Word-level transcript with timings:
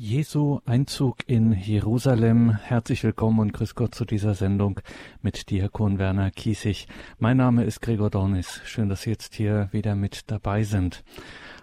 Jesu 0.00 0.60
Einzug 0.64 1.16
in 1.26 1.52
Jerusalem. 1.52 2.56
Herzlich 2.56 3.02
willkommen 3.02 3.40
und 3.40 3.52
grüß 3.52 3.74
Gott 3.74 3.96
zu 3.96 4.04
dieser 4.04 4.34
Sendung 4.34 4.78
mit 5.22 5.50
Diakon 5.50 5.98
Werner 5.98 6.30
Kiesig. 6.30 6.86
Mein 7.18 7.38
Name 7.38 7.64
ist 7.64 7.80
Gregor 7.82 8.08
Dornis. 8.08 8.60
Schön, 8.64 8.88
dass 8.88 9.02
Sie 9.02 9.10
jetzt 9.10 9.34
hier 9.34 9.68
wieder 9.72 9.96
mit 9.96 10.30
dabei 10.30 10.62
sind. 10.62 11.02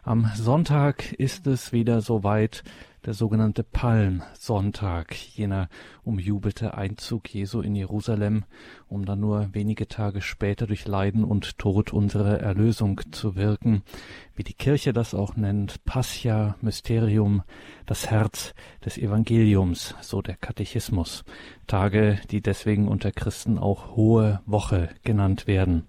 Am 0.04 0.30
Sonntag 0.36 1.14
ist 1.14 1.48
es 1.48 1.72
wieder 1.72 2.02
soweit 2.02 2.66
der 3.06 3.14
sogenannte 3.14 3.64
Palmsonntag, 3.64 5.16
jener 5.16 5.70
umjubelte 6.04 6.76
Einzug 6.76 7.32
Jesu 7.32 7.62
in 7.62 7.76
Jerusalem, 7.76 8.46
um 8.88 9.06
dann 9.06 9.20
nur 9.20 9.50
wenige 9.54 9.88
Tage 9.88 10.22
später 10.22 10.66
durch 10.66 10.88
Leiden 10.88 11.24
und 11.24 11.60
Tod 11.60 11.94
unsere 11.94 12.40
Erlösung 12.40 13.02
zu 13.12 13.36
wirken, 13.36 13.84
wie 14.36 14.44
die 14.44 14.54
Kirche 14.54 14.92
das 14.92 15.14
auch 15.14 15.36
nennt, 15.36 15.86
Pascha 15.86 16.56
Mysterium, 16.62 17.44
das 17.86 18.10
Herz 18.10 18.56
des 18.84 18.98
Evangeliums, 18.98 19.94
so 20.02 20.22
der 20.24 20.36
Katechismus, 20.36 21.24
Tage, 21.68 22.20
die 22.32 22.42
deswegen 22.42 22.88
unter 22.88 23.12
Christen 23.12 23.60
auch 23.60 23.96
Hohe 23.96 24.42
Woche 24.48 24.90
genannt 25.04 25.46
werden. 25.46 25.88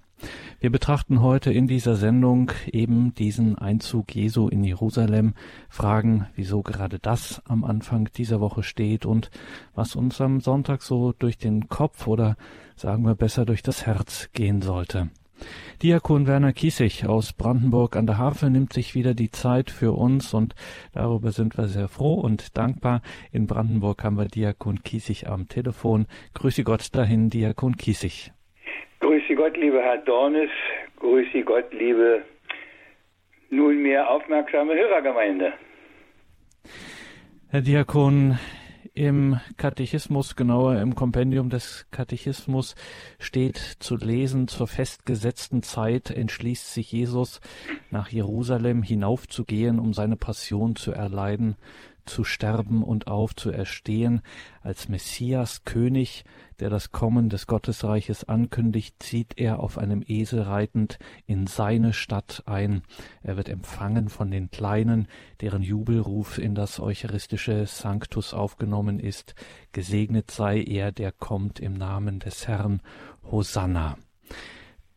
Wir 0.58 0.70
betrachten 0.70 1.20
heute 1.20 1.52
in 1.52 1.66
dieser 1.66 1.96
Sendung 1.96 2.50
eben 2.72 3.14
diesen 3.14 3.58
Einzug 3.58 4.14
Jesu 4.14 4.48
in 4.48 4.64
Jerusalem, 4.64 5.34
fragen, 5.68 6.26
wieso 6.34 6.62
gerade 6.62 6.98
das 6.98 7.42
am 7.44 7.62
Anfang 7.62 8.08
dieser 8.16 8.40
Woche 8.40 8.62
steht 8.62 9.04
und 9.04 9.30
was 9.74 9.96
uns 9.96 10.18
am 10.20 10.40
Sonntag 10.40 10.82
so 10.82 11.12
durch 11.12 11.36
den 11.36 11.68
Kopf 11.68 12.06
oder 12.06 12.36
sagen 12.74 13.04
wir 13.04 13.14
besser 13.14 13.44
durch 13.44 13.62
das 13.62 13.84
Herz 13.84 14.30
gehen 14.32 14.62
sollte. 14.62 15.10
Diakon 15.82 16.26
Werner 16.26 16.54
Kiesig 16.54 17.04
aus 17.06 17.34
Brandenburg 17.34 17.94
an 17.94 18.06
der 18.06 18.16
Havel 18.16 18.48
nimmt 18.48 18.72
sich 18.72 18.94
wieder 18.94 19.12
die 19.12 19.30
Zeit 19.30 19.70
für 19.70 19.92
uns 19.92 20.32
und 20.32 20.54
darüber 20.92 21.32
sind 21.32 21.58
wir 21.58 21.68
sehr 21.68 21.88
froh 21.88 22.14
und 22.14 22.56
dankbar. 22.56 23.02
In 23.30 23.46
Brandenburg 23.46 24.02
haben 24.02 24.16
wir 24.16 24.24
Diakon 24.24 24.82
Kiesig 24.82 25.28
am 25.28 25.48
Telefon. 25.48 26.06
Grüße 26.32 26.64
Gott 26.64 26.94
dahin, 26.94 27.28
Diakon 27.28 27.76
Kiesig. 27.76 28.32
Grüße 29.00 29.34
Gott, 29.34 29.56
lieber 29.56 29.82
Herr 29.82 29.98
Dornes. 29.98 30.50
Grüße 30.98 31.42
Gott, 31.42 31.72
liebe 31.72 32.22
nunmehr 33.50 34.10
aufmerksame 34.10 34.74
Hörergemeinde. 34.74 35.52
Herr 37.48 37.60
Diakon, 37.60 38.38
im 38.96 39.38
Katechismus, 39.58 40.36
genauer 40.36 40.80
im 40.80 40.94
Kompendium 40.94 41.50
des 41.50 41.86
Katechismus 41.90 42.74
steht 43.18 43.58
zu 43.58 43.96
lesen, 43.96 44.48
zur 44.48 44.66
festgesetzten 44.66 45.62
Zeit 45.62 46.10
entschließt 46.10 46.72
sich 46.72 46.92
Jesus, 46.92 47.40
nach 47.90 48.08
Jerusalem 48.08 48.82
hinaufzugehen, 48.82 49.78
um 49.78 49.92
seine 49.92 50.16
Passion 50.16 50.76
zu 50.76 50.92
erleiden, 50.92 51.56
zu 52.06 52.24
sterben 52.24 52.82
und 52.82 53.06
aufzuerstehen, 53.06 54.22
als 54.62 54.88
Messias 54.88 55.64
König, 55.64 56.24
der 56.60 56.70
das 56.70 56.90
Kommen 56.90 57.28
des 57.28 57.46
Gottesreiches 57.46 58.24
ankündigt, 58.28 59.02
zieht 59.02 59.38
er 59.38 59.60
auf 59.60 59.78
einem 59.78 60.02
Esel 60.06 60.42
reitend 60.42 60.98
in 61.26 61.46
seine 61.46 61.92
Stadt 61.92 62.42
ein. 62.46 62.82
Er 63.22 63.36
wird 63.36 63.48
empfangen 63.48 64.08
von 64.08 64.30
den 64.30 64.50
Kleinen, 64.50 65.08
deren 65.40 65.62
Jubelruf 65.62 66.38
in 66.38 66.54
das 66.54 66.80
eucharistische 66.80 67.66
Sanctus 67.66 68.32
aufgenommen 68.32 68.98
ist. 68.98 69.34
Gesegnet 69.72 70.30
sei 70.30 70.62
er, 70.62 70.92
der 70.92 71.12
kommt 71.12 71.60
im 71.60 71.74
Namen 71.74 72.20
des 72.20 72.48
Herrn. 72.48 72.80
Hosanna. 73.30 73.98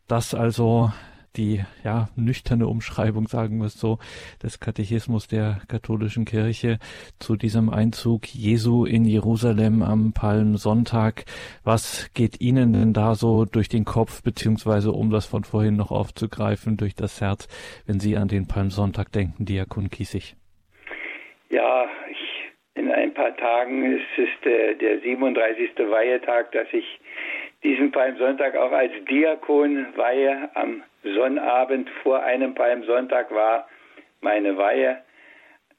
Das 0.06 0.34
also 0.34 0.92
die 1.36 1.60
ja 1.84 2.08
nüchterne 2.16 2.66
Umschreibung, 2.66 3.28
sagen 3.28 3.58
wir 3.58 3.66
es 3.66 3.78
so, 3.78 3.98
des 4.42 4.60
Katechismus 4.60 5.28
der 5.28 5.60
katholischen 5.68 6.24
Kirche 6.24 6.78
zu 7.18 7.36
diesem 7.36 7.70
Einzug 7.70 8.26
Jesu 8.26 8.84
in 8.84 9.04
Jerusalem 9.04 9.82
am 9.82 10.12
Palmsonntag. 10.12 11.24
Was 11.64 12.10
geht 12.14 12.40
Ihnen 12.40 12.72
denn 12.72 12.92
da 12.92 13.14
so 13.14 13.44
durch 13.44 13.68
den 13.68 13.84
Kopf, 13.84 14.22
beziehungsweise 14.22 14.92
um 14.92 15.10
das 15.10 15.26
von 15.26 15.44
vorhin 15.44 15.76
noch 15.76 15.90
aufzugreifen, 15.90 16.76
durch 16.76 16.94
das 16.94 17.20
Herz, 17.20 17.48
wenn 17.86 18.00
Sie 18.00 18.16
an 18.16 18.28
den 18.28 18.46
Palmsonntag 18.46 19.12
denken, 19.12 19.44
Diakon 19.44 19.90
Kiesig? 19.90 20.36
Ja, 21.50 21.86
ich, 22.10 22.80
in 22.80 22.90
ein 22.90 23.12
paar 23.14 23.36
Tagen 23.36 23.92
ist 23.96 24.18
es 24.18 24.28
der, 24.44 24.74
der 24.74 25.00
37. 25.00 25.70
Weihetag, 25.78 26.52
dass 26.52 26.68
ich 26.72 27.00
diesen 27.62 27.92
Palmsonntag 27.92 28.56
auch 28.56 28.72
als 28.72 28.92
Diakon 29.08 29.86
weihe 29.96 30.48
am 30.54 30.82
Sonnabend 31.02 31.88
vor 32.02 32.22
einem 32.22 32.54
Palmsonntag 32.54 33.30
war 33.34 33.68
meine 34.20 34.56
Weihe 34.56 34.98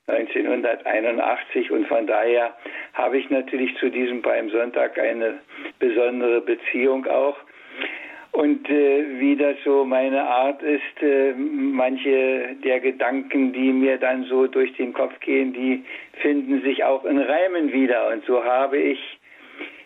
1981 0.08 1.72
und 1.72 1.88
von 1.88 2.08
daher 2.08 2.56
habe 2.94 3.18
ich 3.18 3.30
natürlich 3.30 3.76
zu 3.78 3.90
diesem 3.90 4.22
Palmsonntag 4.22 4.98
eine 5.00 5.40
besondere 5.80 6.42
Beziehung 6.42 7.06
auch. 7.08 7.38
Und 8.32 8.70
äh, 8.70 9.20
wie 9.20 9.36
das 9.36 9.58
so 9.66 9.84
meine 9.84 10.24
Art 10.24 10.62
ist, 10.64 11.02
äh, 11.02 11.34
manche 11.34 12.56
der 12.64 12.80
Gedanken, 12.80 13.52
die 13.52 13.74
mir 13.74 13.98
dann 13.98 14.24
so 14.24 14.48
durch 14.48 14.74
den 14.78 14.94
Kopf 14.94 15.20
gehen, 15.20 15.54
die 15.54 15.84
finden 16.22 16.62
sich 16.62 16.84
auch 16.84 17.04
in 17.04 17.20
Reimen 17.20 17.74
wieder. 17.74 18.08
Und 18.08 18.24
so 18.26 18.44
habe 18.44 18.78
ich 18.78 19.00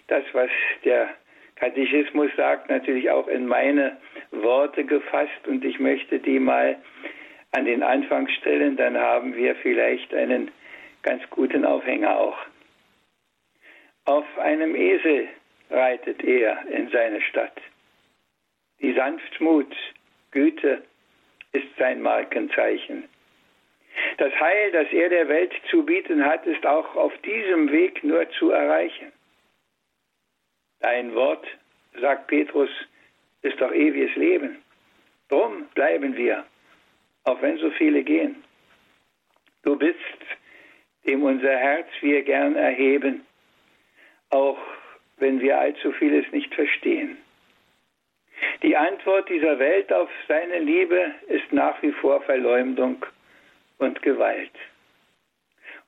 das, 0.08 0.24
was 0.34 0.50
der 0.84 1.10
Katechismus 1.66 2.30
sagt, 2.38 2.70
natürlich 2.70 3.10
auch 3.10 3.28
in 3.28 3.48
meine 3.48 3.98
Worte 4.30 4.84
gefasst 4.84 5.48
und 5.48 5.66
ich 5.66 5.80
möchte 5.80 6.20
die 6.20 6.38
mal 6.38 6.78
an 7.54 7.66
den 7.66 7.82
Anfang 7.82 8.28
stellen, 8.28 8.78
dann 8.78 8.96
haben 8.96 9.36
wir 9.36 9.56
vielleicht 9.56 10.14
einen 10.14 10.52
ganz 11.02 11.28
guten 11.32 11.66
Aufhänger 11.66 12.20
auch. 12.20 12.38
Auf 14.06 14.26
einem 14.38 14.76
Esel 14.76 15.28
reitet 15.72 16.24
er 16.24 16.68
in 16.68 16.90
seine 16.90 17.20
Stadt. 17.22 17.60
Die 18.80 18.94
Sanftmut, 18.94 19.76
Güte 20.30 20.84
ist 21.54 21.76
sein 21.80 22.00
Markenzeichen. 22.00 23.06
Das 24.20 24.40
Heil, 24.40 24.72
das 24.72 24.88
er 24.92 25.10
der 25.10 25.28
Welt 25.30 25.54
zu 25.72 25.84
bieten 25.84 26.24
hat, 26.24 26.46
ist 26.46 26.64
auch 26.64 26.96
auf 26.96 27.18
diesem 27.24 27.72
Weg 27.72 28.04
nur 28.04 28.30
zu 28.38 28.52
erreichen. 28.52 29.15
Dein 30.86 31.16
Wort, 31.16 31.44
sagt 32.00 32.28
Petrus, 32.28 32.70
ist 33.42 33.60
doch 33.60 33.72
ewiges 33.72 34.16
Leben. 34.16 34.58
Drum 35.30 35.66
bleiben 35.74 36.16
wir, 36.16 36.46
auch 37.24 37.42
wenn 37.42 37.58
so 37.58 37.72
viele 37.72 38.04
gehen. 38.04 38.36
Du 39.64 39.76
bist, 39.76 39.98
dem 41.08 41.24
unser 41.24 41.58
Herz 41.58 41.88
wir 42.02 42.22
gern 42.22 42.56
erheben, 42.56 43.26
auch 44.30 44.60
wenn 45.18 45.42
wir 45.42 45.58
allzu 45.58 45.92
vieles 45.94 46.32
nicht 46.32 46.54
verstehen. 46.54 47.18
Die 48.62 48.78
Antwort 48.78 49.28
dieser 49.28 49.58
Welt 49.58 49.92
auf 49.92 50.12
seine 50.28 50.60
Liebe 50.60 51.16
ist 51.30 51.52
nach 51.52 51.82
wie 51.82 51.94
vor 51.94 52.22
Verleumdung 52.22 53.04
und 53.80 54.04
Gewalt. 54.04 54.54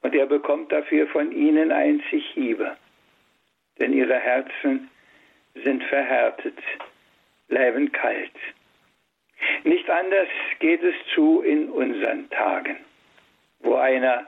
Und 0.01 0.15
er 0.15 0.25
bekommt 0.25 0.71
dafür 0.71 1.05
von 1.09 1.31
ihnen 1.31 1.71
einzig 1.71 2.25
Hiebe 2.33 2.75
denn 3.79 3.93
ihre 3.93 4.17
Herzen 4.19 4.89
sind 5.63 5.83
verhärtet, 5.85 6.57
bleiben 7.47 7.91
kalt. 7.91 8.31
Nicht 9.63 9.89
anders 9.89 10.27
geht 10.59 10.83
es 10.83 10.95
zu 11.13 11.41
in 11.41 11.69
unseren 11.69 12.29
Tagen, 12.29 12.77
wo 13.59 13.75
einer 13.75 14.27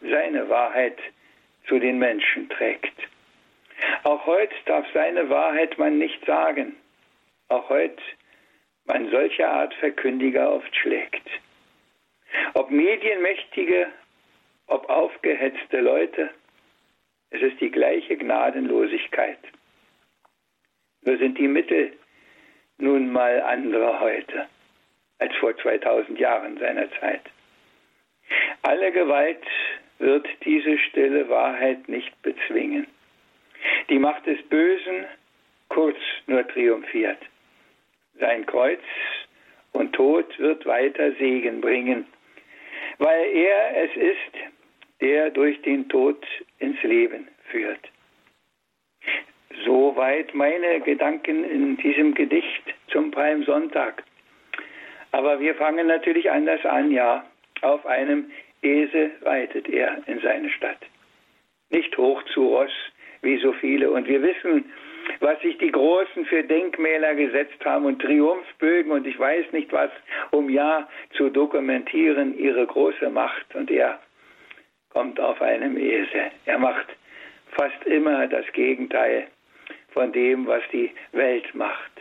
seine 0.00 0.48
Wahrheit 0.48 0.98
zu 1.68 1.78
den 1.78 1.98
Menschen 1.98 2.48
trägt. 2.48 2.94
Auch 4.04 4.24
heute 4.26 4.54
darf 4.66 4.86
seine 4.94 5.28
Wahrheit 5.28 5.78
man 5.78 5.98
nicht 5.98 6.24
sagen. 6.24 6.76
Auch 7.48 7.68
heute 7.68 8.02
man 8.86 9.10
solcher 9.10 9.50
Art 9.50 9.74
Verkündiger 9.74 10.52
oft 10.52 10.74
schlägt. 10.76 11.28
Ob 12.54 12.70
Medienmächtige, 12.70 13.88
ob 14.68 14.88
aufgehetzte 14.88 15.80
Leute, 15.80 16.30
es 17.30 17.42
ist 17.42 17.60
die 17.60 17.70
gleiche 17.70 18.16
Gnadenlosigkeit. 18.16 19.38
Nur 21.02 21.18
sind 21.18 21.38
die 21.38 21.48
Mittel 21.48 21.92
nun 22.78 23.12
mal 23.12 23.40
andere 23.42 24.00
heute 24.00 24.46
als 25.18 25.34
vor 25.36 25.56
2000 25.56 26.18
Jahren 26.18 26.58
seiner 26.58 26.90
Zeit. 27.00 27.22
Alle 28.62 28.92
Gewalt 28.92 29.44
wird 29.98 30.26
diese 30.44 30.78
stille 30.78 31.28
Wahrheit 31.28 31.88
nicht 31.88 32.20
bezwingen. 32.22 32.86
Die 33.88 33.98
Macht 33.98 34.26
des 34.26 34.42
Bösen 34.48 35.06
kurz 35.68 35.96
nur 36.26 36.46
triumphiert. 36.48 37.18
Sein 38.18 38.44
Kreuz 38.46 38.82
und 39.72 39.92
Tod 39.94 40.38
wird 40.38 40.66
weiter 40.66 41.12
Segen 41.12 41.60
bringen, 41.60 42.06
weil 42.98 43.24
er 43.26 43.84
es 43.84 43.96
ist, 43.96 44.55
der 45.00 45.30
durch 45.30 45.60
den 45.62 45.88
Tod 45.88 46.24
ins 46.58 46.82
Leben 46.82 47.28
führt. 47.50 47.80
Soweit 49.64 50.34
meine 50.34 50.80
Gedanken 50.80 51.44
in 51.44 51.76
diesem 51.76 52.14
Gedicht 52.14 52.74
zum 52.88 53.10
Palmsonntag. 53.10 54.02
Aber 55.12 55.40
wir 55.40 55.54
fangen 55.54 55.86
natürlich 55.86 56.30
anders 56.30 56.64
an, 56.64 56.90
ja. 56.90 57.24
Auf 57.62 57.86
einem 57.86 58.30
Esel 58.62 59.12
reitet 59.22 59.68
er 59.68 60.02
in 60.06 60.20
seine 60.20 60.50
Stadt. 60.50 60.78
viele. 63.54 63.90
Und 63.90 64.06
wir 64.08 64.22
wissen, 64.22 64.70
was 65.20 65.40
sich 65.40 65.56
die 65.58 65.70
Großen 65.70 66.26
für 66.26 66.42
Denkmäler 66.42 67.14
gesetzt 67.14 67.64
haben 67.64 67.86
und 67.86 68.02
Triumphbögen 68.02 68.92
und 68.92 69.06
ich 69.06 69.18
weiß 69.18 69.52
nicht 69.52 69.72
was, 69.72 69.90
um 70.30 70.50
ja 70.50 70.88
zu 71.16 71.30
dokumentieren 71.30 72.38
ihre 72.38 72.66
große 72.66 73.08
Macht. 73.10 73.54
Und 73.54 73.70
er 73.70 73.98
kommt 74.96 75.20
auf 75.20 75.42
einem 75.42 75.76
Esel. 75.76 76.30
Er 76.46 76.58
macht 76.58 76.86
fast 77.50 77.84
immer 77.84 78.26
das 78.28 78.46
Gegenteil 78.54 79.26
von 79.90 80.10
dem, 80.10 80.46
was 80.46 80.62
die 80.72 80.90
Welt 81.12 81.54
macht. 81.54 81.92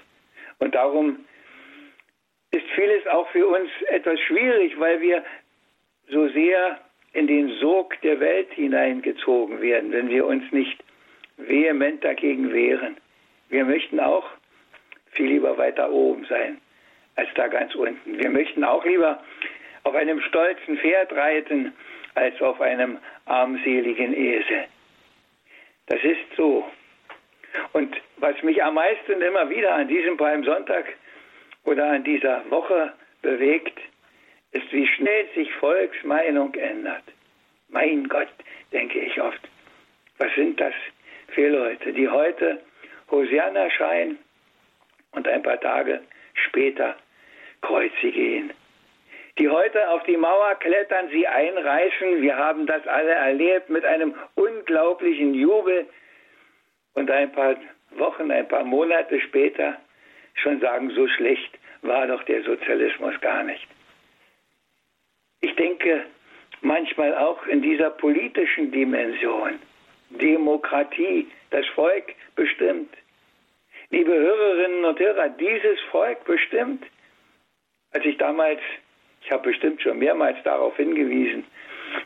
Und 0.59 0.75
darum 0.75 1.25
ist 2.51 2.65
vieles 2.73 3.05
auch 3.07 3.27
für 3.31 3.47
uns 3.47 3.69
etwas 3.89 4.17
schwierig, 4.21 4.79
weil 4.79 5.01
wir 5.01 5.25
so 6.07 6.29
sehr 6.29 6.79
in 7.11 7.27
den 7.27 7.49
Sog 7.59 7.99
der 7.99 8.21
Welt 8.21 8.53
hineingezogen 8.53 9.59
werden, 9.59 9.91
wenn 9.91 10.07
wir 10.07 10.25
uns 10.25 10.49
nicht 10.53 10.81
vehement 11.35 12.01
dagegen 12.01 12.53
wehren. 12.53 12.95
Wir 13.49 13.65
möchten 13.65 13.99
auch 13.99 14.25
viel 15.11 15.27
lieber 15.27 15.57
weiter 15.57 15.91
oben 15.91 16.23
sein 16.29 16.61
als 17.17 17.27
da 17.35 17.49
ganz 17.49 17.75
unten. 17.75 18.19
Wir 18.19 18.29
möchten 18.29 18.63
auch 18.63 18.85
lieber 18.85 19.21
auf 19.83 19.95
einem 19.95 20.21
stolzen 20.21 20.77
Pferd 20.77 21.11
reiten 21.11 21.73
als 22.15 22.41
auf 22.41 22.59
einem 22.61 22.97
armseligen 23.25 24.13
Esel. 24.13 24.65
Das 25.87 26.03
ist 26.03 26.35
so. 26.35 26.65
Und 27.73 27.95
was 28.17 28.41
mich 28.43 28.63
am 28.63 28.75
meisten 28.75 29.21
immer 29.21 29.49
wieder 29.49 29.75
an 29.75 29.87
diesem 29.87 30.17
Palmsonntag 30.17 30.85
oder 31.63 31.91
an 31.91 32.03
dieser 32.03 32.49
Woche 32.49 32.93
bewegt, 33.21 33.79
ist, 34.51 34.71
wie 34.71 34.87
schnell 34.87 35.27
sich 35.35 35.51
Volksmeinung 35.55 36.53
ändert. 36.55 37.03
Mein 37.69 38.07
Gott, 38.07 38.29
denke 38.71 38.99
ich 38.99 39.19
oft. 39.21 39.41
Was 40.17 40.33
sind 40.35 40.59
das 40.59 40.73
für 41.29 41.49
Leute, 41.49 41.91
die 41.91 42.07
heute 42.07 42.61
Hosianna 43.11 43.69
schreien 43.71 44.17
und 45.11 45.27
ein 45.27 45.43
paar 45.43 45.59
Tage 45.59 46.01
später 46.33 46.95
Kreuze 47.61 48.11
gehen? 48.11 48.53
Die 49.37 49.49
heute 49.49 49.89
auf 49.89 50.03
die 50.03 50.15
Mauer 50.15 50.55
klettern, 50.55 51.09
sie 51.09 51.27
einreißen. 51.27 52.21
Wir 52.21 52.37
haben 52.37 52.65
das 52.67 52.87
alle 52.87 53.11
erlebt 53.11 53.69
mit 53.69 53.83
einem 53.83 54.15
unglaublichen 54.35 55.33
Jubel. 55.33 55.87
Und 56.93 57.11
ein 57.11 57.31
paar 57.33 57.57
Wochen, 57.91 58.31
ein 58.31 58.47
paar 58.47 58.63
Monate 58.63 59.19
später 59.19 59.77
schon 60.35 60.59
sagen, 60.61 60.89
so 60.91 61.07
schlecht 61.07 61.57
war 61.81 62.07
doch 62.07 62.23
der 62.23 62.43
Sozialismus 62.43 63.19
gar 63.21 63.43
nicht. 63.43 63.67
Ich 65.41 65.53
denke, 65.55 66.05
manchmal 66.61 67.15
auch 67.15 67.45
in 67.45 67.61
dieser 67.61 67.89
politischen 67.89 68.71
Dimension. 68.71 69.59
Demokratie, 70.09 71.27
das 71.49 71.65
Volk 71.67 72.15
bestimmt. 72.35 72.95
Liebe 73.89 74.13
Hörerinnen 74.13 74.85
und 74.85 74.99
Hörer, 74.99 75.29
dieses 75.29 75.79
Volk 75.91 76.23
bestimmt. 76.25 76.83
Als 77.91 78.05
ich 78.05 78.17
damals, 78.17 78.59
ich 79.25 79.31
habe 79.31 79.49
bestimmt 79.49 79.81
schon 79.81 79.99
mehrmals 79.99 80.37
darauf 80.43 80.77
hingewiesen, 80.77 81.45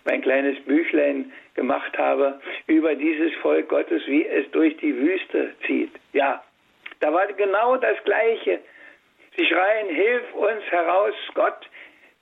mein 0.06 0.22
kleines 0.22 0.60
Büchlein 0.64 1.32
gemacht 1.56 1.98
habe 1.98 2.40
über 2.68 2.96
dieses 2.96 3.34
Volk 3.42 3.68
Gottes, 3.70 4.02
wie 4.08 4.26
es 4.26 4.50
durch 4.52 4.78
die 4.78 4.96
Wüste 4.96 5.54
zieht. 5.68 5.92
Ja, 6.14 6.44
da 7.02 7.14
war 7.14 7.28
genau 7.34 7.76
das 7.78 7.98
Gleiche. 8.06 8.60
Sie 9.38 9.46
schreien, 9.46 9.90
hilf 9.90 10.34
uns 10.34 10.64
heraus, 10.70 11.14
Gott, 11.34 11.70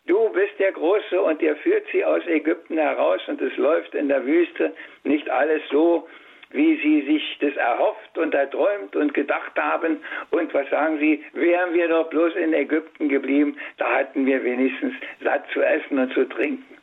Du 0.08 0.30
bist 0.30 0.58
der 0.58 0.72
Große 0.72 1.22
und 1.22 1.42
der 1.42 1.58
führt 1.58 1.86
sie 1.92 2.04
aus 2.06 2.26
Ägypten 2.28 2.78
heraus 2.78 3.20
und 3.28 3.42
es 3.42 3.56
läuft 3.58 3.94
in 3.94 4.08
der 4.08 4.26
Wüste 4.26 4.74
nicht 5.04 5.30
alles 5.30 5.62
so, 5.70 6.08
wie 6.52 6.78
sie 6.82 7.02
sich 7.02 7.38
das 7.40 7.56
erhofft 7.56 8.18
und 8.18 8.34
erträumt 8.34 8.96
und 8.96 9.14
gedacht 9.14 9.56
haben. 9.58 10.02
Und 10.32 10.54
was 10.54 10.70
sagen 10.70 11.00
sie? 11.00 11.24
Wären 11.34 11.74
wir 11.74 11.88
doch 11.88 12.10
bloß 12.10 12.36
in 12.36 12.54
Ägypten 12.54 13.10
geblieben, 13.10 13.58
da 13.78 14.00
hatten 14.00 14.26
wir 14.26 14.44
wenigstens 14.44 14.94
satt 15.22 15.46
zu 15.52 15.62
essen 15.62 16.00
und 16.00 16.14
zu 16.14 16.26
trinken. 16.26 16.78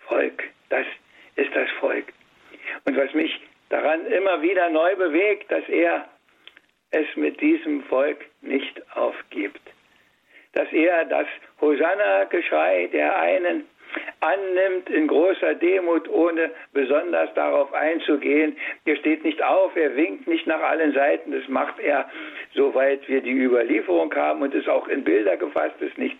Volk, 0.00 0.44
das 0.68 0.86
ist 1.36 1.54
das 1.54 1.70
Volk. 1.80 2.06
Und 2.84 2.96
was 2.96 3.12
mich 3.14 3.40
daran 3.68 4.06
immer 4.06 4.42
wieder 4.42 4.68
neu 4.70 4.94
bewegt, 4.96 5.50
dass 5.50 5.68
er 5.68 6.08
es 6.90 7.06
mit 7.16 7.40
diesem 7.40 7.82
Volk 7.84 8.18
nicht 8.42 8.82
aufgibt 8.96 9.60
dass 10.52 10.70
er 10.72 11.04
das 11.06 11.26
Hosanna-Geschrei 11.60 12.88
der 12.92 13.18
einen 13.18 13.64
annimmt 14.20 14.88
in 14.90 15.08
großer 15.08 15.54
Demut, 15.54 16.08
ohne 16.08 16.50
besonders 16.72 17.32
darauf 17.34 17.72
einzugehen. 17.72 18.56
Er 18.84 18.96
steht 18.96 19.24
nicht 19.24 19.42
auf, 19.42 19.74
er 19.76 19.96
winkt 19.96 20.26
nicht 20.28 20.46
nach 20.46 20.62
allen 20.62 20.92
Seiten, 20.92 21.32
das 21.32 21.48
macht 21.48 21.78
er, 21.80 22.08
soweit 22.54 23.08
wir 23.08 23.20
die 23.20 23.32
Überlieferung 23.32 24.14
haben 24.14 24.42
und 24.42 24.54
es 24.54 24.68
auch 24.68 24.88
in 24.88 25.04
Bilder 25.04 25.36
gefasst 25.36 25.80
ist, 25.80 25.98
nicht, 25.98 26.18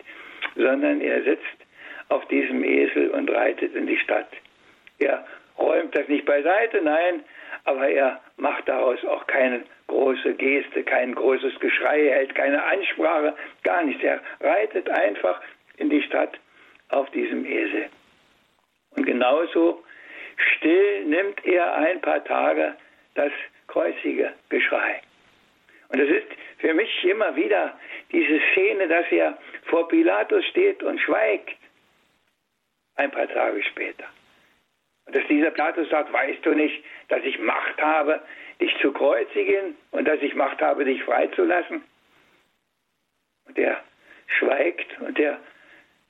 sondern 0.55 1.01
er 1.01 1.23
sitzt 1.23 1.57
auf 2.09 2.27
diesem 2.27 2.63
Esel 2.63 3.09
und 3.11 3.31
reitet 3.31 3.75
in 3.75 3.87
die 3.87 3.97
Stadt. 3.97 4.27
Er 4.99 5.25
räumt 5.57 5.95
das 5.95 6.07
nicht 6.07 6.25
beiseite, 6.25 6.81
nein, 6.83 7.23
aber 7.65 7.87
er 7.87 8.19
macht 8.37 8.67
daraus 8.67 9.03
auch 9.05 9.25
keine 9.27 9.63
große 9.87 10.33
Geste, 10.33 10.83
kein 10.83 11.15
großes 11.15 11.59
Geschrei, 11.59 12.09
hält 12.09 12.35
keine 12.35 12.63
Ansprache, 12.63 13.33
gar 13.63 13.83
nichts. 13.83 14.03
Er 14.03 14.21
reitet 14.41 14.89
einfach 14.89 15.41
in 15.77 15.89
die 15.89 16.01
Stadt 16.03 16.37
auf 16.93 17.09
diesem 17.11 17.45
Esel. 17.45 17.89
Und 18.91 19.05
genauso 19.05 19.83
still 20.37 21.05
nimmt 21.05 21.43
er 21.45 21.75
ein 21.75 22.01
paar 22.01 22.23
Tage 22.23 22.75
das 23.15 23.31
kreuzige 23.67 24.33
Geschrei. 24.49 25.01
Und 25.89 25.99
es 25.99 26.09
ist 26.09 26.27
für 26.57 26.73
mich 26.73 27.03
immer 27.03 27.35
wieder 27.35 27.77
diese 28.11 28.39
Szene, 28.51 28.87
dass 28.87 29.05
er 29.11 29.37
vor 29.65 29.87
Pilatus 29.87 30.45
steht 30.45 30.81
und 30.83 30.99
schweigt. 30.99 31.55
Ein 32.95 33.11
paar 33.11 33.27
Tage 33.27 33.63
später. 33.63 34.05
Und 35.05 35.15
dass 35.15 35.27
dieser 35.27 35.51
Pilatus 35.51 35.89
sagt, 35.89 36.13
weißt 36.13 36.45
du 36.45 36.53
nicht, 36.53 36.83
dass 37.09 37.23
ich 37.23 37.37
Macht 37.39 37.81
habe, 37.81 38.21
dich 38.59 38.73
zu 38.81 38.91
kreuzigen 38.91 39.75
und 39.91 40.07
dass 40.07 40.21
ich 40.21 40.35
Macht 40.35 40.61
habe, 40.61 40.85
dich 40.85 41.03
freizulassen? 41.03 41.83
Und 43.47 43.57
er 43.57 43.83
schweigt 44.27 44.99
und 45.01 45.17
der 45.17 45.39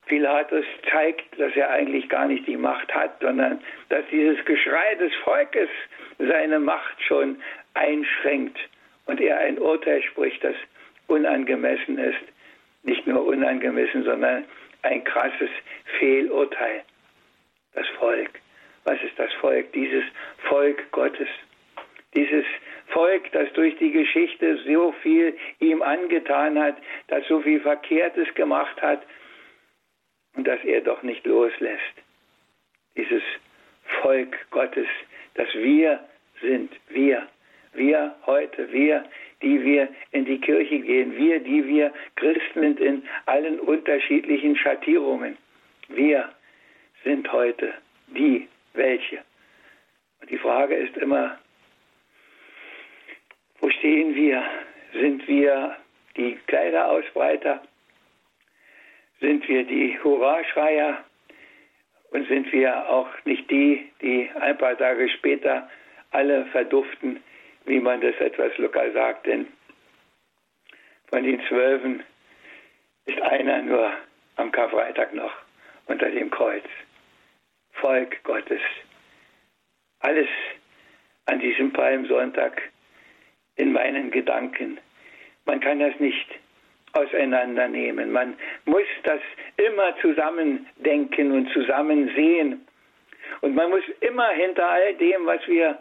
Pilatus 0.05 0.65
zeigt, 0.91 1.39
dass 1.39 1.55
er 1.55 1.69
eigentlich 1.69 2.09
gar 2.09 2.27
nicht 2.27 2.45
die 2.47 2.57
Macht 2.57 2.93
hat, 2.93 3.19
sondern 3.21 3.61
dass 3.89 4.03
dieses 4.11 4.43
Geschrei 4.45 4.95
des 4.95 5.13
Volkes 5.23 5.69
seine 6.19 6.59
Macht 6.59 7.01
schon 7.03 7.41
einschränkt 7.73 8.57
und 9.05 9.21
er 9.21 9.39
ein 9.39 9.57
Urteil 9.59 10.01
spricht, 10.03 10.43
das 10.43 10.55
unangemessen 11.07 11.97
ist. 11.97 12.21
Nicht 12.83 13.07
nur 13.07 13.25
unangemessen, 13.25 14.03
sondern 14.03 14.45
ein 14.81 15.03
krasses 15.03 15.49
Fehlurteil. 15.99 16.83
Das 17.73 17.87
Volk. 17.99 18.29
Was 18.83 19.01
ist 19.01 19.17
das 19.17 19.31
Volk? 19.33 19.71
Dieses 19.71 20.03
Volk 20.49 20.91
Gottes. 20.91 21.29
Dieses 22.13 22.45
Volk, 22.87 23.31
das 23.31 23.51
durch 23.53 23.75
die 23.77 23.91
Geschichte 23.91 24.59
so 24.67 24.91
viel 25.01 25.35
ihm 25.59 25.81
angetan 25.81 26.59
hat, 26.59 26.75
das 27.07 27.25
so 27.27 27.39
viel 27.41 27.61
Verkehrtes 27.61 28.31
gemacht 28.35 28.79
hat 28.81 29.01
und 30.35 30.47
das 30.47 30.63
er 30.63 30.81
doch 30.81 31.03
nicht 31.03 31.25
loslässt. 31.25 31.93
Dieses 32.95 33.23
Volk 34.01 34.37
Gottes, 34.51 34.87
das 35.35 35.47
wir 35.53 35.99
sind, 36.41 36.71
wir, 36.89 37.27
wir 37.73 38.15
heute, 38.25 38.71
wir, 38.71 39.03
die 39.41 39.63
wir 39.63 39.89
in 40.11 40.25
die 40.25 40.39
Kirche 40.39 40.79
gehen, 40.79 41.15
wir, 41.17 41.39
die 41.39 41.65
wir 41.67 41.93
Christen 42.15 42.61
sind 42.61 42.79
in 42.79 43.03
allen 43.25 43.59
unterschiedlichen 43.59 44.55
Schattierungen. 44.55 45.37
Wir 45.89 46.29
sind 47.03 47.31
heute 47.31 47.73
die, 48.07 48.47
welche. 48.73 49.19
Und 50.21 50.29
die 50.29 50.37
Frage 50.37 50.75
ist 50.75 50.95
immer, 50.97 51.37
wo 53.59 53.69
stehen 53.69 54.15
wir? 54.15 54.43
Sind 54.93 55.27
wir 55.27 55.75
die 56.15 56.37
Kleiderausbreiter? 56.47 57.61
Sind 59.23 59.47
wir 59.47 59.63
die 59.63 59.97
Hurraschreier? 60.03 61.01
Und 62.11 62.27
sind 62.27 62.51
wir 62.51 62.89
auch 62.89 63.07
nicht 63.23 63.49
die, 63.49 63.89
die 64.01 64.29
ein 64.37 64.57
paar 64.57 64.77
Tage 64.77 65.07
später 65.07 65.69
alle 66.11 66.45
verduften, 66.47 67.23
wie 67.63 67.79
man 67.79 68.01
das 68.01 68.15
etwas 68.17 68.55
lokal 68.57 68.91
sagt? 68.91 69.25
Denn 69.25 69.47
von 71.09 71.23
den 71.23 71.41
Zwölfen 71.47 72.03
ist 73.05 73.21
einer 73.21 73.61
nur 73.61 73.93
am 74.35 74.51
Karfreitag 74.51 75.13
noch 75.13 75.31
unter 75.85 76.11
dem 76.11 76.29
Kreuz. 76.29 76.65
Volk 77.71 78.21
Gottes. 78.25 78.61
Alles 80.01 80.27
an 81.27 81.39
diesem 81.39 81.71
Palmsonntag 81.71 82.61
in 83.55 83.71
meinen 83.71 84.11
Gedanken. 84.11 84.81
Man 85.45 85.61
kann 85.61 85.79
das 85.79 85.97
nicht 86.01 86.27
auseinandernehmen. 86.93 88.11
Man 88.11 88.35
muss 88.65 88.85
das 89.03 89.19
immer 89.57 89.95
zusammen 90.01 90.67
denken 90.77 91.31
und 91.31 91.51
zusammen 91.51 92.11
sehen. 92.15 92.65
Und 93.41 93.55
man 93.55 93.69
muss 93.69 93.83
immer 94.01 94.29
hinter 94.29 94.69
all 94.69 94.93
dem, 94.95 95.25
was 95.25 95.45
wir 95.47 95.79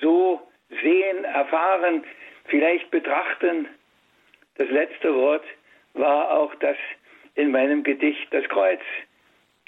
so 0.00 0.40
sehen, 0.82 1.24
erfahren, 1.24 2.04
vielleicht 2.46 2.90
betrachten. 2.90 3.68
Das 4.56 4.68
letzte 4.70 5.14
Wort 5.14 5.44
war 5.94 6.30
auch 6.30 6.54
das 6.56 6.76
in 7.34 7.50
meinem 7.50 7.82
Gedicht, 7.82 8.26
das 8.32 8.44
Kreuz 8.48 8.80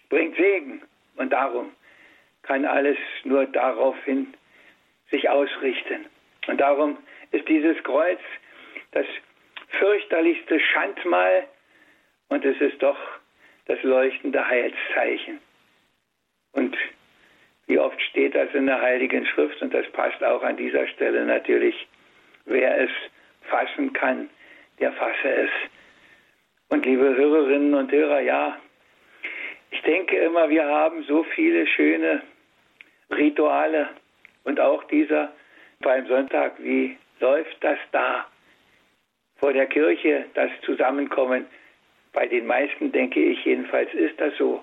bringt 0.08 0.36
Segen 0.36 0.82
und 1.16 1.32
darum 1.32 1.72
kann 2.42 2.64
alles 2.64 2.96
nur 3.25 3.46
daraufhin 3.46 4.34
sich 5.10 5.28
ausrichten. 5.28 6.06
Und 6.46 6.60
darum 6.60 6.96
ist 7.32 7.48
dieses 7.48 7.82
Kreuz 7.82 8.20
das 8.92 9.06
fürchterlichste 9.78 10.61
Schandmal. 10.61 11.47
Und 12.28 12.45
es 12.45 12.61
ist 12.61 12.83
doch 12.83 12.99
das 13.66 13.83
leuchtende 13.83 14.47
Heilszeichen. 14.47 15.38
Und 16.52 16.76
wie 17.66 17.78
oft 17.78 18.00
steht 18.00 18.35
das 18.35 18.52
in 18.54 18.66
der 18.66 18.80
Heiligen 18.80 19.26
Schrift? 19.26 19.61
Und 19.61 19.75
das 19.75 19.87
passt 19.92 20.23
auch 20.23 20.42
an 20.42 20.56
dieser 20.56 20.87
Stelle 20.88 21.25
natürlich, 21.25 21.87
wer 22.45 22.80
es 22.80 22.90
fassen 23.42 23.92
kann, 23.92 24.30
der 24.78 24.92
fasse 24.92 25.28
es. 25.28 25.50
Und 26.68 26.85
liebe 26.85 27.14
Hörerinnen 27.16 27.75
und 27.75 27.92
Hörer, 27.92 28.21
ja, 28.21 28.59
ich 29.71 29.83
denke 29.83 30.16
immer, 30.16 30.49
wir 30.49 30.64
haben 30.64 31.02
so 31.04 31.25
viele 31.25 31.66
schöne 31.66 32.23
Rituale. 33.11 33.88
Und 34.45 34.61
auch 34.61 34.85
dieser 34.85 35.33
Palmsonntag, 35.80 36.54
wie 36.59 36.97
läuft 37.21 37.56
das 37.61 37.78
da 37.92 38.26
vor 39.38 39.52
der 39.52 39.66
Kirche, 39.66 40.26
das 40.35 40.50
Zusammenkommen? 40.62 41.47
Bei 42.12 42.26
den 42.26 42.47
meisten, 42.47 42.93
denke 42.93 43.21
ich 43.21 43.45
jedenfalls, 43.45 43.93
ist 43.95 44.19
das 44.21 44.35
so. 44.37 44.62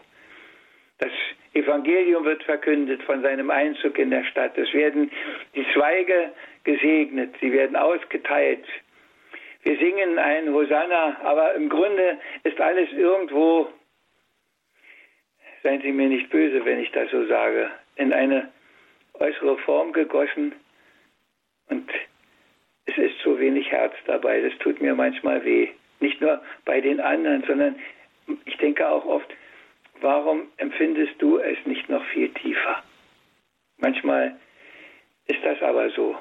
Das 0.98 1.12
Evangelium 1.54 2.26
wird 2.26 2.44
verkündet 2.44 3.04
von 3.04 3.22
seinem 3.22 3.52
Einzug 3.52 3.98
in 4.00 4.10
der 4.10 4.24
Stadt. 4.24 4.58
Es 4.58 4.74
werden 4.74 5.12
die 5.56 5.66
Zweige 5.74 6.32
gesegnet, 6.64 7.36
sie 7.42 7.52
werden 7.52 7.76
ausgeteilt. 7.76 8.66
Wir 9.64 9.78
singen 9.78 10.18
ein 10.18 10.52
Hosanna, 10.52 11.18
aber 11.24 11.54
im 11.54 11.70
Grunde 11.70 12.18
ist 12.44 12.60
alles 12.60 12.92
irgendwo, 12.92 13.70
seien 15.62 15.82
Sie 15.82 15.92
mir 15.92 16.10
nicht 16.10 16.30
böse, 16.30 16.66
wenn 16.66 16.80
ich 16.80 16.92
das 16.92 17.10
so 17.12 17.26
sage, 17.28 17.70
in 17.96 18.12
eine 18.12 18.52
äußere 19.14 19.58
Form 19.60 19.94
gegossen 19.94 20.54
und 21.70 21.90
es 22.86 22.98
ist 22.98 23.20
so 23.24 23.40
wenig 23.40 23.63
Herz 23.74 23.94
dabei. 24.06 24.42
Das 24.42 24.58
tut 24.60 24.82
mir 24.82 24.96
manchmal 24.96 25.44
weh. 25.44 25.70
Nicht 26.00 26.22
nur 26.22 26.42
bei 26.66 26.82
den 26.82 27.00
anderen, 27.00 27.44
sondern 27.48 27.76
ich 28.46 28.58
denke 28.58 28.88
auch 28.88 29.06
oft, 29.06 29.30
warum 30.02 30.48
empfindest 30.58 31.14
du 31.20 31.40
es 31.40 31.58
nicht 31.66 31.90
noch 31.90 32.04
viel 32.06 32.30
tiefer? 32.30 32.84
Manchmal 33.78 34.38
ist 35.28 35.44
das 35.44 35.62
aber 35.62 35.90
so. 35.90 36.16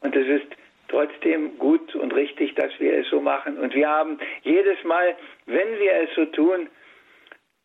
Und 0.00 0.16
es 0.16 0.26
ist 0.26 0.56
trotzdem 0.88 1.56
gut 1.58 1.94
und 1.94 2.14
richtig, 2.14 2.54
dass 2.54 2.72
wir 2.78 2.98
es 2.98 3.08
so 3.08 3.20
machen. 3.20 3.58
Und 3.58 3.74
wir 3.74 3.88
haben 3.88 4.18
jedes 4.42 4.82
Mal, 4.84 5.16
wenn 5.46 5.78
wir 5.78 5.92
es 6.02 6.14
so 6.14 6.24
tun, 6.26 6.68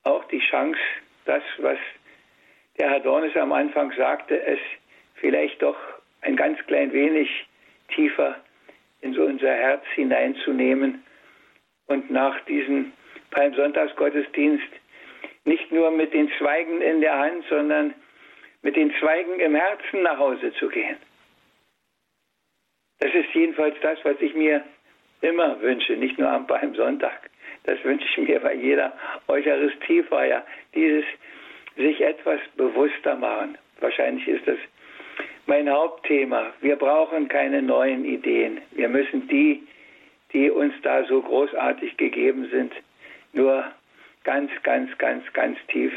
auch 0.03 0.23
die 0.25 0.39
Chance, 0.39 0.79
das, 1.25 1.41
was 1.57 1.77
der 2.77 2.91
Herr 2.91 2.99
Dornes 2.99 3.35
am 3.35 3.51
Anfang 3.51 3.91
sagte, 3.97 4.39
es 4.41 4.59
vielleicht 5.15 5.61
doch 5.61 5.77
ein 6.21 6.35
ganz 6.35 6.59
klein 6.67 6.93
wenig 6.93 7.29
tiefer 7.95 8.35
in 9.05 9.13
so 9.13 9.23
unser 9.23 9.53
Herz 9.53 9.83
hineinzunehmen 9.93 11.03
und 11.85 12.09
nach 12.09 12.39
diesem 12.45 12.91
Palmsonntagsgottesdienst 13.29 14.67
nicht 15.45 15.71
nur 15.71 15.91
mit 15.91 16.11
den 16.11 16.29
Zweigen 16.39 16.81
in 16.81 17.01
der 17.01 17.17
Hand, 17.17 17.45
sondern 17.47 17.93
mit 18.63 18.75
den 18.75 18.91
Zweigen 18.99 19.39
im 19.39 19.53
Herzen 19.53 20.01
nach 20.01 20.17
Hause 20.17 20.51
zu 20.53 20.69
gehen. 20.69 20.97
Das 22.99 23.13
ist 23.13 23.31
jedenfalls 23.35 23.75
das, 23.81 23.99
was 24.03 24.19
ich 24.21 24.33
mir 24.33 24.63
immer 25.21 25.61
wünsche, 25.61 25.93
nicht 25.93 26.17
nur 26.17 26.29
am 26.29 26.47
Palmsonntag. 26.47 27.29
Das 27.65 27.83
wünsche 27.83 28.07
ich 28.09 28.27
mir 28.27 28.39
bei 28.39 28.55
jeder 28.55 28.91
Eucharistiefeier. 29.27 30.43
Dieses 30.73 31.05
sich 31.77 32.01
etwas 32.01 32.39
bewusster 32.55 33.15
machen. 33.15 33.57
Wahrscheinlich 33.81 34.27
ist 34.27 34.47
das 34.47 34.57
mein 35.47 35.69
Hauptthema. 35.69 36.53
Wir 36.61 36.75
brauchen 36.75 37.27
keine 37.27 37.61
neuen 37.61 38.05
Ideen. 38.05 38.61
Wir 38.71 38.89
müssen 38.89 39.27
die, 39.27 39.65
die 40.33 40.49
uns 40.49 40.73
da 40.81 41.03
so 41.05 41.21
großartig 41.21 41.97
gegeben 41.97 42.49
sind, 42.51 42.73
nur 43.33 43.65
ganz, 44.23 44.51
ganz, 44.63 44.95
ganz, 44.97 45.23
ganz 45.33 45.57
tief 45.67 45.93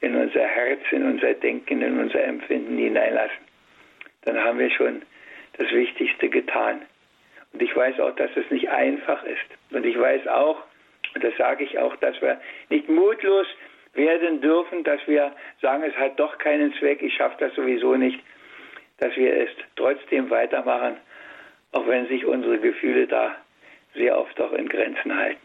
in 0.00 0.14
unser 0.16 0.44
Herz, 0.44 0.80
in 0.90 1.04
unser 1.04 1.34
Denken, 1.34 1.80
in 1.80 1.98
unser 1.98 2.22
Empfinden 2.22 2.76
hineinlassen. 2.76 3.38
Dann 4.24 4.38
haben 4.38 4.58
wir 4.58 4.70
schon 4.70 5.02
das 5.58 5.70
Wichtigste 5.70 6.28
getan. 6.28 6.82
Und 7.52 7.62
ich 7.62 7.74
weiß 7.74 8.00
auch, 8.00 8.14
dass 8.16 8.30
es 8.36 8.50
nicht 8.50 8.68
einfach 8.70 9.22
ist. 9.24 9.74
Und 9.74 9.84
ich 9.84 9.98
weiß 9.98 10.26
auch, 10.28 10.62
und 11.14 11.22
das 11.22 11.36
sage 11.36 11.64
ich 11.64 11.78
auch, 11.78 11.94
dass 11.96 12.20
wir 12.22 12.40
nicht 12.70 12.88
mutlos 12.88 13.46
werden 13.94 14.40
dürfen, 14.40 14.84
dass 14.84 15.00
wir 15.06 15.32
sagen, 15.60 15.82
es 15.82 15.94
hat 15.96 16.18
doch 16.18 16.38
keinen 16.38 16.72
Zweck, 16.74 17.02
ich 17.02 17.14
schaffe 17.14 17.36
das 17.40 17.54
sowieso 17.54 17.96
nicht, 17.96 18.18
dass 19.02 19.16
wir 19.16 19.36
es 19.36 19.50
trotzdem 19.74 20.30
weitermachen, 20.30 20.96
auch 21.72 21.88
wenn 21.88 22.06
sich 22.06 22.24
unsere 22.24 22.58
Gefühle 22.58 23.08
da 23.08 23.34
sehr 23.96 24.16
oft 24.16 24.40
auch 24.40 24.52
in 24.52 24.68
Grenzen 24.68 25.16
halten. 25.16 25.40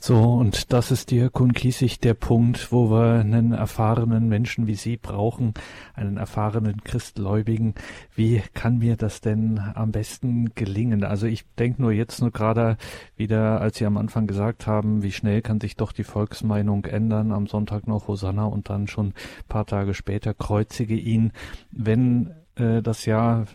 So, 0.00 0.34
und 0.34 0.72
das 0.72 0.92
ist 0.92 1.10
Diakon 1.10 1.52
Kiesig 1.52 1.98
der 1.98 2.14
Punkt, 2.14 2.70
wo 2.70 2.88
wir 2.88 3.18
einen 3.18 3.52
erfahrenen 3.52 4.28
Menschen 4.28 4.68
wie 4.68 4.76
Sie 4.76 4.96
brauchen, 4.96 5.54
einen 5.94 6.18
erfahrenen 6.18 6.84
Christgläubigen. 6.84 7.74
Wie 8.14 8.40
kann 8.54 8.78
mir 8.78 8.96
das 8.96 9.20
denn 9.20 9.58
am 9.74 9.90
besten 9.90 10.54
gelingen? 10.54 11.02
Also 11.02 11.26
ich 11.26 11.44
denke 11.58 11.82
nur 11.82 11.90
jetzt 11.90 12.20
nur 12.20 12.30
gerade 12.30 12.76
wieder, 13.16 13.60
als 13.60 13.78
Sie 13.78 13.86
am 13.86 13.96
Anfang 13.96 14.28
gesagt 14.28 14.68
haben, 14.68 15.02
wie 15.02 15.12
schnell 15.12 15.42
kann 15.42 15.60
sich 15.60 15.74
doch 15.74 15.90
die 15.90 16.04
Volksmeinung 16.04 16.84
ändern, 16.84 17.32
am 17.32 17.48
Sonntag 17.48 17.88
noch 17.88 18.06
Hosanna 18.06 18.44
und 18.44 18.70
dann 18.70 18.86
schon 18.86 19.14
paar 19.48 19.66
Tage 19.66 19.94
später 19.94 20.32
kreuzige 20.32 20.94
ihn. 20.94 21.32
Wenn 21.72 22.34
äh, 22.54 22.82
das 22.82 23.04
Jahr 23.04 23.46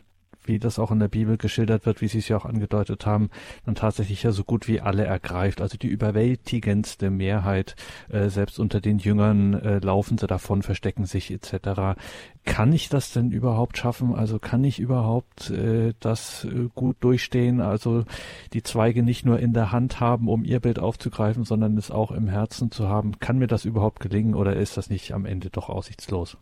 wie 0.48 0.60
das 0.60 0.80
auch 0.80 0.92
in 0.92 1.00
der 1.00 1.08
Bibel 1.08 1.38
geschildert 1.38 1.86
wird, 1.86 2.02
wie 2.02 2.08
Sie 2.08 2.20
es 2.20 2.28
ja 2.28 2.38
auch 2.38 2.46
angedeutet 2.46 3.06
haben, 3.06 3.30
dann 3.66 3.76
tatsächlich 3.76 4.24
ja 4.24 4.32
so 4.32 4.44
gut 4.44 4.68
wie 4.68 4.82
alle 4.82 5.06
ergreift. 5.06 5.62
Also 5.62 5.78
die 5.78 5.88
überwältigendste 5.88 7.10
Mehrheit, 7.10 7.76
äh, 8.10 8.30
selbst 8.30 8.60
unter 8.60 8.82
den 8.82 8.98
Jüngern, 8.98 9.54
äh, 9.54 9.80
laufen 9.80 10.18
sie 10.18 10.28
davon, 10.28 10.62
verstecken 10.62 11.06
sich 11.06 11.32
etc. 11.32 11.98
Kann 12.46 12.74
ich 12.74 12.90
das 12.90 13.14
denn 13.14 13.32
überhaupt 13.32 13.78
schaffen? 13.78 14.14
Also 14.14 14.40
kann 14.40 14.64
ich 14.64 14.80
überhaupt 14.80 15.50
äh, 15.50 15.94
das 16.00 16.46
äh, 16.46 16.70
gut 16.76 16.98
durchstehen? 17.00 17.62
Also 17.62 18.06
die 18.54 18.64
Zweige 18.64 19.04
nicht 19.04 19.26
nur 19.26 19.40
in 19.40 19.54
der 19.54 19.72
Hand 19.72 20.00
haben, 20.00 20.28
um 20.28 20.44
ihr 20.44 20.60
Bild 20.60 20.80
aufzugreifen, 20.80 21.44
sondern 21.44 21.78
es 21.78 21.92
auch 21.92 22.12
im 22.12 22.28
Herzen 22.28 22.72
zu 22.72 22.88
haben. 22.88 23.20
Kann 23.20 23.38
mir 23.38 23.48
das 23.48 23.66
überhaupt 23.66 24.00
gelingen 24.00 24.36
oder 24.36 24.56
ist 24.56 24.78
das 24.78 24.90
nicht 24.90 25.14
am 25.14 25.26
Ende 25.26 25.50
doch 25.50 25.70
aussichtslos? 25.70 26.38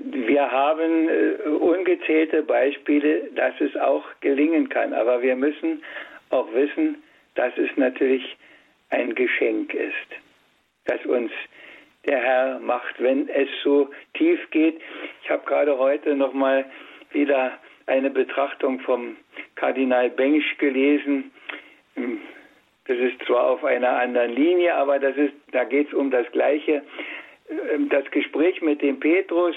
Wir 0.00 0.50
haben 0.50 1.08
äh, 1.08 1.48
ungezählte 1.48 2.42
Beispiele, 2.42 3.28
dass 3.34 3.54
es 3.60 3.76
auch 3.76 4.04
gelingen 4.20 4.68
kann. 4.68 4.92
Aber 4.92 5.22
wir 5.22 5.36
müssen 5.36 5.82
auch 6.30 6.52
wissen, 6.52 7.02
dass 7.34 7.56
es 7.56 7.70
natürlich 7.76 8.36
ein 8.90 9.14
Geschenk 9.14 9.72
ist, 9.74 9.94
das 10.84 11.04
uns 11.06 11.30
der 12.04 12.18
Herr 12.18 12.58
macht, 12.58 13.00
wenn 13.00 13.28
es 13.28 13.48
so 13.62 13.88
tief 14.14 14.38
geht. 14.50 14.80
Ich 15.22 15.30
habe 15.30 15.44
gerade 15.46 15.78
heute 15.78 16.14
noch 16.14 16.32
mal 16.32 16.64
wieder 17.12 17.58
eine 17.86 18.10
Betrachtung 18.10 18.80
vom 18.80 19.16
Kardinal 19.54 20.10
Bengsch 20.10 20.58
gelesen. 20.58 21.30
Das 22.86 22.98
ist 22.98 23.24
zwar 23.26 23.50
auf 23.50 23.64
einer 23.64 23.96
anderen 23.96 24.34
Linie, 24.34 24.74
aber 24.74 24.98
das 24.98 25.16
ist, 25.16 25.34
da 25.52 25.64
geht 25.64 25.88
es 25.88 25.94
um 25.94 26.10
das 26.10 26.30
Gleiche. 26.32 26.82
Das 27.90 28.10
Gespräch 28.10 28.62
mit 28.62 28.82
dem 28.82 28.98
Petrus, 29.00 29.56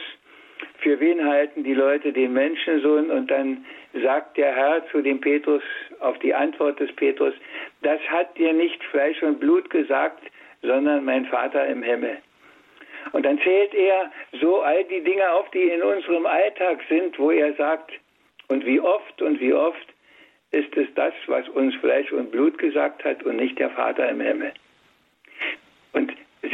für 0.79 0.99
wen 0.99 1.25
halten 1.25 1.63
die 1.63 1.73
Leute 1.73 2.11
den 2.11 2.33
Menschensohn? 2.33 3.09
Und 3.09 3.31
dann 3.31 3.65
sagt 4.03 4.37
der 4.37 4.55
Herr 4.55 4.85
zu 4.91 5.01
dem 5.01 5.21
Petrus 5.21 5.63
auf 5.99 6.17
die 6.19 6.33
Antwort 6.33 6.79
des 6.79 6.91
Petrus, 6.95 7.33
das 7.81 7.99
hat 8.09 8.37
dir 8.37 8.53
nicht 8.53 8.83
Fleisch 8.85 9.21
und 9.23 9.39
Blut 9.39 9.69
gesagt, 9.69 10.23
sondern 10.61 11.05
mein 11.05 11.25
Vater 11.25 11.65
im 11.67 11.83
Himmel. 11.83 12.17
Und 13.11 13.25
dann 13.25 13.39
zählt 13.39 13.73
er 13.73 14.11
so 14.41 14.61
all 14.61 14.83
die 14.85 15.01
Dinge 15.01 15.29
auf, 15.31 15.49
die 15.51 15.69
in 15.69 15.81
unserem 15.83 16.25
Alltag 16.25 16.79
sind, 16.89 17.17
wo 17.19 17.31
er 17.31 17.53
sagt, 17.53 17.91
und 18.47 18.65
wie 18.65 18.79
oft 18.79 19.21
und 19.21 19.39
wie 19.39 19.53
oft 19.53 19.93
ist 20.51 20.75
es 20.77 20.87
das, 20.95 21.13
was 21.27 21.47
uns 21.49 21.75
Fleisch 21.75 22.11
und 22.11 22.31
Blut 22.31 22.57
gesagt 22.57 23.03
hat 23.03 23.23
und 23.23 23.37
nicht 23.37 23.57
der 23.59 23.69
Vater 23.71 24.09
im 24.09 24.21
Himmel. 24.21 24.53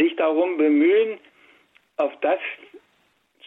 Sich 0.01 0.15
darum 0.15 0.57
bemühen, 0.57 1.19
auf 1.97 2.11
das 2.21 2.39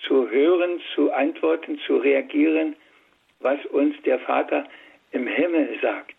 zu 0.07 0.31
hören, 0.31 0.81
zu 0.95 1.13
antworten, 1.13 1.81
zu 1.85 1.97
reagieren, 1.97 2.77
was 3.41 3.59
uns 3.67 4.01
der 4.03 4.21
Vater 4.21 4.65
im 5.11 5.27
Himmel 5.27 5.77
sagt. 5.83 6.15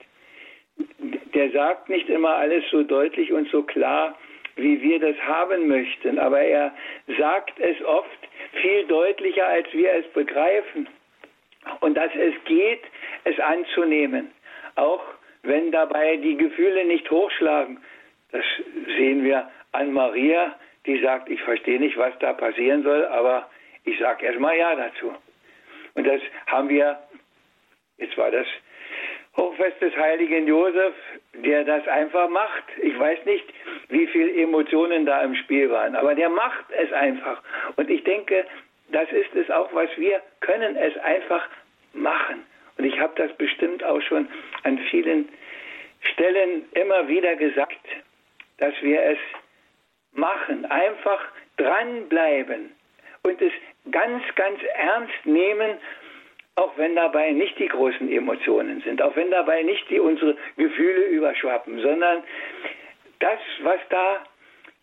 Der 1.34 1.52
sagt 1.52 1.88
nicht 1.88 2.10
immer 2.10 2.36
alles 2.36 2.66
so 2.70 2.84
deutlich 2.84 3.32
und 3.32 3.50
so 3.50 3.64
klar, 3.64 4.18
wie 4.58 4.82
wir 4.82 5.00
das 5.00 5.16
haben 5.22 5.70
möchten, 5.70 6.20
aber 6.20 6.42
er 6.42 6.76
sagt 7.18 7.58
es 7.62 7.82
oft 7.84 8.20
viel 8.62 8.86
deutlicher, 8.88 9.48
als 9.48 9.72
wir 9.72 9.94
es 9.94 10.06
begreifen. 10.08 10.90
Und 11.80 11.96
dass 11.96 12.14
es 12.14 12.34
geht, 12.44 12.82
es 13.24 13.40
anzunehmen, 13.40 14.32
auch 14.76 15.04
wenn 15.44 15.72
dabei 15.72 16.18
die 16.18 16.36
Gefühle 16.36 16.84
nicht 16.84 17.10
hochschlagen. 17.10 17.80
Das 18.34 18.44
sehen 18.98 19.24
wir 19.24 19.50
an 19.76 19.94
Maria, 19.94 20.56
die 20.86 21.00
sagt, 21.02 21.30
ich 21.30 21.42
verstehe 21.42 21.80
nicht, 21.80 21.98
was 21.98 22.14
da 22.20 22.34
passieren 22.34 22.84
soll, 22.84 23.06
aber 23.06 23.50
ich 23.84 24.00
sage 24.00 24.26
erstmal 24.26 24.58
Ja 24.58 24.76
dazu. 24.76 25.14
Und 25.96 26.06
das 26.06 26.22
haben 26.48 26.70
wir, 26.70 27.00
jetzt 27.98 28.18
war 28.18 28.32
das 28.32 28.48
Hochfest 29.38 29.82
des 29.82 29.96
heiligen 29.96 30.48
Josef, 30.48 30.94
der 31.34 31.66
das 31.66 31.88
einfach 31.88 32.30
macht. 32.30 32.64
Ich 32.82 32.98
weiß 32.98 33.26
nicht, 33.26 33.46
wie 33.90 34.08
viele 34.08 34.34
Emotionen 34.42 35.06
da 35.06 35.22
im 35.22 35.36
Spiel 35.36 35.70
waren, 35.70 35.96
aber 35.96 36.16
der 36.16 36.30
macht 36.30 36.66
es 36.72 36.92
einfach. 36.94 37.42
Und 37.76 37.90
ich 37.90 38.04
denke, 38.04 38.46
das 38.90 39.12
ist 39.12 39.36
es 39.36 39.50
auch, 39.52 39.74
was 39.74 39.90
wir 39.98 40.22
können, 40.40 40.76
es 40.78 40.96
einfach 40.98 41.48
machen. 41.94 42.44
Und 42.78 42.86
ich 42.86 43.00
habe 43.00 43.14
das 43.16 43.36
bestimmt 43.38 43.84
auch 43.84 44.02
schon 44.02 44.28
an 44.64 44.78
vielen 44.90 45.28
Stellen 46.02 46.66
immer 46.74 47.08
wieder 47.08 47.36
gesagt, 47.36 47.86
dass 48.58 48.74
wir 48.82 49.02
es 49.02 49.18
machen, 50.16 50.66
einfach 50.66 51.22
dranbleiben 51.58 52.72
und 53.24 53.42
es 53.42 53.52
ganz, 53.92 54.24
ganz 54.36 54.60
ernst 54.76 55.26
nehmen, 55.26 55.78
auch 56.56 56.78
wenn 56.78 56.96
dabei 56.96 57.32
nicht 57.32 57.60
die 57.60 57.68
großen 57.68 58.12
Emotionen 58.12 58.82
sind, 58.82 59.02
auch 59.02 59.16
wenn 59.16 59.30
dabei 59.32 59.62
nicht 59.62 59.90
die 59.90 60.00
unsere 60.00 60.38
Gefühle 60.58 61.06
überschwappen, 61.08 61.82
sondern 61.82 62.24
das, 63.20 63.40
was 63.62 63.80
da 63.90 64.24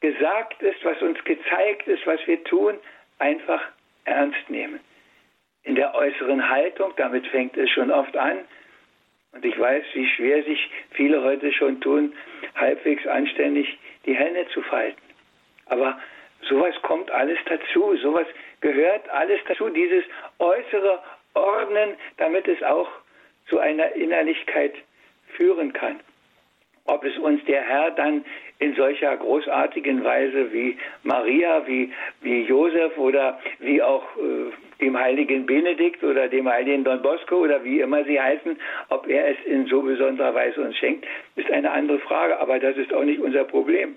gesagt 0.00 0.62
ist, 0.62 0.84
was 0.84 1.00
uns 1.00 1.22
gezeigt 1.24 1.86
ist, 1.88 2.06
was 2.06 2.20
wir 2.26 2.42
tun, 2.44 2.74
einfach 3.18 3.62
ernst 4.04 4.50
nehmen. 4.50 4.80
In 5.62 5.76
der 5.76 5.94
äußeren 5.94 6.48
Haltung, 6.48 6.92
damit 6.96 7.26
fängt 7.28 7.56
es 7.56 7.70
schon 7.70 7.90
oft 7.90 8.16
an, 8.16 8.38
und 9.32 9.44
ich 9.46 9.58
weiß, 9.58 9.82
wie 9.94 10.06
schwer 10.08 10.42
sich 10.44 10.70
viele 10.90 11.22
heute 11.22 11.52
schon 11.52 11.80
tun, 11.80 12.12
halbwegs 12.54 13.06
anständig 13.06 13.78
die 14.04 14.14
Hände 14.14 14.46
zu 14.48 14.60
falten. 14.62 15.00
Aber 15.72 15.98
sowas 16.50 16.74
kommt 16.82 17.10
alles 17.10 17.38
dazu, 17.46 17.96
sowas 17.96 18.26
gehört 18.60 19.08
alles 19.08 19.40
dazu, 19.48 19.70
dieses 19.70 20.04
äußere 20.38 20.98
Ordnen, 21.32 21.96
damit 22.18 22.46
es 22.46 22.62
auch 22.62 22.90
zu 23.48 23.58
einer 23.58 23.90
Innerlichkeit 23.92 24.74
führen 25.34 25.72
kann. 25.72 26.00
Ob 26.84 27.04
es 27.04 27.16
uns 27.16 27.42
der 27.46 27.62
Herr 27.62 27.90
dann 27.92 28.22
in 28.58 28.74
solcher 28.74 29.16
großartigen 29.16 30.04
Weise 30.04 30.52
wie 30.52 30.76
Maria, 31.04 31.66
wie, 31.66 31.90
wie 32.20 32.42
Josef 32.42 32.98
oder 32.98 33.40
wie 33.60 33.80
auch 33.80 34.04
äh, 34.18 34.84
dem 34.84 34.98
heiligen 34.98 35.46
Benedikt 35.46 36.04
oder 36.04 36.28
dem 36.28 36.46
heiligen 36.50 36.84
Don 36.84 37.00
Bosco 37.00 37.36
oder 37.36 37.64
wie 37.64 37.80
immer 37.80 38.04
sie 38.04 38.20
heißen, 38.20 38.58
ob 38.90 39.08
er 39.08 39.28
es 39.28 39.36
in 39.46 39.64
so 39.68 39.80
besonderer 39.80 40.34
Weise 40.34 40.60
uns 40.60 40.76
schenkt, 40.76 41.06
ist 41.36 41.50
eine 41.50 41.70
andere 41.70 41.98
Frage, 42.00 42.38
aber 42.38 42.58
das 42.58 42.76
ist 42.76 42.92
auch 42.92 43.04
nicht 43.04 43.20
unser 43.20 43.44
Problem. 43.44 43.96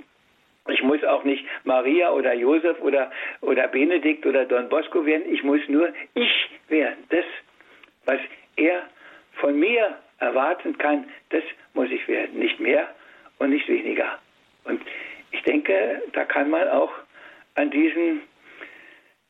Ich 0.68 0.82
muss 0.82 1.04
auch 1.04 1.24
nicht 1.24 1.46
Maria 1.64 2.12
oder 2.12 2.34
Josef 2.34 2.80
oder, 2.82 3.12
oder 3.42 3.68
Benedikt 3.68 4.26
oder 4.26 4.46
Don 4.46 4.68
Bosco 4.68 5.06
werden. 5.06 5.32
Ich 5.32 5.44
muss 5.44 5.62
nur 5.68 5.94
ich 6.16 6.50
werden. 6.70 7.04
Das, 7.10 7.26
was 8.06 8.20
er 8.56 8.84
von 9.34 9.60
mir 9.60 9.98
erwarten 10.20 10.78
kann, 10.78 11.08
das 11.30 11.44
muss 11.74 11.90
ich 11.92 12.08
werden. 12.08 12.40
Nicht 12.40 12.60
mehr 12.60 12.88
und 13.38 13.52
nicht 13.52 13.68
weniger. 13.68 14.20
Und 14.64 14.82
ich 15.32 15.42
denke, 15.44 16.02
da 16.14 16.26
kann 16.26 16.50
man 16.50 16.68
auch 16.70 16.92
an 17.56 17.70
diesem 17.70 18.22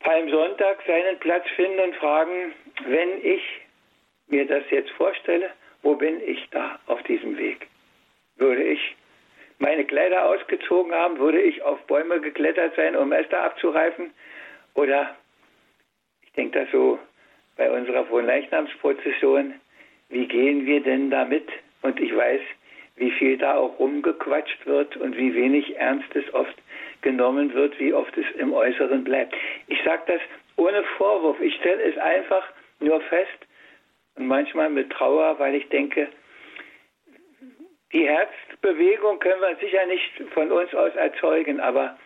Palmsonntag 0.00 0.78
seinen 0.86 1.18
Platz 1.18 1.44
finden 1.54 1.80
und 1.80 1.96
fragen, 1.96 2.52
wenn 2.86 3.24
ich 3.24 3.42
mir 4.28 4.46
das 4.46 4.64
jetzt 4.70 4.90
vorstelle, 4.92 5.50
wo 5.82 5.94
bin 5.94 6.20
ich 6.26 6.48
da 6.50 6.78
auf 6.86 7.02
diesem 7.04 7.36
Weg? 7.36 7.66
Würde 8.36 8.62
ich 8.62 8.96
meine 9.58 9.84
Kleider 9.84 10.26
ausgezogen 10.26 10.92
haben, 10.92 11.18
würde 11.18 11.40
ich 11.40 11.62
auf 11.62 11.80
Bäume 11.86 12.20
geklettert 12.20 12.74
sein, 12.76 12.96
um 12.96 13.12
Äste 13.12 13.38
abzureifen? 13.38 14.10
Oder, 14.74 15.16
ich 16.22 16.32
denke 16.32 16.60
das 16.60 16.70
so 16.70 16.98
bei 17.56 17.70
unserer 17.70 18.08
Wohnleichnamsprozession, 18.10 19.54
wie 20.08 20.26
gehen 20.26 20.66
wir 20.66 20.80
denn 20.82 21.10
damit? 21.10 21.48
Und 21.82 21.98
ich 22.00 22.14
weiß, 22.14 22.40
wie 22.96 23.10
viel 23.12 23.38
da 23.38 23.56
auch 23.56 23.78
rumgequatscht 23.78 24.66
wird 24.66 24.96
und 24.96 25.16
wie 25.16 25.34
wenig 25.34 25.76
Ernstes 25.76 26.24
oft 26.32 26.56
genommen 27.02 27.52
wird, 27.54 27.78
wie 27.78 27.92
oft 27.92 28.16
es 28.16 28.26
im 28.38 28.52
Äußeren 28.52 29.04
bleibt. 29.04 29.34
Ich 29.68 29.82
sage 29.84 30.02
das 30.06 30.20
ohne 30.56 30.82
Vorwurf. 30.96 31.40
Ich 31.40 31.54
stelle 31.56 31.82
es 31.82 31.96
einfach 31.98 32.46
nur 32.80 33.00
fest 33.02 33.46
und 34.16 34.26
manchmal 34.26 34.70
mit 34.70 34.90
Trauer, 34.90 35.38
weil 35.38 35.54
ich 35.54 35.68
denke, 35.68 36.08
die 37.92 38.06
Herzbewegung 38.06 39.18
können 39.20 39.40
wir 39.40 39.56
sicher 39.56 39.86
nicht 39.86 40.32
von 40.32 40.50
uns 40.50 40.74
aus 40.74 40.94
erzeugen, 40.94 41.60
aber 41.60 41.96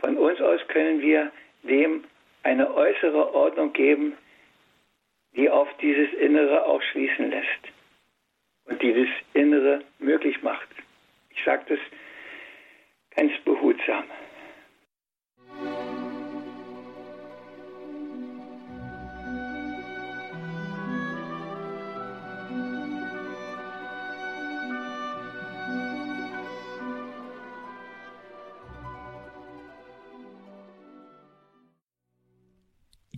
von 0.00 0.16
uns 0.16 0.40
aus 0.40 0.60
können 0.68 1.00
wir 1.00 1.30
dem 1.62 2.04
eine 2.42 2.74
äußere 2.74 3.34
Ordnung 3.34 3.72
geben, 3.72 4.16
die 5.36 5.48
auf 5.48 5.68
dieses 5.80 6.12
Innere 6.14 6.66
auch 6.66 6.82
schließen 6.82 7.30
lässt 7.30 7.72
und 8.64 8.82
die 8.82 8.92
das 8.92 9.08
Innere 9.34 9.82
möglich 9.98 10.42
macht. 10.42 10.68
Ich 11.30 11.42
sage 11.44 11.62
das 11.68 11.78
ganz 13.16 13.32
behutsam. 13.44 14.04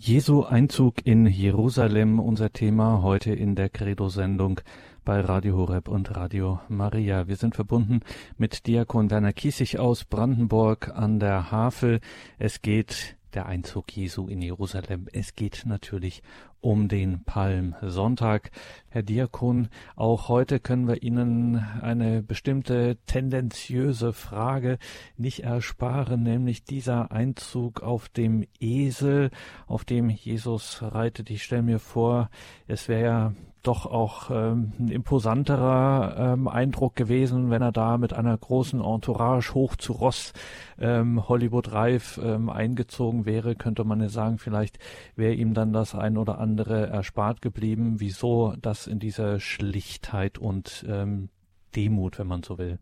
Jesu 0.07 0.43
Einzug 0.43 0.97
in 1.07 1.25
Jerusalem, 1.25 2.21
unser 2.21 2.53
Thema 2.53 3.01
heute 3.01 3.33
in 3.33 3.55
der 3.55 3.71
Credo-Sendung 3.71 4.61
bei 5.03 5.19
Radio 5.19 5.57
Horeb 5.57 5.88
und 5.88 6.14
Radio 6.14 6.61
Maria. 6.69 7.27
Wir 7.27 7.37
sind 7.37 7.55
verbunden 7.55 8.01
mit 8.37 8.67
Diakon 8.67 9.11
Werner 9.11 9.33
Kiesig 9.33 9.79
aus 9.79 10.05
Brandenburg 10.05 10.90
an 10.95 11.21
der 11.21 11.51
Havel. 11.51 12.01
Es 12.38 12.61
geht 12.61 13.17
der 13.35 13.47
Einzug 13.47 13.94
Jesu 13.97 14.29
in 14.29 14.40
Jerusalem. 14.40 15.07
Es 15.12 15.35
geht 15.35 15.64
natürlich 15.66 16.23
um 16.61 16.88
den 16.88 17.25
Palmsonntag. 17.25 18.51
Herr 18.88 19.03
Diakon, 19.03 19.68
auch 19.97 20.29
heute 20.29 20.61
können 20.61 20.88
wir 20.88 21.03
Ihnen 21.03 21.57
eine 21.57 22.23
bestimmte 22.23 22.97
tendenziöse 23.07 24.12
Frage 24.12 24.79
nicht 25.16 25.40
ersparen, 25.40 26.23
nämlich 26.23 26.64
dieser 26.64 27.12
Einzug 27.12 27.83
auf 27.83 28.09
dem 28.09 28.47
Esel, 28.61 29.31
auf 29.66 29.85
dem 29.85 30.09
Jesus 30.09 30.81
reitet. 30.83 31.31
Ich 31.31 31.42
stelle 31.42 31.62
mir 31.62 31.79
vor, 31.79 32.31
es 32.66 32.88
wäre 32.88 33.05
ja 33.05 33.35
doch 33.66 33.87
auch 33.87 34.31
ähm, 34.31 34.72
ein 34.79 34.88
imposanterer 34.88 36.35
ähm, 36.35 36.48
Eindruck 36.48 36.96
gewesen, 36.96 37.50
wenn 37.50 37.62
er 37.62 37.72
da 37.72 37.98
mit 37.98 38.12
einer 38.12 38.37
großen 38.37 38.81
Entourage 38.81 39.55
hoch 39.55 39.77
zu 39.77 39.92
Ross 39.92 40.33
ähm, 40.81 41.29
Hollywood 41.29 41.72
Reif 41.72 42.18
ähm, 42.22 42.48
eingezogen 42.48 43.27
wäre, 43.27 43.55
könnte 43.55 43.85
man 43.85 44.00
ja 44.00 44.09
sagen, 44.09 44.38
vielleicht 44.38 44.79
wäre 45.16 45.35
ihm 45.35 45.55
dann 45.55 45.72
das 45.72 45.94
ein 45.94 46.16
oder 46.16 46.38
andere 46.38 46.87
erspart 46.87 47.42
geblieben. 47.42 47.96
Wieso 47.98 48.55
das 48.61 48.87
in 48.87 48.98
dieser 48.98 49.40
Schlichtheit 49.40 50.38
und 50.38 50.85
ähm, 50.88 51.29
Demut, 51.74 52.18
wenn 52.18 52.27
man 52.27 52.42
so 52.42 52.59
will? 52.59 52.79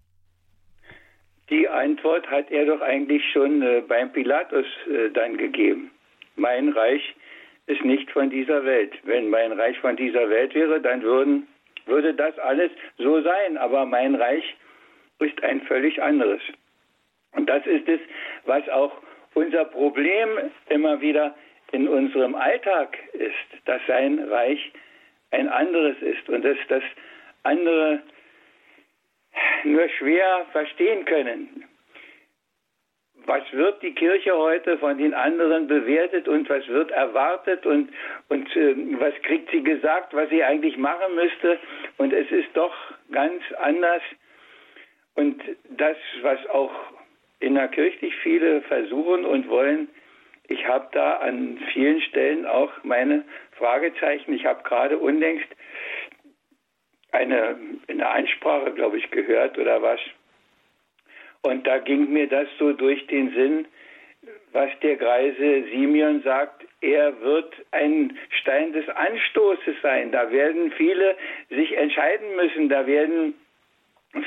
Die 1.50 1.68
Antwort 1.68 2.26
hat 2.30 2.50
er 2.50 2.66
doch 2.66 2.80
eigentlich 2.80 3.22
schon 3.32 3.62
äh, 3.62 3.82
beim 3.86 4.12
Pilatus 4.12 4.64
äh, 4.88 5.10
dann 5.12 5.36
gegeben. 5.36 5.90
Mein 6.36 6.70
Reich 6.70 7.02
ist 7.66 7.84
nicht 7.84 8.10
von 8.10 8.30
dieser 8.30 8.64
Welt. 8.64 8.92
Wenn 9.04 9.30
mein 9.30 9.52
Reich 9.52 9.78
von 9.78 9.96
dieser 9.96 10.28
Welt 10.28 10.54
wäre, 10.54 10.80
dann 10.80 11.02
würden, 11.02 11.46
würde 11.86 12.14
das 12.14 12.38
alles 12.38 12.70
so 12.98 13.20
sein. 13.22 13.56
Aber 13.56 13.86
mein 13.86 14.14
Reich 14.14 14.44
ist 15.20 15.42
ein 15.42 15.60
völlig 15.62 16.02
anderes. 16.02 16.40
Und 17.32 17.48
das 17.48 17.64
ist 17.66 17.88
es, 17.88 18.00
was 18.44 18.68
auch 18.68 18.92
unser 19.34 19.64
Problem 19.64 20.28
immer 20.68 21.00
wieder 21.00 21.34
in 21.70 21.88
unserem 21.88 22.34
Alltag 22.34 22.98
ist, 23.14 23.64
dass 23.64 23.80
sein 23.86 24.18
Reich 24.18 24.72
ein 25.30 25.48
anderes 25.48 25.96
ist 26.02 26.28
und 26.28 26.44
dass 26.44 26.58
das 26.68 26.82
andere 27.44 28.02
nur 29.64 29.88
schwer 29.88 30.44
verstehen 30.52 31.04
können 31.06 31.64
was 33.26 33.42
wird 33.52 33.82
die 33.82 33.94
Kirche 33.94 34.36
heute 34.36 34.78
von 34.78 34.98
den 34.98 35.14
anderen 35.14 35.66
bewertet 35.66 36.28
und 36.28 36.48
was 36.48 36.66
wird 36.68 36.90
erwartet 36.90 37.66
und, 37.66 37.90
und 38.28 38.56
äh, 38.56 38.74
was 38.98 39.14
kriegt 39.22 39.50
sie 39.50 39.62
gesagt, 39.62 40.14
was 40.14 40.28
sie 40.30 40.42
eigentlich 40.42 40.76
machen 40.76 41.14
müsste. 41.14 41.58
Und 41.98 42.12
es 42.12 42.30
ist 42.30 42.48
doch 42.54 42.74
ganz 43.10 43.42
anders. 43.58 44.02
Und 45.14 45.42
das, 45.70 45.96
was 46.22 46.38
auch 46.48 46.72
in 47.42 47.56
der 47.56 47.68
kirchlich 47.68 48.14
viele 48.22 48.62
versuchen 48.62 49.24
und 49.24 49.48
wollen. 49.48 49.88
Ich 50.48 50.66
habe 50.66 50.88
da 50.92 51.16
an 51.16 51.58
vielen 51.72 52.00
Stellen 52.02 52.46
auch 52.46 52.70
meine 52.84 53.24
Fragezeichen. 53.52 54.32
Ich 54.32 54.46
habe 54.46 54.62
gerade 54.62 54.98
unlängst 54.98 55.48
eine, 57.10 57.56
eine 57.88 58.08
Ansprache, 58.08 58.72
glaube 58.72 58.98
ich, 58.98 59.10
gehört 59.10 59.58
oder 59.58 59.82
was. 59.82 60.00
Und 61.42 61.66
da 61.66 61.78
ging 61.78 62.12
mir 62.12 62.28
das 62.28 62.46
so 62.58 62.72
durch 62.72 63.06
den 63.08 63.32
Sinn, 63.34 63.66
was 64.52 64.70
der 64.82 64.96
Greise 64.96 65.64
Simeon 65.70 66.22
sagt, 66.22 66.64
er 66.80 67.20
wird 67.20 67.54
ein 67.72 68.16
Stein 68.40 68.72
des 68.72 68.88
Anstoßes 68.88 69.76
sein. 69.82 70.12
Da 70.12 70.30
werden 70.30 70.72
viele 70.76 71.16
sich 71.50 71.76
entscheiden 71.76 72.36
müssen, 72.36 72.68
da 72.68 72.86
werden 72.86 73.34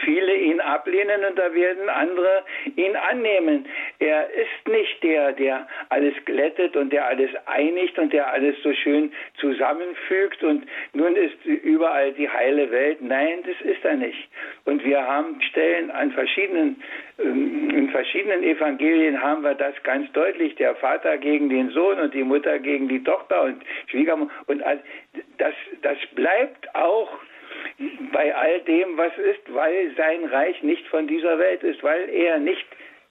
viele 0.04 0.36
ihn 0.36 0.60
ablehnen 0.60 1.24
und 1.26 1.38
da 1.38 1.54
werden 1.54 1.89
andere 1.89 2.43
ihn 2.76 2.95
annehmen. 2.95 3.65
Er 4.00 4.28
ist 4.32 4.67
nicht 4.67 5.04
der, 5.04 5.34
der 5.34 5.67
alles 5.89 6.13
glättet 6.26 6.76
und 6.76 6.91
der 6.91 7.06
alles 7.06 7.30
einigt 7.45 7.98
und 8.00 8.12
der 8.12 8.32
alles 8.32 8.56
so 8.63 8.74
schön 8.74 9.12
zusammenfügt 9.39 10.43
und 10.43 10.65
nun 10.93 11.15
ist 11.15 11.45
überall 11.45 12.13
die 12.13 12.30
heile 12.30 12.71
Welt. 12.71 13.02
Nein, 13.02 13.43
das 13.45 13.62
ist 13.62 13.86
er 13.86 13.95
nicht. 13.95 14.28
Und 14.65 14.84
wir 14.84 15.06
haben 15.06 15.39
Stellen 15.41 15.91
an 15.91 16.12
verschiedenen, 16.12 16.82
ähm, 17.19 17.69
in 17.69 17.89
verschiedenen 17.89 18.43
Evangelien 18.43 19.21
haben 19.21 19.43
wir 19.43 19.54
das 19.54 19.76
ganz 19.84 20.12
deutlich. 20.13 20.56
Der 20.56 20.76
Vater 20.76 21.17
gegen 21.17 21.50
den 21.50 21.69
Sohn 21.69 22.00
und 22.00 22.13
die 22.13 22.24
Mutter 22.24 22.58
gegen 22.58 22.88
die 22.88 23.04
Tochter 23.04 23.43
und 23.43 23.63
Schwiegermutter 23.88 24.34
und 24.48 24.63
das, 25.38 25.54
das 25.82 25.98
bleibt 26.15 26.74
auch 26.74 27.10
bei 28.12 28.36
all 28.36 28.62
dem, 28.62 28.97
was 28.97 29.17
ist, 29.17 29.54
weil 29.54 29.93
sein 29.95 30.25
Reich 30.25 30.62
nicht 30.63 30.88
von 30.88 31.08
dieser 31.08 31.38
Welt 31.39 31.63
ist, 31.63 31.84
weil 31.84 32.10
er 32.10 32.39
nicht 32.39 32.65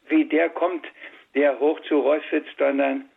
wie 0.08 0.24
der 0.24 0.50
kommt, 0.50 0.86
der 1.34 1.58
hoch 1.58 1.80
zu 1.80 1.98
Ross 2.00 2.22
sitzt, 2.30 2.56
sondern 2.58 3.08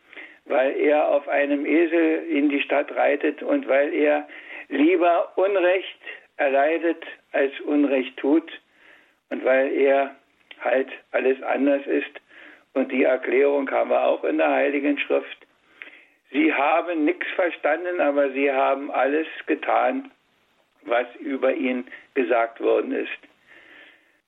weil 0.45 0.77
er 0.77 1.09
auf 1.09 1.27
einem 1.27 1.65
Esel 1.65 2.25
in 2.29 2.49
die 2.49 2.61
Stadt 2.61 2.93
reitet 2.95 3.43
und 3.43 3.67
weil 3.67 3.93
er 3.93 4.27
lieber 4.69 5.31
Unrecht 5.35 5.99
erleidet 6.37 7.03
als 7.31 7.59
Unrecht 7.61 8.17
tut 8.17 8.49
und 9.29 9.43
weil 9.43 9.71
er 9.73 10.15
halt 10.61 10.89
alles 11.11 11.41
anders 11.43 11.85
ist. 11.85 12.11
Und 12.73 12.91
die 12.91 13.03
Erklärung 13.03 13.69
haben 13.71 13.89
wir 13.89 14.03
auch 14.03 14.23
in 14.23 14.37
der 14.37 14.51
Heiligen 14.51 14.97
Schrift. 14.99 15.37
Sie 16.31 16.53
haben 16.53 17.05
nichts 17.05 17.27
verstanden, 17.35 17.99
aber 18.01 18.29
sie 18.31 18.51
haben 18.51 18.91
alles 18.91 19.27
getan, 19.45 20.11
was 20.87 21.07
über 21.19 21.53
ihn 21.53 21.85
gesagt 22.13 22.59
worden 22.61 22.91
ist. 22.91 23.19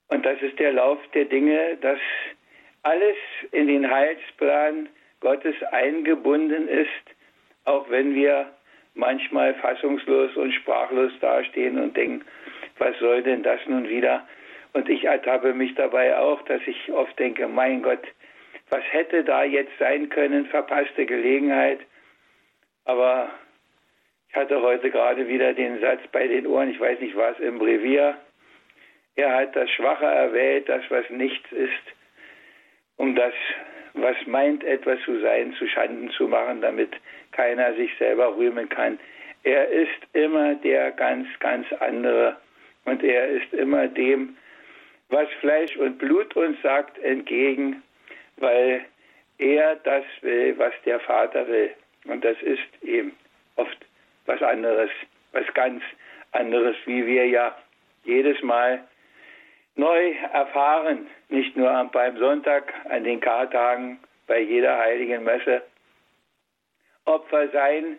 Und 0.09 0.25
das 0.25 0.41
ist 0.41 0.57
der 0.59 0.73
Lauf 0.73 0.99
der 1.13 1.25
Dinge, 1.25 1.77
dass 1.81 1.99
alles 2.83 3.17
in 3.51 3.67
den 3.67 3.89
Heilsplan 3.89 4.89
Gottes 5.19 5.55
eingebunden 5.71 6.67
ist, 6.67 6.89
auch 7.65 7.89
wenn 7.89 8.15
wir 8.15 8.51
manchmal 8.95 9.53
fassungslos 9.55 10.35
und 10.35 10.53
sprachlos 10.53 11.11
dastehen 11.21 11.79
und 11.79 11.95
denken, 11.95 12.25
was 12.77 12.97
soll 12.99 13.21
denn 13.21 13.43
das 13.43 13.59
nun 13.67 13.87
wieder? 13.87 14.27
Und 14.73 14.89
ich 14.89 15.03
ertappe 15.03 15.53
mich 15.53 15.75
dabei 15.75 16.17
auch, 16.17 16.41
dass 16.43 16.61
ich 16.65 16.91
oft 16.91 17.17
denke, 17.19 17.47
mein 17.47 17.81
Gott, 17.81 18.05
was 18.69 18.83
hätte 18.91 19.23
da 19.23 19.43
jetzt 19.43 19.77
sein 19.79 20.09
können, 20.09 20.45
verpasste 20.45 21.05
Gelegenheit. 21.05 21.79
Aber 22.85 23.29
ich 24.29 24.35
hatte 24.35 24.61
heute 24.61 24.91
gerade 24.91 25.27
wieder 25.27 25.53
den 25.53 25.79
Satz 25.79 26.01
bei 26.11 26.27
den 26.27 26.45
Ohren, 26.45 26.69
ich 26.69 26.79
weiß 26.79 26.99
nicht 26.99 27.15
was, 27.15 27.39
im 27.39 27.57
Brevier. 27.57 28.15
Er 29.15 29.35
hat 29.35 29.55
das 29.55 29.69
Schwache 29.71 30.05
erwählt, 30.05 30.69
das 30.69 30.83
was 30.89 31.09
nichts 31.09 31.51
ist, 31.51 31.95
um 32.97 33.15
das, 33.15 33.33
was 33.95 34.15
meint 34.27 34.63
etwas 34.63 34.99
zu 35.01 35.19
sein, 35.19 35.53
zu 35.53 35.67
Schanden 35.67 36.11
zu 36.11 36.27
machen, 36.27 36.61
damit 36.61 36.91
keiner 37.31 37.73
sich 37.73 37.91
selber 37.97 38.35
rühmen 38.37 38.69
kann. 38.69 38.99
Er 39.43 39.67
ist 39.67 39.99
immer 40.13 40.53
der 40.55 40.91
ganz, 40.91 41.27
ganz 41.39 41.65
andere 41.79 42.37
und 42.85 43.03
er 43.03 43.29
ist 43.29 43.51
immer 43.53 43.87
dem, 43.87 44.37
was 45.09 45.27
Fleisch 45.39 45.75
und 45.77 45.97
Blut 45.97 46.35
uns 46.35 46.61
sagt, 46.61 46.99
entgegen, 46.99 47.81
weil 48.37 48.85
er 49.39 49.75
das 49.77 50.03
will, 50.21 50.53
was 50.57 50.73
der 50.85 50.99
Vater 50.99 51.47
will. 51.47 51.71
Und 52.05 52.23
das 52.23 52.39
ist 52.43 52.59
oft 52.83 53.28
was 54.29 54.41
anderes, 54.43 54.91
was 55.31 55.51
ganz 55.55 55.81
anderes, 56.31 56.75
wie 56.85 57.05
wir 57.05 57.25
ja 57.27 57.57
jedes 58.03 58.41
Mal 58.43 58.87
neu 59.75 60.13
erfahren, 60.33 61.07
nicht 61.29 61.57
nur 61.57 61.71
beim 61.91 62.15
Sonntag, 62.17 62.71
an 62.89 63.03
den 63.03 63.19
Kartagen, 63.19 63.99
bei 64.27 64.39
jeder 64.41 64.77
heiligen 64.77 65.23
Messe. 65.23 65.63
Opfer 67.05 67.49
sein, 67.49 67.97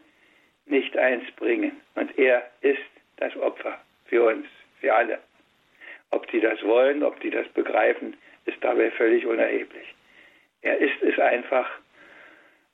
nicht 0.66 0.96
eins 0.96 1.28
bringen. 1.32 1.80
Und 1.96 2.16
er 2.16 2.48
ist 2.60 2.78
das 3.16 3.36
Opfer 3.36 3.80
für 4.06 4.22
uns, 4.22 4.46
für 4.80 4.94
alle. 4.94 5.18
Ob 6.12 6.30
sie 6.30 6.40
das 6.40 6.62
wollen, 6.62 7.02
ob 7.02 7.20
sie 7.20 7.30
das 7.30 7.48
begreifen, 7.48 8.16
ist 8.46 8.58
dabei 8.60 8.92
völlig 8.92 9.26
unerheblich. 9.26 9.94
Er 10.62 10.78
ist 10.78 11.02
es 11.02 11.18
einfach. 11.18 11.68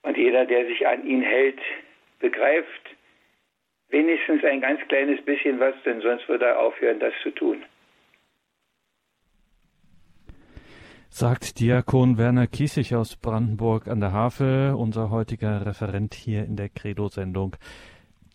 Und 0.02 0.18
jeder, 0.18 0.44
der 0.44 0.66
sich 0.66 0.86
an 0.86 1.06
ihn 1.06 1.22
hält, 1.22 1.60
begreift, 2.20 2.95
wenigstens 3.88 4.44
ein 4.44 4.60
ganz 4.60 4.80
kleines 4.88 5.24
bisschen 5.24 5.60
was, 5.60 5.74
denn 5.84 6.00
sonst 6.00 6.28
würde 6.28 6.46
er 6.46 6.60
aufhören, 6.60 7.00
das 7.00 7.12
zu 7.22 7.30
tun. 7.30 7.64
Sagt 11.08 11.60
Diakon 11.60 12.18
Werner 12.18 12.46
Kiesig 12.46 12.94
aus 12.94 13.16
Brandenburg 13.16 13.88
an 13.88 14.00
der 14.00 14.12
Havel, 14.12 14.74
unser 14.74 15.10
heutiger 15.10 15.64
Referent 15.64 16.14
hier 16.14 16.44
in 16.44 16.56
der 16.56 16.68
Credo-Sendung. 16.68 17.56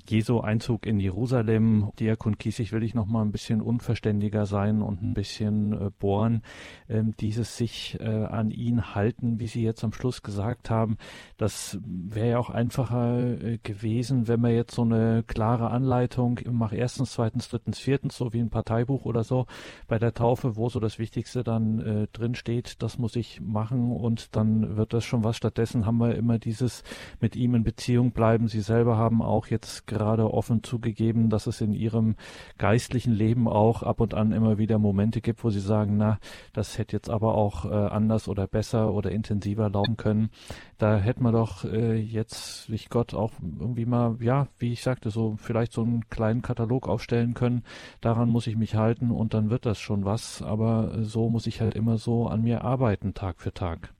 Jesu 0.10 0.40
Einzug 0.40 0.86
in 0.86 1.00
Jerusalem. 1.00 1.92
Diakon 2.00 2.38
Kiesig 2.38 2.72
will 2.72 2.84
ich 2.84 2.94
noch 2.94 3.06
mal 3.06 3.22
ein 3.22 3.32
bisschen 3.32 3.62
unverständiger 3.62 4.46
sein 4.46 4.82
und 4.82 5.02
ein 5.02 5.14
bisschen 5.14 5.74
äh, 5.74 5.90
bohren. 5.98 6.42
Ähm, 6.90 7.14
dieses 7.20 7.58
sich 7.58 7.98
äh, 8.00 8.06
an 8.06 8.52
ihn 8.52 8.96
halten, 8.96 9.40
wie 9.40 9.48
Sie 9.48 9.64
jetzt 9.64 9.84
am 9.84 9.94
Schluss 9.94 10.22
gesagt 10.22 10.70
haben, 10.70 10.98
das 11.38 11.80
wäre 11.84 12.30
ja 12.32 12.40
auch 12.40 12.50
einfacher 12.50 13.20
äh, 13.20 13.58
gewesen, 13.58 14.28
wenn 14.28 14.42
man 14.42 14.52
jetzt 14.52 14.76
so 14.76 14.84
eine 14.84 15.24
klare 15.24 15.70
Anleitung, 15.70 16.40
mach 16.50 16.74
erstens, 16.74 17.14
zweitens, 17.14 17.50
drittens, 17.50 17.80
viertens, 17.80 18.18
so 18.18 18.34
wie 18.34 18.40
ein 18.40 18.50
Parteibuch 18.50 19.06
oder 19.06 19.24
so 19.24 19.46
bei 19.88 20.00
der 20.00 20.14
Taufe, 20.14 20.56
wo 20.56 20.70
so 20.70 20.80
das 20.80 21.00
Wichtigste 21.00 21.44
dann 21.44 21.80
äh, 21.80 22.08
drin 22.12 22.36
steht, 22.36 22.82
das 22.82 22.98
muss 22.98 23.16
ich 23.16 23.42
machen 23.42 23.92
und 23.92 24.36
dann 24.36 24.78
wird 24.78 24.94
das 24.94 25.06
schon 25.06 25.24
was. 25.24 25.38
Stattdessen 25.38 25.86
haben 25.86 25.98
wir 25.98 26.16
immer 26.16 26.40
dieses 26.40 26.84
mit 27.20 27.36
ihm 27.36 27.56
in 27.56 27.64
Beziehung 27.64 28.12
bleiben. 28.12 28.48
Sie 28.48 28.62
selber 28.62 28.98
haben 28.98 29.22
auch 29.22 29.48
jetzt 29.48 29.88
gerade 29.92 30.34
offen 30.34 30.64
zugegeben, 30.64 31.30
dass 31.30 31.48
es 31.48 31.60
in 31.60 31.74
ihrem 31.74 32.16
geistlichen 32.58 33.14
Leben 33.14 33.48
auch 33.48 33.84
ab 33.84 34.00
und 34.00 34.14
an 34.14 34.32
immer 34.32 34.58
wieder 34.58 34.80
Momente 34.80 35.20
gibt, 35.20 35.44
wo 35.44 35.50
sie 35.50 35.60
sagen, 35.60 35.98
na, 35.98 36.18
das 36.54 36.78
hätte 36.78 36.96
jetzt 36.96 37.10
aber 37.10 37.36
auch 37.36 37.66
äh, 37.66 37.70
anders 37.70 38.28
oder 38.30 38.48
besser 38.48 38.94
oder 38.94 39.12
intensiver 39.12 39.70
laufen 39.70 39.98
können. 39.98 40.30
Da 40.78 40.98
hätte 40.98 41.22
man 41.22 41.34
doch 41.34 41.66
äh, 41.66 41.96
jetzt 41.96 42.68
sich 42.68 42.90
Gott 42.90 43.14
auch 43.14 43.34
irgendwie 43.60 43.86
mal, 43.86 44.18
ja, 44.22 44.48
wie 44.58 44.72
ich 44.72 44.82
sagte, 44.82 45.10
so 45.10 45.36
vielleicht 45.38 45.74
so 45.74 45.84
einen 45.84 46.08
kleinen 46.10 46.42
Katalog 46.42 46.88
aufstellen 46.88 47.34
können. 47.34 47.64
Daran 48.00 48.30
muss 48.30 48.48
ich 48.48 48.56
mich 48.56 48.76
halten 48.76 49.12
und 49.12 49.34
dann 49.34 49.50
wird 49.50 49.66
das 49.66 49.80
schon 49.80 50.06
was. 50.06 50.42
Aber 50.42 51.04
so 51.04 51.30
muss 51.30 51.48
ich 51.48 51.62
halt 51.62 51.76
immer 51.76 51.98
so 51.98 52.28
an 52.28 52.42
mir 52.42 52.64
arbeiten, 52.64 53.14
Tag 53.14 53.42
für 53.42 53.54
Tag. 53.54 53.94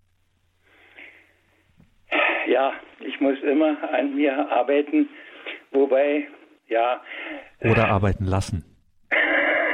Ja, 2.48 2.74
ich 3.00 3.20
muss 3.22 3.40
immer 3.44 3.78
an 3.94 4.16
mir 4.16 4.52
arbeiten 4.52 5.08
Wobei, 5.72 6.28
ja. 6.68 7.02
Oder 7.64 7.90
arbeiten 7.90 8.26
lassen. 8.26 8.66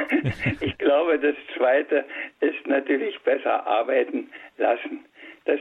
ich 0.60 0.78
glaube, 0.78 1.18
das 1.18 1.36
Zweite 1.56 2.04
ist 2.40 2.66
natürlich 2.66 3.18
besser 3.20 3.66
arbeiten 3.66 4.30
lassen. 4.56 5.04
Das, 5.44 5.60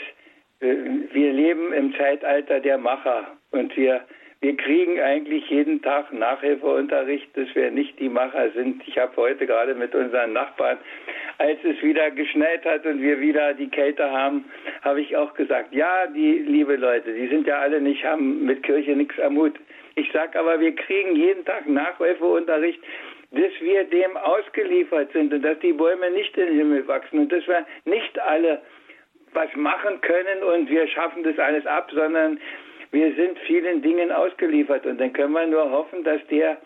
äh, 0.61 0.75
wir 1.11 1.33
leben 1.33 1.73
im 1.73 1.93
Zeitalter 1.95 2.59
der 2.59 2.77
Macher 2.77 3.27
und 3.51 3.75
wir, 3.77 4.01
wir 4.41 4.55
kriegen 4.57 4.99
eigentlich 4.99 5.49
jeden 5.49 5.81
Tag 5.81 6.13
Nachhilfeunterricht, 6.13 7.35
dass 7.35 7.53
wir 7.55 7.71
nicht 7.71 7.99
die 7.99 8.09
Macher 8.09 8.51
sind. 8.51 8.87
Ich 8.87 8.97
habe 8.97 9.15
heute 9.17 9.45
gerade 9.47 9.75
mit 9.75 9.93
unseren 9.95 10.33
Nachbarn, 10.33 10.77
als 11.39 11.59
es 11.63 11.81
wieder 11.81 12.11
geschneit 12.11 12.65
hat 12.65 12.85
und 12.85 13.01
wir 13.01 13.19
wieder 13.19 13.53
die 13.53 13.69
Kälte 13.69 14.09
haben, 14.09 14.45
habe 14.81 15.01
ich 15.01 15.15
auch 15.15 15.33
gesagt, 15.33 15.73
ja, 15.73 16.07
die 16.07 16.39
liebe 16.39 16.75
Leute, 16.75 17.13
die 17.13 17.27
sind 17.27 17.47
ja 17.47 17.59
alle 17.59 17.81
nicht, 17.81 18.03
haben 18.03 18.45
mit 18.45 18.63
Kirche 18.63 18.95
nichts 18.95 19.19
am 19.19 19.37
Hut. 19.37 19.55
Ich 19.97 20.11
sage 20.11 20.37
aber, 20.39 20.59
wir 20.59 20.75
kriegen 20.75 21.15
jeden 21.15 21.43
Tag 21.43 21.67
Nachhilfeunterricht, 21.67 22.79
dass 23.31 23.51
wir 23.59 23.83
dem 23.85 24.15
ausgeliefert 24.15 25.11
sind 25.11 25.33
und 25.33 25.41
dass 25.41 25.57
die 25.59 25.73
Bäume 25.73 26.11
nicht 26.11 26.37
in 26.37 26.45
den 26.45 26.55
Himmel 26.55 26.87
wachsen 26.87 27.17
und 27.17 27.31
dass 27.31 27.47
wir 27.47 27.65
nicht 27.85 28.19
alle 28.19 28.61
was 29.33 29.53
machen 29.55 29.99
können 30.01 30.43
und 30.43 30.69
wir 30.69 30.87
schaffen 30.87 31.23
das 31.23 31.39
alles 31.39 31.65
ab, 31.65 31.89
sondern 31.91 32.39
wir 32.91 33.11
sind 33.15 33.39
vielen 33.39 33.81
Dingen 33.81 34.11
ausgeliefert 34.11 34.85
und 34.85 35.01
dann 35.01 35.13
können 35.13 35.33
wir 35.33 35.47
nur 35.47 35.71
hoffen, 35.71 36.03
dass 36.03 36.21
der, 36.27 36.57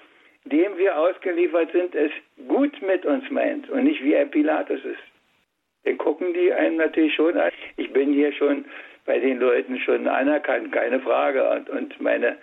dem 0.43 0.77
wir 0.77 0.97
ausgeliefert 0.99 1.71
sind, 1.71 1.95
es 1.95 2.11
gut 2.49 2.81
mit 2.81 3.05
uns 3.05 3.29
meint 3.29 3.69
und 3.69 3.85
nicht 3.85 4.03
wie 4.03 4.17
ein 4.17 4.29
Pilatus 4.29 4.83
ist. 4.83 5.03
dann 5.85 5.97
gucken 5.97 6.33
die 6.33 6.51
einen 6.51 6.75
natürlich 6.75 7.15
schon 7.15 7.37
an. 7.37 7.51
Ich 7.77 7.93
bin 7.93 8.11
hier 8.11 8.33
schon 8.33 8.65
bei 9.05 9.19
den 9.19 9.39
Leuten 9.39 9.79
schon 9.79 10.05
anerkannt, 10.09 10.73
keine 10.73 10.99
Frage. 10.99 11.49
Und, 11.49 11.69
und 11.69 12.01
meine, 12.01 12.37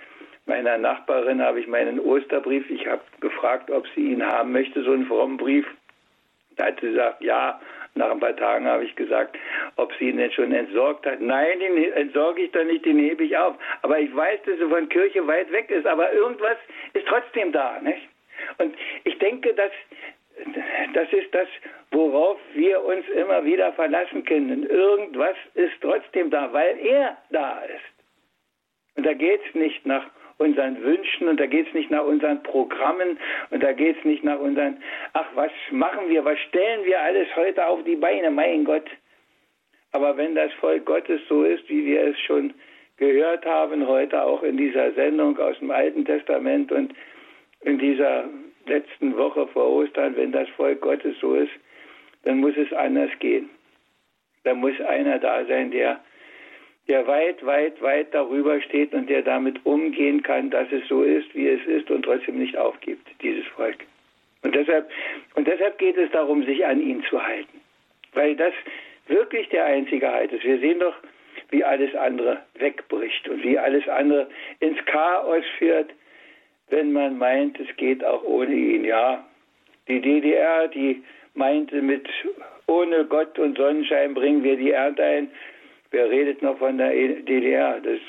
meiner 0.48 0.78
Nachbarin 0.78 1.42
habe 1.42 1.61
ich 1.61 1.66
meinen 1.66 2.00
Osterbrief, 2.00 2.68
ich 2.70 2.87
habe 2.87 3.02
gefragt, 3.20 3.70
ob 3.70 3.87
sie 3.94 4.12
ihn 4.12 4.24
haben 4.24 4.52
möchte, 4.52 4.82
so 4.82 4.92
einen 4.92 5.06
frommen 5.06 5.37
Brief. 5.37 5.66
Da 6.56 6.66
hat 6.66 6.80
sie 6.80 6.88
gesagt, 6.88 7.22
ja. 7.22 7.61
Nach 7.94 8.11
ein 8.12 8.20
paar 8.20 8.37
Tagen 8.37 8.66
habe 8.66 8.84
ich 8.84 8.94
gesagt, 8.94 9.37
ob 9.76 9.92
sie 9.94 10.11
ihn 10.11 10.18
denn 10.18 10.30
schon 10.30 10.52
entsorgt 10.52 11.04
hat. 11.04 11.20
Nein, 11.20 11.58
den 11.58 11.92
entsorge 11.94 12.42
ich 12.42 12.52
dann 12.52 12.68
nicht, 12.68 12.84
den 12.84 12.98
hebe 12.98 13.24
ich 13.24 13.37
auf. 13.37 13.56
Aber 13.82 13.98
ich 13.98 14.14
weiß, 14.14 14.40
dass 14.46 14.61
er 14.61 14.68
von 14.68 14.88
Kirche 14.88 15.26
weit 15.26 15.50
weg 15.50 15.68
ist. 15.70 15.87
Aber 15.87 16.12
irgendwas 16.12 16.56
ist 16.92 17.06
trotzdem 17.08 17.50
da. 17.50 17.80
Nicht? 17.80 18.08
Und 18.58 18.76
ich 19.02 19.18
denke, 19.18 19.52
dass 19.54 19.72
das 20.94 21.12
ist 21.12 21.34
das, 21.34 21.48
worauf 21.90 22.38
wir 22.54 22.84
uns 22.84 23.08
immer 23.08 23.44
wieder 23.44 23.72
verlassen 23.72 24.24
können. 24.24 24.64
Irgendwas 24.64 25.37
ist 25.54 25.74
trotzdem 25.80 26.30
da, 26.30 26.52
weil 26.52 26.78
er 26.78 27.16
da 27.30 27.61
ist. 27.62 28.96
Und 28.96 29.06
da 29.06 29.14
geht 29.14 29.40
es 29.48 29.54
nicht 29.54 29.84
nach 29.87 30.04
unseren 30.38 30.83
Wünschen 30.83 31.29
und 31.29 31.38
da 31.38 31.46
geht 31.46 31.68
es 31.68 31.74
nicht 31.74 31.90
nach 31.90 32.05
unseren 32.05 32.42
Programmen 32.42 33.18
und 33.51 33.62
da 33.62 33.72
geht 33.72 33.98
es 33.98 34.05
nicht 34.05 34.24
nach 34.24 34.38
unseren, 34.38 34.79
ach, 35.12 35.27
was 35.35 35.51
machen 35.70 36.09
wir, 36.09 36.24
was 36.24 36.38
stellen 36.48 36.85
wir 36.85 37.01
alles 37.01 37.29
heute 37.37 37.66
auf 37.66 37.83
die 37.85 37.96
Beine, 37.96 38.31
mein 38.31 38.64
Gott. 38.64 38.88
Aber 39.92 40.16
wenn 40.16 40.35
das 40.35 40.53
Volk 40.55 40.87
Gottes 40.87 41.20
so 41.29 41.42
ist, 41.42 41.68
wie 41.68 41.85
wir 41.85 42.03
es 42.03 42.20
schon 42.20 42.55
gehört 42.98 43.44
haben, 43.46 43.87
heute 43.87 44.22
auch 44.22 44.42
in 44.42 44.57
dieser 44.57 44.92
Sendung 44.92 45.38
aus 45.38 45.59
dem 45.59 45.70
Alten 45.70 46.05
Testament 46.05 46.70
und 46.72 46.94
in 47.62 47.79
dieser 47.79 48.24
letzten 48.66 49.16
Woche 49.16 49.46
vor 49.48 49.68
Ostern, 49.68 50.16
wenn 50.16 50.31
das 50.31 50.48
Volk 50.51 50.81
Gottes 50.81 51.16
so 51.20 51.35
ist, 51.35 51.53
dann 52.24 52.38
muss 52.38 52.57
es 52.57 52.72
anders 52.72 53.11
gehen. 53.18 53.48
Da 54.44 54.55
muss 54.55 54.79
einer 54.81 55.18
da 55.18 55.44
sein, 55.46 55.70
der, 55.70 56.01
der 56.88 57.07
weit, 57.07 57.44
weit, 57.44 57.81
weit 57.83 58.14
darüber 58.14 58.61
steht 58.62 58.92
und 58.94 59.09
der 59.11 59.22
damit 59.22 59.64
umgehen 59.64 60.22
kann, 60.22 60.51
dass 60.51 60.70
es 60.72 60.87
so 60.88 61.03
ist, 61.03 61.35
wie 61.35 61.48
es 61.48 61.64
ist 61.66 61.90
und 61.90 62.03
trotzdem 62.03 62.38
nicht 62.38 62.57
aufgibt, 62.57 63.07
dieses 63.22 63.46
Volk. 63.48 63.77
Und 64.42 64.55
deshalb, 64.55 64.90
und 65.35 65.46
deshalb 65.46 65.79
geht 65.79 65.96
es 65.96 66.11
darum, 66.12 66.44
sich 66.44 66.64
an 66.64 66.81
ihn 66.81 67.03
zu 67.11 67.22
halten. 67.22 67.61
Weil 68.14 68.37
das 68.37 68.55
wirklich 69.09 69.48
der 69.51 69.64
einzige 69.66 70.11
Halt 70.11 70.33
ist. 70.33 70.44
Wir 70.44 70.59
sehen 70.59 70.81
doch, 70.81 70.94
wie 71.51 71.64
alles 71.64 71.94
andere 71.94 72.42
wegbricht 72.59 73.29
und 73.29 73.42
wie 73.42 73.59
alles 73.59 73.87
andere 73.88 74.29
ins 74.61 74.83
Chaos 74.87 75.44
führt, 75.59 75.90
wenn 76.70 76.92
man 76.92 77.18
meint, 77.18 77.59
es 77.59 77.74
geht 77.77 78.05
auch 78.05 78.22
ohne 78.24 78.55
ihn. 78.55 78.85
Ja, 78.85 79.24
die 79.88 80.01
DDR, 80.01 80.68
die 80.68 81.03
meinte 81.35 81.81
mit 81.81 82.07
ohne 82.66 83.05
Gott 83.07 83.38
und 83.38 83.57
Sonnenschein 83.57 84.14
bringen 84.14 84.44
wir 84.44 84.57
die 84.57 84.72
Ernte 84.72 85.03
ein. 85.03 85.31
Wer 85.90 86.11
redet 86.11 86.42
noch 86.42 86.59
von 86.59 86.79
der 86.79 86.90
DDR? 86.90 87.81
Das 87.81 87.94
ist 87.94 88.03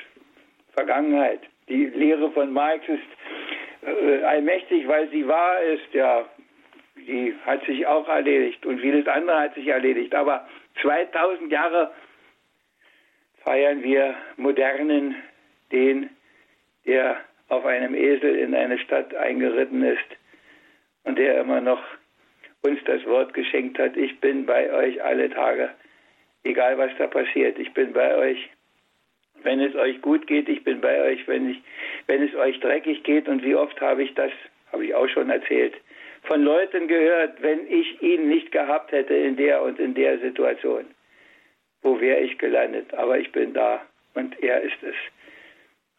Vergangenheit. 0.74 1.42
Die 1.68 1.86
Lehre 1.86 2.32
von 2.32 2.52
Marx 2.52 2.84
ist 2.88 3.88
äh, 3.88 4.24
allmächtig, 4.24 4.88
weil 4.88 5.10
sie 5.10 5.28
wahr 5.28 5.62
ist. 5.62 5.94
Ja, 5.94 6.26
die 6.96 7.34
hat 7.46 7.64
sich 7.66 7.86
auch 7.88 8.08
erledigt 8.08 8.66
und 8.66 8.80
vieles 8.80 9.08
andere 9.08 9.40
hat 9.40 9.56
sich 9.56 9.68
erledigt. 9.68 10.14
Aber 10.14 10.48
2000 10.82 11.52
Jahre 11.52 11.92
feiern 13.44 13.84
wir 13.84 14.16
Modernen 14.38 15.16
den, 15.72 16.10
der 16.86 17.18
auf 17.48 17.66
einem 17.66 17.96
Esel 17.96 18.36
in 18.36 18.54
eine 18.54 18.78
Stadt 18.80 19.14
eingeritten 19.16 19.84
ist 19.84 20.06
und 21.04 21.18
der 21.18 21.42
immer 21.42 21.62
noch 21.62 21.82
uns 22.62 22.80
das 22.86 23.06
Wort 23.06 23.34
geschenkt 23.34 23.80
hat, 23.80 23.96
ich 23.96 24.20
bin 24.20 24.46
bei 24.46 24.72
euch 24.72 25.02
alle 25.02 25.30
Tage, 25.30 25.70
egal 26.44 26.78
was 26.78 26.92
da 26.98 27.08
passiert, 27.08 27.58
ich 27.60 27.74
bin 27.74 27.94
bei 27.94 28.16
euch. 28.16 28.50
Wenn 29.44 29.62
es 29.62 29.74
euch 29.76 30.02
gut 30.02 30.28
geht, 30.28 30.50
ich 30.50 30.64
bin 30.64 30.82
bei 30.82 31.02
euch, 31.02 31.26
wenn, 31.28 31.50
ich, 31.52 31.62
wenn 32.08 32.22
es 32.22 32.36
euch 32.36 32.60
dreckig 32.60 33.04
geht 33.04 33.28
und 33.30 33.44
wie 33.44 33.56
oft 33.56 33.80
habe 33.80 34.04
ich 34.04 34.14
das, 34.14 34.32
habe 34.72 34.86
ich 34.86 34.94
auch 34.94 35.08
schon 35.08 35.30
erzählt, 35.30 35.76
von 36.24 36.44
Leuten 36.44 36.88
gehört, 36.88 37.42
wenn 37.42 37.66
ich 37.72 38.02
ihn 38.02 38.28
nicht 38.28 38.52
gehabt 38.52 38.92
hätte 38.92 39.14
in 39.14 39.38
der 39.38 39.62
und 39.62 39.80
in 39.80 39.94
der 39.94 40.20
Situation. 40.20 40.86
Wo 41.82 42.00
wäre 42.02 42.20
ich 42.20 42.38
gelandet? 42.38 42.94
Aber 42.94 43.18
ich 43.18 43.32
bin 43.32 43.54
da 43.54 43.82
und 44.14 44.38
er 44.44 44.62
ist 44.62 44.84
es 44.84 44.96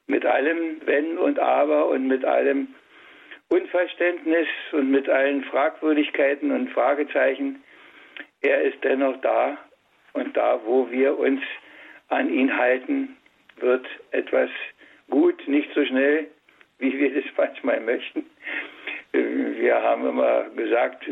mit 0.07 0.27
allem 0.27 0.81
Wenn 0.85 1.17
und 1.17 1.39
Aber 1.39 1.89
und 1.89 2.07
mit 2.07 2.25
allem 2.25 2.75
Unverständnis 3.49 4.49
und 4.73 4.91
mit 4.91 5.09
allen 5.09 5.43
Fragwürdigkeiten 5.45 6.51
und 6.51 6.71
Fragezeichen, 6.71 7.63
er 8.43 8.63
ist 8.63 8.79
dennoch 8.85 9.21
da 9.23 9.59
und 10.13 10.37
da, 10.37 10.61
wo 10.65 10.91
wir 10.91 11.19
uns 11.19 11.41
an 12.09 12.33
ihn 12.33 12.57
halten, 12.57 13.17
wird 13.59 13.87
etwas 14.11 14.51
gut, 15.09 15.47
nicht 15.47 15.73
so 15.75 15.85
schnell, 15.85 16.27
wie 16.79 16.99
wir 16.99 17.15
das 17.15 17.25
manchmal 17.37 17.81
möchten. 17.81 18.27
Wir 19.13 19.83
haben 19.83 20.07
immer 20.07 20.45
gesagt, 20.51 21.05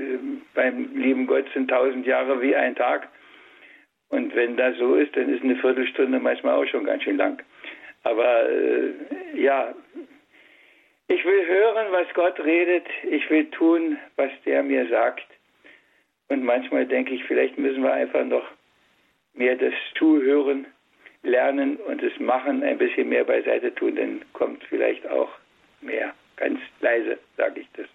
beim 0.54 0.96
lieben 0.96 1.26
Gott 1.26 1.46
sind 1.52 1.68
tausend 1.68 2.06
Jahre 2.06 2.40
wie 2.40 2.54
ein 2.54 2.76
Tag. 2.76 3.08
Und 4.10 4.34
wenn 4.34 4.56
das 4.56 4.76
so 4.78 4.94
ist, 4.94 5.16
dann 5.16 5.34
ist 5.34 5.42
eine 5.42 5.56
Viertelstunde 5.56 6.18
manchmal 6.18 6.54
auch 6.54 6.66
schon 6.66 6.84
ganz 6.84 7.02
schön 7.02 7.16
lang. 7.16 7.42
Aber 8.04 8.48
äh, 8.48 8.92
ja, 9.34 9.74
ich 11.08 11.24
will 11.24 11.46
hören, 11.46 11.86
was 11.90 12.06
Gott 12.14 12.38
redet. 12.40 12.86
Ich 13.10 13.28
will 13.30 13.46
tun, 13.50 13.98
was 14.16 14.30
der 14.46 14.62
mir 14.62 14.86
sagt. 14.88 15.26
Und 16.28 16.44
manchmal 16.44 16.86
denke 16.86 17.14
ich, 17.14 17.24
vielleicht 17.24 17.58
müssen 17.58 17.82
wir 17.82 17.92
einfach 17.92 18.24
noch 18.24 18.46
mehr 19.38 19.56
das 19.56 19.74
Zuhören 19.96 20.66
lernen 21.22 21.76
und 21.76 22.02
das 22.02 22.12
Machen 22.20 22.62
ein 22.62 22.78
bisschen 22.78 23.08
mehr 23.08 23.24
beiseite 23.24 23.74
tun, 23.74 23.96
dann 23.96 24.22
kommt 24.32 24.62
vielleicht 24.64 25.08
auch 25.08 25.30
mehr. 25.80 26.12
Ganz 26.36 26.60
leise 26.80 27.18
sage 27.36 27.60
ich 27.60 27.68
das. 27.74 27.86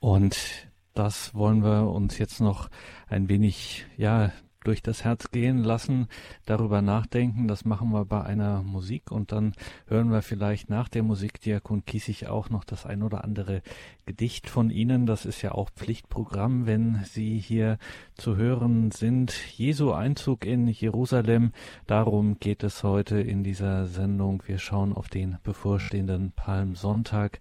Und 0.00 0.68
das 0.94 1.34
wollen 1.34 1.62
wir 1.62 1.90
uns 1.90 2.18
jetzt 2.18 2.40
noch 2.40 2.68
ein 3.08 3.28
wenig, 3.28 3.86
ja, 3.96 4.32
durch 4.64 4.82
das 4.82 5.04
Herz 5.04 5.30
gehen 5.30 5.58
lassen, 5.58 6.08
darüber 6.46 6.82
nachdenken. 6.82 7.46
Das 7.46 7.64
machen 7.64 7.90
wir 7.92 8.04
bei 8.04 8.22
einer 8.22 8.62
Musik 8.62 9.10
und 9.10 9.32
dann 9.32 9.52
hören 9.86 10.10
wir 10.10 10.22
vielleicht 10.22 10.70
nach 10.70 10.88
der 10.88 11.02
Musik 11.02 11.40
Diakon 11.40 11.84
Kiesig 11.84 12.26
auch 12.26 12.50
noch 12.50 12.64
das 12.64 12.86
ein 12.86 13.02
oder 13.02 13.24
andere 13.24 13.62
Gedicht 14.06 14.50
von 14.50 14.70
Ihnen. 14.70 15.06
Das 15.06 15.24
ist 15.24 15.42
ja 15.42 15.52
auch 15.52 15.70
Pflichtprogramm, 15.70 16.66
wenn 16.66 17.04
Sie 17.04 17.38
hier 17.38 17.78
zu 18.16 18.36
hören 18.36 18.90
sind. 18.90 19.32
Jesu 19.56 19.92
Einzug 19.92 20.44
in 20.44 20.68
Jerusalem. 20.68 21.52
Darum 21.86 22.38
geht 22.38 22.64
es 22.64 22.82
heute 22.82 23.20
in 23.20 23.44
dieser 23.44 23.86
Sendung. 23.86 24.42
Wir 24.46 24.58
schauen 24.58 24.92
auf 24.92 25.08
den 25.08 25.38
bevorstehenden 25.42 26.32
Palmsonntag. 26.32 27.38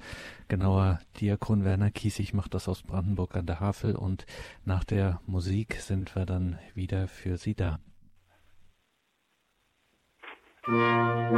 Genauer, 0.47 0.99
Diakon 1.19 1.63
Werner 1.63 1.91
Kiesig 1.91 2.33
macht 2.33 2.53
das 2.53 2.67
aus 2.67 2.83
Brandenburg 2.83 3.35
an 3.35 3.45
der 3.45 3.59
Havel 3.59 3.95
und 3.95 4.25
nach 4.65 4.83
der 4.83 5.21
Musik 5.25 5.75
sind 5.75 6.15
wir 6.15 6.25
dann 6.25 6.59
wieder 6.73 7.07
für 7.07 7.37
Sie 7.37 7.55
da. 7.55 7.79
Musik 10.65 11.33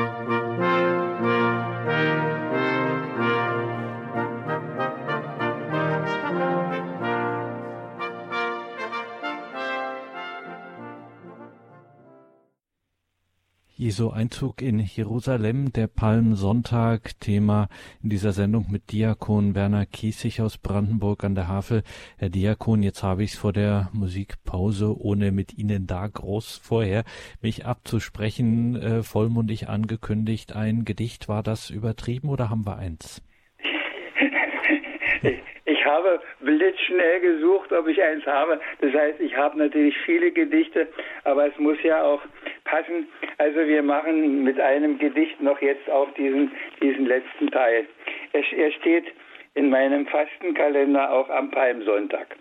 Jesu 13.78 14.10
Einzug 14.10 14.62
in 14.62 14.80
Jerusalem, 14.80 15.74
der 15.74 15.88
Palmsonntag, 15.88 17.20
Thema 17.20 17.68
in 18.02 18.10
dieser 18.10 18.32
Sendung 18.32 18.68
mit 18.72 18.94
Diakon 18.94 19.54
Werner 19.54 19.86
Kiesig 19.86 20.40
aus 20.40 20.58
Brandenburg 20.58 21.26
an 21.26 21.36
der 21.36 21.50
Havel. 21.50 21.84
Herr 22.18 22.30
Diakon, 22.30 22.84
jetzt 22.84 23.04
habe 23.04 23.24
ich 23.24 23.34
es 23.34 23.38
vor 23.38 23.52
der 23.52 23.90
Musikpause, 23.92 24.96
ohne 24.98 25.34
mit 25.34 25.58
Ihnen 25.58 25.88
da 25.88 26.08
groß 26.08 26.62
vorher 26.64 27.04
mich 27.42 27.66
abzusprechen, 27.66 28.78
äh, 28.78 29.04
vollmundig 29.04 29.68
angekündigt. 29.68 30.56
Ein 30.56 30.86
Gedicht, 30.86 31.28
war 31.28 31.44
das 31.44 31.70
übertrieben 31.70 32.30
oder 32.30 32.50
haben 32.50 32.66
wir 32.66 32.78
eins? 32.78 33.22
Ich 35.68 35.84
habe 35.84 36.20
blitzschnell 36.42 37.22
gesucht, 37.22 37.72
ob 37.72 37.88
ich 37.88 38.02
eins 38.02 38.26
habe. 38.26 38.60
Das 38.82 38.94
heißt, 38.94 39.20
ich 39.20 39.36
habe 39.36 39.58
natürlich 39.58 39.96
viele 40.06 40.32
Gedichte, 40.32 40.88
aber 41.24 41.48
es 41.48 41.58
muss 41.58 41.78
ja 41.84 42.04
auch 42.04 42.22
passen. 42.66 43.08
Also 43.38 43.66
wir 43.66 43.82
machen 43.82 44.44
mit 44.44 44.60
einem 44.60 45.00
Gedicht 45.00 45.40
noch 45.42 45.62
jetzt 45.62 45.90
auch 45.90 46.12
diesen, 46.16 46.52
diesen 46.82 47.06
letzten 47.06 47.50
Teil. 47.52 47.88
Er, 48.34 48.44
er 48.58 48.72
steht 48.74 49.06
in 49.54 49.70
meinem 49.70 50.06
Fastenkalender 50.08 51.12
auch 51.12 51.30
am 51.30 51.50
Palmsonntag. 51.52 52.36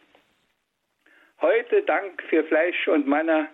Heute 1.41 1.83
Dank 1.83 2.23
für 2.29 2.43
Fleisch 2.45 2.89
und 2.89 3.07
Manna, 3.07 3.49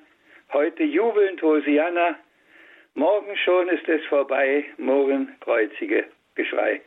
heute 0.52 0.84
jubelnd 0.84 1.42
Hosianna, 1.42 2.16
morgen 2.94 3.36
schon 3.36 3.68
ist 3.68 3.88
es 3.88 4.04
vorbei, 4.06 4.64
morgen 4.78 5.34
kreuzige 5.40 6.04
Geschrei. 6.34 6.80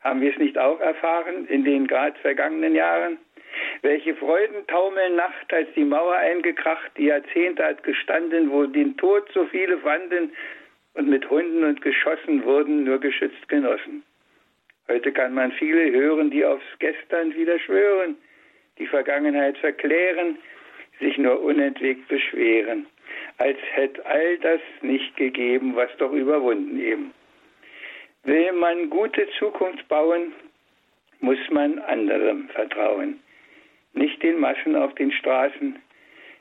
Haben 0.00 0.20
wir 0.20 0.32
es 0.32 0.38
nicht 0.38 0.56
auch 0.58 0.80
erfahren 0.80 1.46
in 1.48 1.64
den 1.64 1.86
gerade 1.86 2.18
vergangenen 2.20 2.74
Jahren? 2.74 3.18
Welche 3.82 4.14
Freuden 4.14 4.66
taumeln 4.66 5.16
Nacht, 5.16 5.52
als 5.52 5.68
die 5.74 5.84
Mauer 5.84 6.16
eingekracht, 6.16 6.90
die 6.96 7.06
Jahrzehnte 7.06 7.64
hat 7.64 7.82
gestanden, 7.82 8.50
wo 8.50 8.66
den 8.66 8.96
Tod 8.96 9.30
so 9.32 9.46
viele 9.46 9.78
fanden 9.78 10.32
und 10.94 11.08
mit 11.08 11.28
Hunden 11.30 11.64
und 11.64 11.80
Geschossen 11.80 12.44
wurden 12.44 12.84
nur 12.84 12.98
geschützt 12.98 13.48
genossen. 13.48 14.02
Heute 14.88 15.12
kann 15.12 15.34
man 15.34 15.52
viele 15.52 15.92
hören, 15.92 16.30
die 16.30 16.44
aufs 16.44 16.64
Gestern 16.78 17.34
wieder 17.34 17.58
schwören, 17.58 18.16
die 18.78 18.86
Vergangenheit 18.86 19.56
verklären, 19.58 20.36
sich 20.98 21.16
nur 21.16 21.40
unentwegt 21.40 22.08
beschweren, 22.08 22.86
als 23.38 23.58
hätte 23.72 24.04
all 24.04 24.36
das 24.38 24.60
nicht 24.82 25.16
gegeben, 25.16 25.74
was 25.74 25.90
doch 25.98 26.12
überwunden 26.12 26.78
eben. 26.78 27.12
Will 28.24 28.52
man 28.52 28.90
gute 28.90 29.28
Zukunft 29.38 29.86
bauen, 29.88 30.32
muss 31.20 31.38
man 31.50 31.78
anderem 31.78 32.48
vertrauen. 32.48 33.20
Nicht 33.92 34.22
den 34.22 34.38
Massen 34.38 34.76
auf 34.76 34.94
den 34.94 35.12
Straßen, 35.12 35.78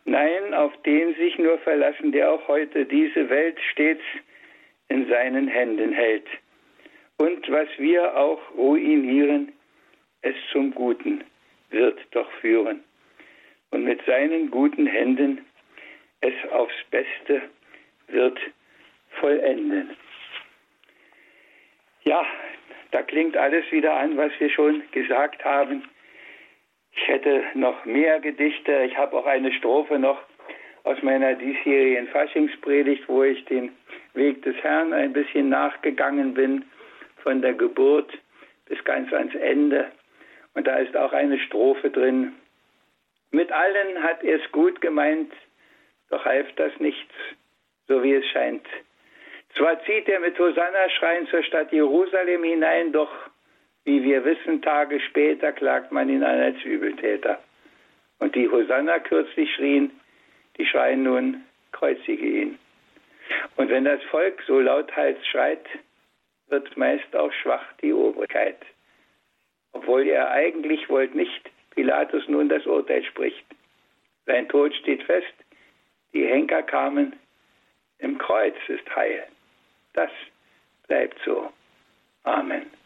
nein, 0.06 0.54
auf 0.54 0.74
den 0.84 1.16
sich 1.16 1.38
nur 1.38 1.58
verlassen, 1.60 2.12
der 2.12 2.32
auch 2.32 2.48
heute 2.48 2.86
diese 2.86 3.30
Welt 3.30 3.58
stets 3.72 4.04
in 4.88 5.08
seinen 5.08 5.48
Händen 5.48 5.92
hält. 5.92 6.28
Und 7.18 7.50
was 7.52 7.68
wir 7.78 8.16
auch 8.18 8.42
ruinieren, 8.56 9.52
es 10.22 10.36
zum 10.52 10.74
Guten 10.74 11.24
wird 11.70 12.00
doch 12.12 12.32
führen. 12.42 12.84
Und 13.72 13.84
mit 13.84 14.04
seinen 14.06 14.50
guten 14.50 14.88
Händen 14.88 15.46
es 16.22 16.34
aufs 16.52 16.76
Beste 16.90 17.42
wird 18.08 18.40
vollenden. 19.20 19.96
Ja, 22.04 22.26
da 22.92 23.04
klingt 23.04 23.38
alles 23.38 23.72
wieder 23.72 23.94
an, 23.96 24.18
was 24.18 24.32
wir 24.40 24.50
schon 24.50 24.84
gesagt 24.92 25.44
haben. 25.46 25.84
Ich 27.02 27.08
hätte 27.08 27.44
noch 27.54 27.86
mehr 27.86 28.20
Gedichte. 28.20 28.84
Ich 28.84 28.98
habe 28.98 29.16
auch 29.16 29.26
eine 29.26 29.54
Strophe 29.54 29.98
noch 29.98 30.22
aus 30.84 31.02
meiner 31.02 31.34
diesjährigen 31.34 32.08
Faschingspredigt, 32.10 33.08
wo 33.08 33.24
ich 33.24 33.44
den 33.46 33.72
Weg 34.14 34.42
des 34.44 34.56
Herrn 34.58 34.92
ein 34.92 35.14
bisschen 35.14 35.50
nachgegangen 35.50 36.34
bin, 36.34 36.66
von 37.24 37.42
der 37.42 37.54
Geburt 37.54 38.12
bis 38.66 38.84
ganz 38.84 39.12
ans 39.14 39.34
Ende. 39.36 39.92
Und 40.56 40.68
da 40.68 40.78
ist 40.78 40.96
auch 40.98 41.14
eine 41.14 41.40
Strophe 41.40 41.90
drin. 41.90 42.34
Mit 43.32 43.52
allen 43.52 44.04
hat 44.04 44.24
er 44.24 44.42
es 44.44 44.52
gut 44.52 44.82
gemeint, 44.82 45.32
doch 46.10 46.26
half 46.26 46.48
das 46.58 46.78
nichts, 46.80 47.14
so 47.88 48.04
wie 48.04 48.14
es 48.14 48.26
scheint. 48.28 48.66
Zwar 49.56 49.82
zieht 49.86 50.10
er 50.10 50.20
mit 50.20 50.38
Hosanna-Schreien 50.38 51.28
zur 51.28 51.44
Stadt 51.44 51.72
Jerusalem 51.72 52.44
hinein, 52.44 52.92
doch, 52.92 53.12
wie 53.86 54.04
wir 54.04 54.24
wissen, 54.26 54.62
Tage 54.62 55.00
später 55.00 55.52
klagt 55.52 55.92
man 55.92 56.10
ihn 56.10 56.24
an 56.24 56.40
als 56.40 56.64
Übeltäter. 56.64 57.40
Und 58.20 58.36
die 58.36 58.50
Hosanna 58.50 59.00
kürzlich 59.00 59.54
schrien, 59.56 59.92
die 60.58 60.66
schreien 60.66 61.04
nun, 61.04 61.44
kreuzige 61.72 62.26
ihn. 62.26 62.60
Und 63.56 63.70
wenn 63.70 63.86
das 63.86 64.02
Volk 64.04 64.44
so 64.46 64.60
lauthals 64.60 65.26
schreit, 65.28 65.66
wird 66.48 66.76
meist 66.78 67.16
auch 67.16 67.32
schwach 67.32 67.66
die 67.82 67.94
Obrigkeit. 67.94 68.58
Obwohl 69.72 70.08
er 70.08 70.32
eigentlich 70.32 70.90
wollt 70.90 71.16
nicht, 71.16 71.50
Pilatus 71.72 72.28
nun 72.28 72.50
das 72.50 72.66
Urteil 72.66 73.04
spricht. 73.04 73.46
Sein 74.26 74.50
Tod 74.50 74.76
steht 74.76 75.04
fest, 75.04 75.34
die 76.14 76.26
Henker 76.26 76.64
kamen, 76.64 77.14
im 78.00 78.18
Kreuz 78.18 78.56
ist 78.68 78.96
Heil. 78.96 79.26
Das 79.94 80.10
bleibt 80.88 81.18
so. 81.24 81.52
Amen 82.24 82.79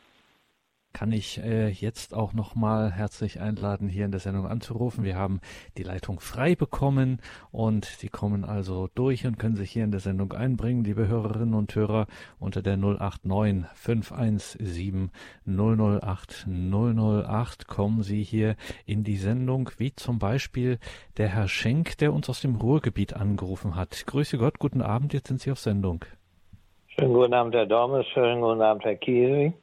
kann 0.94 1.12
ich 1.12 1.44
äh, 1.44 1.70
jetzt 1.70 2.14
auch 2.14 2.34
nochmal 2.34 2.92
herzlich 2.92 3.42
einladen, 3.42 3.90
hier 3.90 4.06
in 4.06 4.12
der 4.12 4.20
Sendung 4.20 4.48
anzurufen. 4.48 5.04
Wir 5.04 5.16
haben 5.18 5.42
die 5.78 5.84
Leitung 5.84 6.20
frei 6.20 6.56
bekommen 6.56 7.20
und 7.52 7.86
Sie 7.86 8.10
kommen 8.10 8.46
also 8.46 8.88
durch 8.94 9.26
und 9.26 9.40
können 9.40 9.56
sich 9.56 9.72
hier 9.72 9.84
in 9.84 9.92
der 9.92 10.00
Sendung 10.00 10.32
einbringen, 10.34 10.84
liebe 10.84 11.08
Hörerinnen 11.08 11.56
und 11.56 11.74
Hörer, 11.76 12.06
unter 12.40 12.62
der 12.62 12.78
089 12.78 13.66
517 13.74 15.12
008 15.46 16.48
008 16.48 17.68
kommen 17.68 18.04
Sie 18.04 18.24
hier 18.24 18.56
in 18.86 19.04
die 19.04 19.18
Sendung, 19.18 19.72
wie 19.78 19.96
zum 19.96 20.20
Beispiel 20.20 20.78
der 21.18 21.30
Herr 21.30 21.48
Schenk, 21.48 21.98
der 21.98 22.14
uns 22.14 22.30
aus 22.30 22.42
dem 22.42 22.56
Ruhrgebiet 22.56 23.16
angerufen 23.16 23.76
hat. 23.76 24.06
Grüße 24.06 24.38
Gott, 24.38 24.60
guten 24.60 24.82
Abend, 24.82 25.14
jetzt 25.14 25.28
sind 25.28 25.42
Sie 25.42 25.52
auf 25.52 25.60
Sendung. 25.60 26.06
Schönen 26.90 27.14
guten 27.14 27.34
Abend, 27.34 27.56
Herr 27.56 27.66
Dormes, 27.66 28.06
schönen 28.14 28.42
guten 28.42 28.62
Abend, 28.62 28.84
Herr 28.84 28.96
Kiesing. 28.96 29.56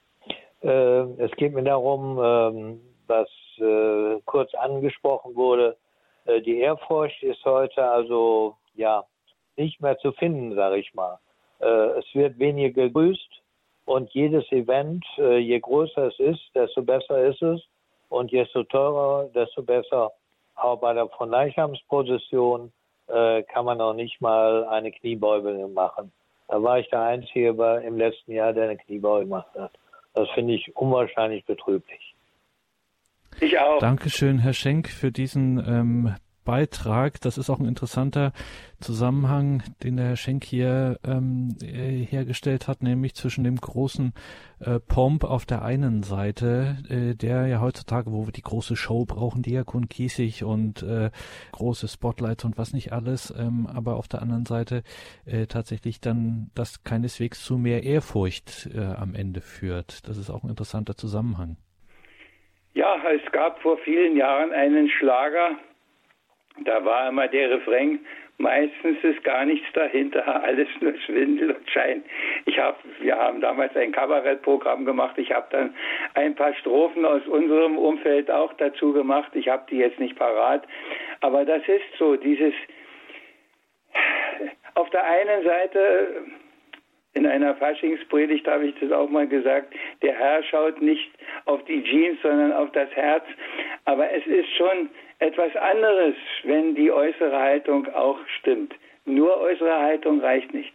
Äh, 0.63 1.03
es 1.19 1.31
geht 1.33 1.55
mir 1.55 1.63
darum, 1.63 2.19
ähm, 2.23 2.81
was 3.07 3.29
äh, 3.59 4.21
kurz 4.27 4.55
angesprochen 4.55 5.35
wurde. 5.35 5.77
Äh, 6.27 6.41
die 6.43 6.59
Ehrfurcht 6.59 7.23
ist 7.23 7.45
heute 7.45 7.83
also 7.83 8.57
ja 8.75 9.05
nicht 9.57 9.81
mehr 9.81 9.99
zu 9.99 10.13
finden, 10.13 10.55
sage 10.55 10.79
ich 10.79 10.95
mal. 10.95 11.19
es 11.59 12.07
wird 12.15 12.39
weniger 12.39 12.85
gegrüßt 12.85 13.43
und 13.85 14.09
jedes 14.15 14.51
Event, 14.53 15.05
je 15.19 15.61
größer 15.61 16.07
es 16.07 16.19
ist, 16.19 16.41
desto 16.55 16.81
besser 16.81 17.27
ist 17.27 17.43
es 17.43 17.61
und 18.09 18.33
desto 18.33 18.63
teurer, 18.63 19.29
desto 19.35 19.63
besser. 19.63 20.13
Auch 20.55 20.79
bei 20.81 20.95
der 20.95 21.09
von 21.09 21.29
Leichnamsposition 21.29 22.73
kann 23.07 23.65
man 23.67 23.83
auch 23.83 23.93
nicht 23.93 24.19
mal 24.23 24.65
eine 24.69 24.91
Kniebeugung 24.91 25.75
machen. 25.75 26.11
Da 26.49 26.63
war 26.63 26.79
ich 26.79 26.89
der 26.89 27.03
Einzige 27.03 27.51
im 27.85 27.99
letzten 27.99 28.33
Jahr, 28.33 28.55
der 28.55 28.65
eine 28.65 28.79
Kniebeugung 28.79 29.29
gemacht 29.29 29.55
hat. 29.59 29.73
Das 30.15 30.29
finde 30.31 30.55
ich 30.55 30.75
unwahrscheinlich 30.77 31.45
betrüblich. 31.45 32.15
Ich 33.41 33.59
auch. 33.59 33.79
Dankeschön, 33.79 34.39
Herr 34.39 34.53
Schenk, 34.53 34.89
für 34.89 35.13
diesen 35.13 35.59
ähm, 35.59 36.15
Beitrag. 36.45 37.21
Das 37.21 37.39
ist 37.39 37.51
auch 37.51 37.59
ein 37.59 37.67
interessanter 37.67 38.33
Zusammenhang, 38.81 39.63
den 39.83 39.97
der 39.97 40.07
Herr 40.07 40.17
Schenk 40.17 40.45
hier 40.45 40.99
ähm, 41.05 41.57
äh, 41.63 42.05
hergestellt 42.05 42.67
hat, 42.67 42.83
nämlich 42.83 43.15
zwischen 43.15 43.45
dem 43.45 43.57
großen 43.57 44.15
äh, 44.61 44.81
Pomp 44.81 45.25
auf 45.25 45.45
der 45.45 45.63
einen 45.63 46.03
Seite, 46.03 46.79
äh, 46.89 47.15
der 47.15 47.47
ja 47.47 47.61
heutzutage, 47.61 48.13
wo 48.13 48.27
wir 48.27 48.33
die 48.33 48.43
große 48.43 48.77
Show 48.77 49.05
brauchen, 49.05 49.43
Diakon 49.43 49.89
Kiesig 49.89 50.45
und 50.45 50.83
äh, 50.83 51.11
große 51.53 51.89
Spotlights 51.89 52.45
und 52.45 52.57
was 52.57 52.73
nicht 52.73 52.93
alles, 52.93 53.33
ähm, 53.37 53.67
aber 53.67 53.97
auf 53.97 54.09
der 54.09 54.23
anderen 54.23 54.47
Seite 54.47 54.83
äh, 55.27 55.47
tatsächlich 55.47 56.01
dann 56.01 56.51
das 56.55 56.83
keineswegs 56.83 57.45
zu 57.45 57.59
mehr 57.59 57.83
Ehrfurcht 57.83 58.71
äh, 58.75 58.81
am 58.81 59.15
Ende 59.15 59.41
führt. 59.41 60.09
Das 60.09 60.17
ist 60.17 60.31
auch 60.31 60.43
ein 60.43 60.51
interessanter 60.51 60.97
Zusammenhang. 60.97 61.57
Ja, 62.73 62.97
es 63.11 63.33
gab 63.33 63.61
vor 63.61 63.79
vielen 63.79 64.17
Jahren 64.17 64.53
einen 64.53 64.89
Schlager, 64.89 65.59
da 66.65 66.85
war 66.85 67.09
immer 67.09 67.29
der 67.29 67.51
Refrain, 67.51 68.01
meistens 68.39 69.03
ist 69.03 69.23
gar 69.25 69.45
nichts 69.45 69.67
dahinter, 69.75 70.43
alles 70.43 70.69
nur 70.81 70.95
Schwindel 71.07 71.53
und 71.53 71.71
Schein. 71.71 72.03
Ich 72.47 72.59
hab, 72.59 72.79
wir 73.01 73.17
haben 73.17 73.41
damals 73.41 73.77
ein 73.77 73.93
Kabarettprogramm 73.93 74.85
gemacht. 74.85 75.17
Ich 75.19 75.33
habe 75.33 75.47
dann 75.51 75.75
ein 76.15 76.35
paar 76.35 76.55
Strophen 76.55 77.05
aus 77.05 77.27
unserem 77.27 77.79
Umfeld 77.79 78.31
auch 78.31 78.53
dazu 78.55 78.93
gemacht. 78.93 79.31
Ich 79.35 79.49
habe 79.49 79.65
die 79.71 79.79
jetzt 79.79 80.01
nicht 80.01 80.17
parat, 80.17 80.67
aber 81.21 81.45
das 81.45 81.63
ist 81.69 81.99
so 81.99 82.17
dieses. 82.17 82.55
Auf 84.75 84.89
der 84.91 85.05
einen 85.05 85.45
Seite 85.45 86.25
in 87.13 87.27
einer 87.27 87.55
Faschingspredigt 87.57 88.47
habe 88.47 88.67
ich 88.67 88.75
das 88.81 88.93
auch 88.93 89.11
mal 89.11 89.27
gesagt, 89.27 89.75
der 90.01 90.15
Herr 90.15 90.43
schaut 90.45 90.81
nicht 90.81 91.11
auf 91.45 91.63
die 91.65 91.83
Jeans, 91.83 92.21
sondern 92.23 92.53
auf 92.53 92.71
das 92.73 92.89
Herz. 92.93 93.25
Aber 93.85 94.11
es 94.11 94.25
ist 94.27 94.49
schon 94.57 94.89
etwas 95.21 95.55
anderes, 95.57 96.15
wenn 96.45 96.75
die 96.75 96.91
äußere 96.91 97.39
Haltung 97.39 97.87
auch 97.95 98.19
stimmt. 98.39 98.75
Nur 99.05 99.41
äußere 99.41 99.79
Haltung 99.79 100.21
reicht 100.21 100.53
nicht. 100.53 100.73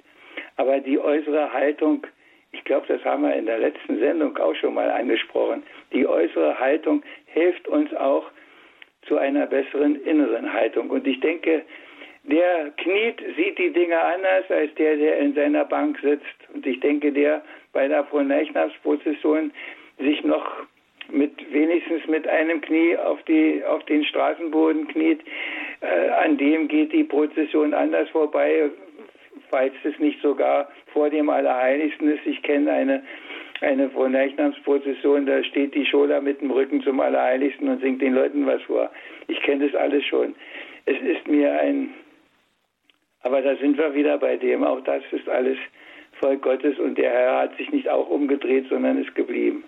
Aber 0.57 0.79
die 0.79 0.99
äußere 0.99 1.51
Haltung, 1.51 2.05
ich 2.51 2.63
glaube, 2.63 2.87
das 2.87 3.03
haben 3.03 3.23
wir 3.23 3.35
in 3.35 3.45
der 3.45 3.59
letzten 3.59 3.99
Sendung 3.99 4.37
auch 4.37 4.55
schon 4.55 4.75
mal 4.75 4.89
angesprochen, 4.89 5.63
die 5.91 6.07
äußere 6.07 6.59
Haltung 6.59 7.03
hilft 7.25 7.67
uns 7.67 7.93
auch 7.95 8.25
zu 9.07 9.17
einer 9.17 9.45
besseren 9.47 10.01
inneren 10.03 10.51
Haltung. 10.51 10.89
Und 10.89 11.05
ich 11.05 11.19
denke, 11.19 11.63
der 12.23 12.71
kniet, 12.77 13.21
sieht 13.35 13.57
die 13.57 13.71
Dinge 13.71 13.99
anders 13.99 14.49
als 14.49 14.73
der, 14.75 14.95
der 14.97 15.19
in 15.19 15.35
seiner 15.35 15.65
Bank 15.65 15.99
sitzt. 16.01 16.49
Und 16.53 16.65
ich 16.65 16.79
denke, 16.79 17.11
der 17.11 17.43
bei 17.71 17.87
der 17.87 18.03
Fronleichnamsprozession 18.05 19.51
sich 19.99 20.23
noch 20.23 20.65
mit 21.11 21.31
wenigstens 21.53 22.05
mit 22.07 22.27
einem 22.27 22.61
Knie 22.61 22.97
auf 22.97 23.21
die 23.23 23.63
auf 23.63 23.83
den 23.85 24.03
Straßenboden 24.05 24.87
kniet, 24.87 25.21
äh, 25.81 26.09
an 26.09 26.37
dem 26.37 26.67
geht 26.67 26.91
die 26.93 27.03
Prozession 27.03 27.73
anders 27.73 28.09
vorbei, 28.09 28.69
falls 29.49 29.73
es 29.83 29.97
nicht 29.99 30.21
sogar 30.21 30.69
vor 30.93 31.09
dem 31.09 31.29
Allerheiligsten 31.29 32.09
ist. 32.09 32.25
Ich 32.25 32.41
kenne 32.41 32.71
eine 32.71 33.03
eine 33.61 33.89
Fronleichnamsprozession, 33.89 35.25
da 35.25 35.43
steht 35.43 35.75
die 35.75 35.85
Schola 35.85 36.19
mit 36.19 36.41
dem 36.41 36.51
Rücken 36.51 36.81
zum 36.83 36.99
Allerheiligsten 36.99 37.69
und 37.69 37.81
singt 37.81 38.01
den 38.01 38.13
Leuten 38.13 38.45
was 38.45 38.61
vor. 38.63 38.91
Ich 39.27 39.41
kenne 39.41 39.67
das 39.67 39.79
alles 39.79 40.03
schon. 40.05 40.35
Es 40.85 40.97
ist 41.01 41.27
mir 41.27 41.59
ein, 41.59 41.93
aber 43.21 43.41
da 43.41 43.55
sind 43.55 43.77
wir 43.77 43.93
wieder 43.95 44.17
bei 44.17 44.35
dem, 44.37 44.63
auch 44.63 44.81
das 44.81 45.03
ist 45.11 45.27
alles 45.29 45.57
Volk 46.19 46.41
Gottes 46.41 46.77
und 46.79 46.97
der 46.97 47.11
Herr 47.11 47.39
hat 47.39 47.57
sich 47.57 47.71
nicht 47.71 47.89
auch 47.89 48.09
umgedreht, 48.09 48.67
sondern 48.69 49.01
ist 49.01 49.15
geblieben. 49.15 49.63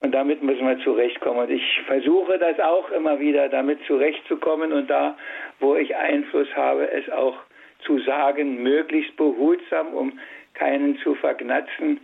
Und 0.00 0.12
damit 0.12 0.42
müssen 0.42 0.66
wir 0.66 0.78
zurechtkommen. 0.80 1.40
Und 1.40 1.50
ich 1.50 1.80
versuche 1.86 2.38
das 2.38 2.60
auch 2.60 2.90
immer 2.90 3.18
wieder, 3.18 3.48
damit 3.48 3.78
zurechtzukommen 3.86 4.72
und 4.72 4.90
da, 4.90 5.16
wo 5.60 5.74
ich 5.76 5.96
Einfluss 5.96 6.48
habe, 6.54 6.90
es 6.90 7.10
auch 7.10 7.36
zu 7.84 7.98
sagen, 8.00 8.62
möglichst 8.62 9.16
behutsam, 9.16 9.94
um 9.94 10.18
keinen 10.54 10.98
zu 10.98 11.14
verknatzen, 11.14 12.00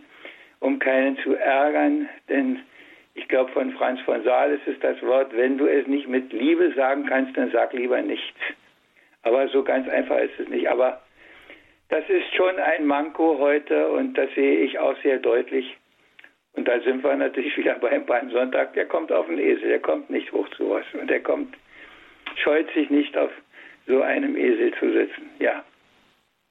um 0.59 0.79
keinen 0.79 1.17
zu 1.17 1.35
ärgern. 1.35 2.09
Denn 2.29 2.59
ich 3.15 3.27
glaube, 3.27 3.51
von 3.51 3.71
Franz 3.73 3.99
von 4.01 4.23
Sales 4.23 4.61
ist 4.65 4.83
das 4.83 5.01
Wort, 5.03 5.35
wenn 5.35 5.57
du 5.57 5.67
es 5.67 5.85
nicht 5.87 6.07
mit 6.07 6.33
Liebe 6.33 6.73
sagen 6.73 7.05
kannst, 7.05 7.37
dann 7.37 7.51
sag 7.51 7.73
lieber 7.73 8.01
nichts. 8.01 8.39
Aber 9.21 9.47
so 9.49 9.63
ganz 9.63 9.87
einfach 9.87 10.17
ist 10.17 10.39
es 10.39 10.47
nicht. 10.49 10.67
Aber 10.67 11.01
das 11.89 12.03
ist 12.09 12.33
schon 12.35 12.57
ein 12.57 12.85
Manko 12.85 13.37
heute 13.39 13.89
und 13.89 14.17
das 14.17 14.33
sehe 14.33 14.61
ich 14.61 14.79
auch 14.79 14.95
sehr 15.03 15.19
deutlich. 15.19 15.77
Und 16.55 16.67
da 16.67 16.79
sind 16.81 17.03
wir 17.03 17.15
natürlich 17.15 17.57
wieder 17.57 17.75
beim 17.75 18.05
Palmsonntag. 18.05 18.73
Der 18.73 18.85
kommt 18.85 19.11
auf 19.11 19.25
den 19.27 19.39
Esel, 19.39 19.69
der 19.69 19.79
kommt 19.79 20.09
nicht 20.09 20.31
hoch 20.31 20.47
zu 20.49 20.69
was. 20.69 20.85
Und 20.93 21.09
der 21.09 21.21
kommt, 21.21 21.55
scheut 22.35 22.71
sich 22.73 22.89
nicht 22.89 23.17
auf 23.17 23.31
so 23.87 24.01
einem 24.01 24.35
Esel 24.37 24.73
zu 24.79 24.91
sitzen. 24.91 25.29
Ja. 25.39 25.63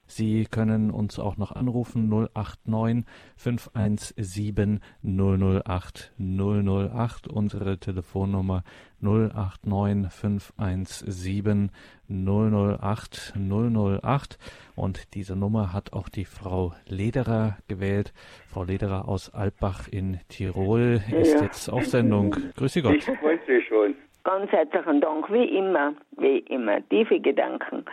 Sie 0.07 0.47
können 0.51 0.91
uns 0.91 1.19
auch 1.19 1.37
noch 1.37 1.53
anrufen 1.53 2.09
089 2.09 3.05
517 3.37 4.81
008 5.03 6.13
008 6.19 7.29
unsere 7.29 7.79
Telefonnummer 7.79 8.63
089 9.01 10.13
517 10.13 11.71
008 12.09 13.35
008 13.37 14.39
und 14.75 15.15
diese 15.15 15.35
Nummer 15.37 15.73
hat 15.73 15.93
auch 15.93 16.09
die 16.09 16.25
Frau 16.25 16.75
Lederer 16.87 17.59
gewählt. 17.69 18.13
Frau 18.49 18.65
Lederer 18.65 19.09
aus 19.09 19.33
Alpbach 19.33 19.89
in 19.89 20.21
Tirol 20.29 21.01
ist 21.11 21.35
ja. 21.35 21.43
jetzt 21.43 21.69
auf 21.69 21.87
Sendung. 21.87 22.37
Grüße 22.57 22.83
Gott. 22.83 22.97
Ich 22.97 23.09
wollte 23.09 23.63
schon. 23.63 23.95
Ganz 24.25 24.53
herzlichen 24.53 25.01
Dank, 25.01 25.33
wie 25.33 25.57
immer, 25.57 25.95
wie 26.19 26.39
immer, 26.39 26.87
tiefe 26.89 27.19
Gedanken. 27.19 27.85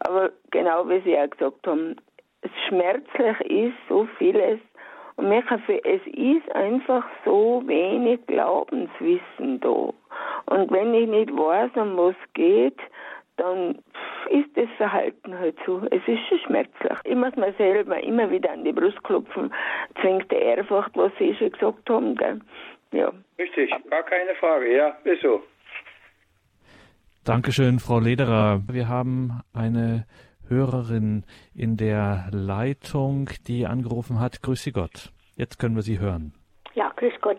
Aber 0.00 0.30
genau 0.50 0.88
wie 0.88 1.00
Sie 1.00 1.12
ja 1.12 1.26
gesagt 1.26 1.66
haben, 1.66 1.96
es 2.42 2.50
schmerzlich 2.68 3.40
ist 3.50 3.76
so 3.88 4.06
vieles. 4.18 4.60
Und 5.16 5.30
mir 5.30 5.42
es 5.84 6.00
ist 6.06 6.54
einfach 6.54 7.04
so 7.24 7.62
wenig 7.66 8.24
Glaubenswissen 8.26 9.60
da. 9.60 9.92
Und 10.46 10.70
wenn 10.70 10.94
ich 10.94 11.08
nicht 11.08 11.32
weiß, 11.32 11.70
um 11.74 11.96
was 11.96 12.14
geht, 12.34 12.78
dann 13.36 13.78
ist 14.30 14.48
das 14.56 14.68
Verhalten 14.76 15.38
halt 15.38 15.56
so. 15.64 15.82
Es 15.90 16.06
ist 16.06 16.20
schon 16.28 16.38
schmerzlich. 16.40 16.98
Ich 17.04 17.16
muss 17.16 17.34
mir 17.36 17.52
selber 17.54 18.00
immer 18.02 18.30
wieder 18.30 18.52
an 18.52 18.64
die 18.64 18.72
Brust 18.72 19.02
klopfen, 19.04 19.52
zwingt 20.00 20.30
der 20.30 20.40
Ehrfurcht, 20.40 20.90
was 20.94 21.12
Sie 21.18 21.34
schon 21.34 21.50
gesagt 21.50 21.88
haben. 21.88 22.14
Gell? 22.14 22.40
Ja. 22.92 23.12
Richtig, 23.38 23.70
gar 23.90 24.02
keine 24.04 24.34
Frage, 24.36 24.76
ja, 24.76 24.96
ist 25.04 25.22
so. 25.22 25.42
Dankeschön, 27.28 27.78
Frau 27.78 27.98
Lederer. 27.98 28.62
Wir 28.70 28.88
haben 28.88 29.42
eine 29.52 30.06
Hörerin 30.48 31.26
in 31.54 31.76
der 31.76 32.24
Leitung, 32.32 33.28
die 33.46 33.66
angerufen 33.66 34.18
hat. 34.18 34.40
Grüße 34.40 34.72
Gott. 34.72 35.12
Jetzt 35.36 35.58
können 35.58 35.74
wir 35.74 35.82
Sie 35.82 35.98
hören. 35.98 36.32
Ja, 36.72 36.90
grüß 36.96 37.12
Gott. 37.20 37.36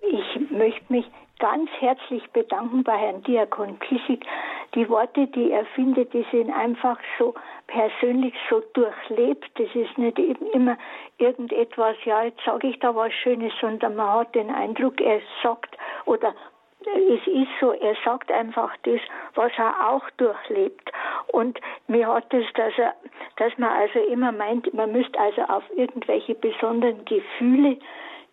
Ich 0.00 0.50
möchte 0.50 0.92
mich 0.92 1.04
ganz 1.38 1.70
herzlich 1.78 2.24
bedanken 2.32 2.82
bei 2.82 2.98
Herrn 2.98 3.22
Diakon 3.22 3.78
Kissig. 3.78 4.26
Die 4.74 4.88
Worte, 4.88 5.28
die 5.28 5.52
er 5.52 5.64
findet, 5.76 6.12
die 6.12 6.26
sind 6.32 6.50
einfach 6.50 6.98
so 7.20 7.34
persönlich 7.68 8.34
so 8.50 8.62
durchlebt. 8.74 9.44
Das 9.54 9.68
ist 9.76 9.96
nicht 9.96 10.18
eben 10.18 10.44
immer 10.52 10.76
irgendetwas, 11.18 11.96
ja, 12.04 12.24
jetzt 12.24 12.40
sage 12.44 12.66
ich 12.66 12.80
da 12.80 12.94
was 12.96 13.12
Schönes, 13.12 13.52
sondern 13.60 13.94
man 13.94 14.08
hat 14.08 14.34
den 14.34 14.50
Eindruck, 14.50 15.00
er 15.00 15.20
sagt 15.42 15.76
oder 16.04 16.34
es 16.80 17.26
ist 17.26 17.48
so, 17.60 17.72
er 17.72 17.96
sagt 18.04 18.30
einfach 18.30 18.74
das, 18.84 19.00
was 19.34 19.52
er 19.56 19.90
auch 19.90 20.08
durchlebt. 20.16 20.90
Und 21.28 21.60
mir 21.86 22.06
hat 22.06 22.32
es, 22.32 22.46
dass, 22.54 22.72
dass 23.36 23.58
man 23.58 23.70
also 23.70 23.98
immer 23.98 24.32
meint, 24.32 24.72
man 24.72 24.92
müsste 24.92 25.18
also 25.18 25.42
auf 25.42 25.64
irgendwelche 25.76 26.34
besonderen 26.34 27.04
Gefühle 27.04 27.78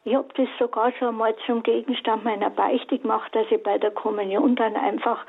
ich 0.05 0.13
habe 0.13 0.27
das 0.35 0.47
sogar 0.59 0.91
schon 0.93 1.09
einmal 1.09 1.35
zum 1.47 1.63
Gegenstand 1.63 2.23
meiner 2.23 2.51
Beichte 2.51 2.99
gemacht, 2.99 3.33
dass 3.33 3.47
ich 3.49 3.61
bei 3.63 3.79
der 3.79 3.89
Kommunion 3.89 4.55
dann 4.55 4.75
einfach, 4.75 5.25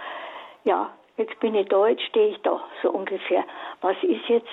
ja, 0.64 0.90
jetzt 1.16 1.40
bin 1.40 1.54
ich 1.54 1.66
da, 1.68 1.88
jetzt 1.88 2.02
stehe 2.02 2.28
ich 2.28 2.42
da, 2.42 2.60
so 2.82 2.90
ungefähr. 2.90 3.42
Was 3.80 3.96
ist 4.02 4.28
jetzt? 4.28 4.50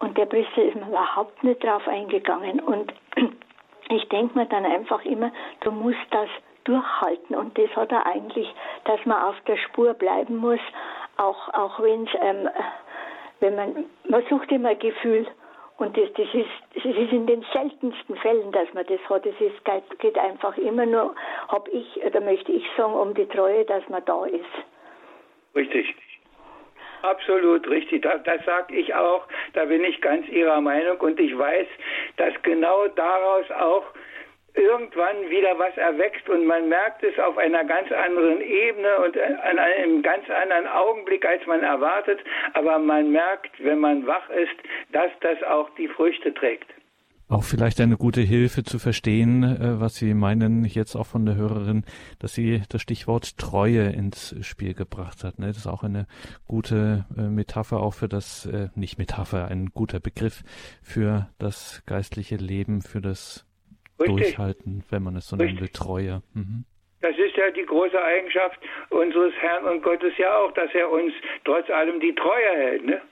Und 0.00 0.18
der 0.18 0.26
Priester 0.26 0.62
ist 0.62 0.74
mir 0.74 0.86
überhaupt 0.86 1.42
nicht 1.42 1.64
drauf 1.64 1.88
eingegangen. 1.88 2.60
Und 2.60 2.92
ich 3.88 4.06
denke 4.10 4.38
mir 4.38 4.44
dann 4.44 4.66
einfach 4.66 5.02
immer, 5.06 5.32
du 5.60 5.70
musst 5.70 6.06
das 6.10 6.28
durchhalten. 6.64 7.36
Und 7.36 7.56
das 7.58 7.74
hat 7.76 7.92
er 7.92 8.06
eigentlich, 8.06 8.52
dass 8.84 9.04
man 9.06 9.22
auf 9.22 9.36
der 9.46 9.56
Spur 9.56 9.94
bleiben 9.94 10.36
muss, 10.36 10.60
auch, 11.16 11.48
auch 11.54 11.80
wenn 11.80 12.06
es, 12.06 12.10
ähm, 12.20 12.48
wenn 13.40 13.56
man, 13.56 13.84
man 14.08 14.24
sucht 14.28 14.50
immer 14.50 14.74
Gefühl. 14.74 15.26
Und 15.76 15.96
das, 15.96 16.08
das, 16.12 16.32
ist, 16.32 16.48
das 16.74 16.84
ist 16.84 17.12
in 17.12 17.26
den 17.26 17.44
seltensten 17.52 18.16
Fällen, 18.16 18.52
dass 18.52 18.72
man 18.74 18.86
das 18.86 19.00
hat. 19.08 19.26
Es 19.26 19.98
geht 19.98 20.18
einfach 20.18 20.56
immer 20.56 20.86
nur, 20.86 21.14
habe 21.48 21.70
ich, 21.70 22.04
oder 22.04 22.20
möchte 22.20 22.52
ich 22.52 22.64
sagen, 22.76 22.94
um 22.94 23.12
die 23.12 23.26
Treue, 23.26 23.64
dass 23.64 23.86
man 23.88 24.04
da 24.04 24.24
ist. 24.26 24.44
Richtig. 25.56 25.94
Absolut 27.02 27.68
richtig. 27.68 28.02
Das, 28.02 28.22
das 28.22 28.42
sage 28.46 28.74
ich 28.74 28.94
auch. 28.94 29.26
Da 29.52 29.66
bin 29.66 29.84
ich 29.84 30.00
ganz 30.00 30.26
Ihrer 30.28 30.60
Meinung. 30.60 30.98
Und 31.00 31.18
ich 31.20 31.36
weiß, 31.36 31.66
dass 32.16 32.32
genau 32.42 32.86
daraus 32.88 33.50
auch 33.50 33.84
irgendwann 34.54 35.28
wieder 35.30 35.58
was 35.58 35.76
erwächst 35.76 36.28
und 36.28 36.46
man 36.46 36.68
merkt 36.68 37.02
es 37.02 37.18
auf 37.18 37.36
einer 37.38 37.64
ganz 37.64 37.90
anderen 37.92 38.40
Ebene 38.40 38.98
und 39.04 39.18
an 39.18 39.58
einem 39.58 40.02
ganz 40.02 40.28
anderen 40.30 40.66
Augenblick, 40.66 41.26
als 41.26 41.44
man 41.46 41.62
erwartet. 41.62 42.20
Aber 42.54 42.78
man 42.78 43.10
merkt, 43.10 43.52
wenn 43.62 43.80
man 43.80 44.06
wach 44.06 44.28
ist, 44.30 44.56
dass 44.92 45.10
das 45.20 45.42
auch 45.42 45.68
die 45.76 45.88
Früchte 45.88 46.32
trägt. 46.32 46.72
Auch 47.26 47.42
vielleicht 47.42 47.80
eine 47.80 47.96
gute 47.96 48.20
Hilfe 48.20 48.64
zu 48.64 48.78
verstehen, 48.78 49.42
äh, 49.42 49.80
was 49.80 49.94
Sie 49.94 50.12
meinen, 50.12 50.64
jetzt 50.66 50.94
auch 50.94 51.06
von 51.06 51.24
der 51.24 51.36
Hörerin, 51.36 51.84
dass 52.18 52.34
sie 52.34 52.62
das 52.68 52.82
Stichwort 52.82 53.38
Treue 53.38 53.88
ins 53.88 54.36
Spiel 54.42 54.74
gebracht 54.74 55.24
hat. 55.24 55.38
Ne? 55.38 55.46
Das 55.46 55.56
ist 55.56 55.66
auch 55.66 55.82
eine 55.82 56.06
gute 56.46 57.06
äh, 57.16 57.22
Metapher, 57.22 57.80
auch 57.80 57.94
für 57.94 58.08
das, 58.08 58.44
äh, 58.44 58.68
nicht 58.74 58.98
Metapher, 58.98 59.48
ein 59.48 59.70
guter 59.72 60.00
Begriff 60.00 60.42
für 60.82 61.30
das 61.38 61.82
geistliche 61.86 62.36
Leben, 62.36 62.82
für 62.82 63.00
das 63.00 63.43
Richtig. 63.98 64.16
durchhalten, 64.16 64.84
wenn 64.90 65.02
man 65.02 65.16
es 65.16 65.28
so 65.28 65.36
nennen 65.36 65.60
will, 65.60 65.68
Treue. 65.68 66.22
Mhm. 66.34 66.64
Das 67.00 67.16
ist 67.18 67.36
ja 67.36 67.50
die 67.50 67.66
große 67.66 68.02
Eigenschaft 68.02 68.58
unseres 68.90 69.34
Herrn 69.34 69.64
und 69.64 69.82
Gottes 69.82 70.14
ja 70.16 70.38
auch, 70.38 70.52
dass 70.52 70.74
er 70.74 70.90
uns 70.90 71.12
trotz 71.44 71.68
allem 71.68 72.00
die 72.00 72.14
Treue 72.14 72.56
hält. 72.56 72.86
Ne? 72.86 73.02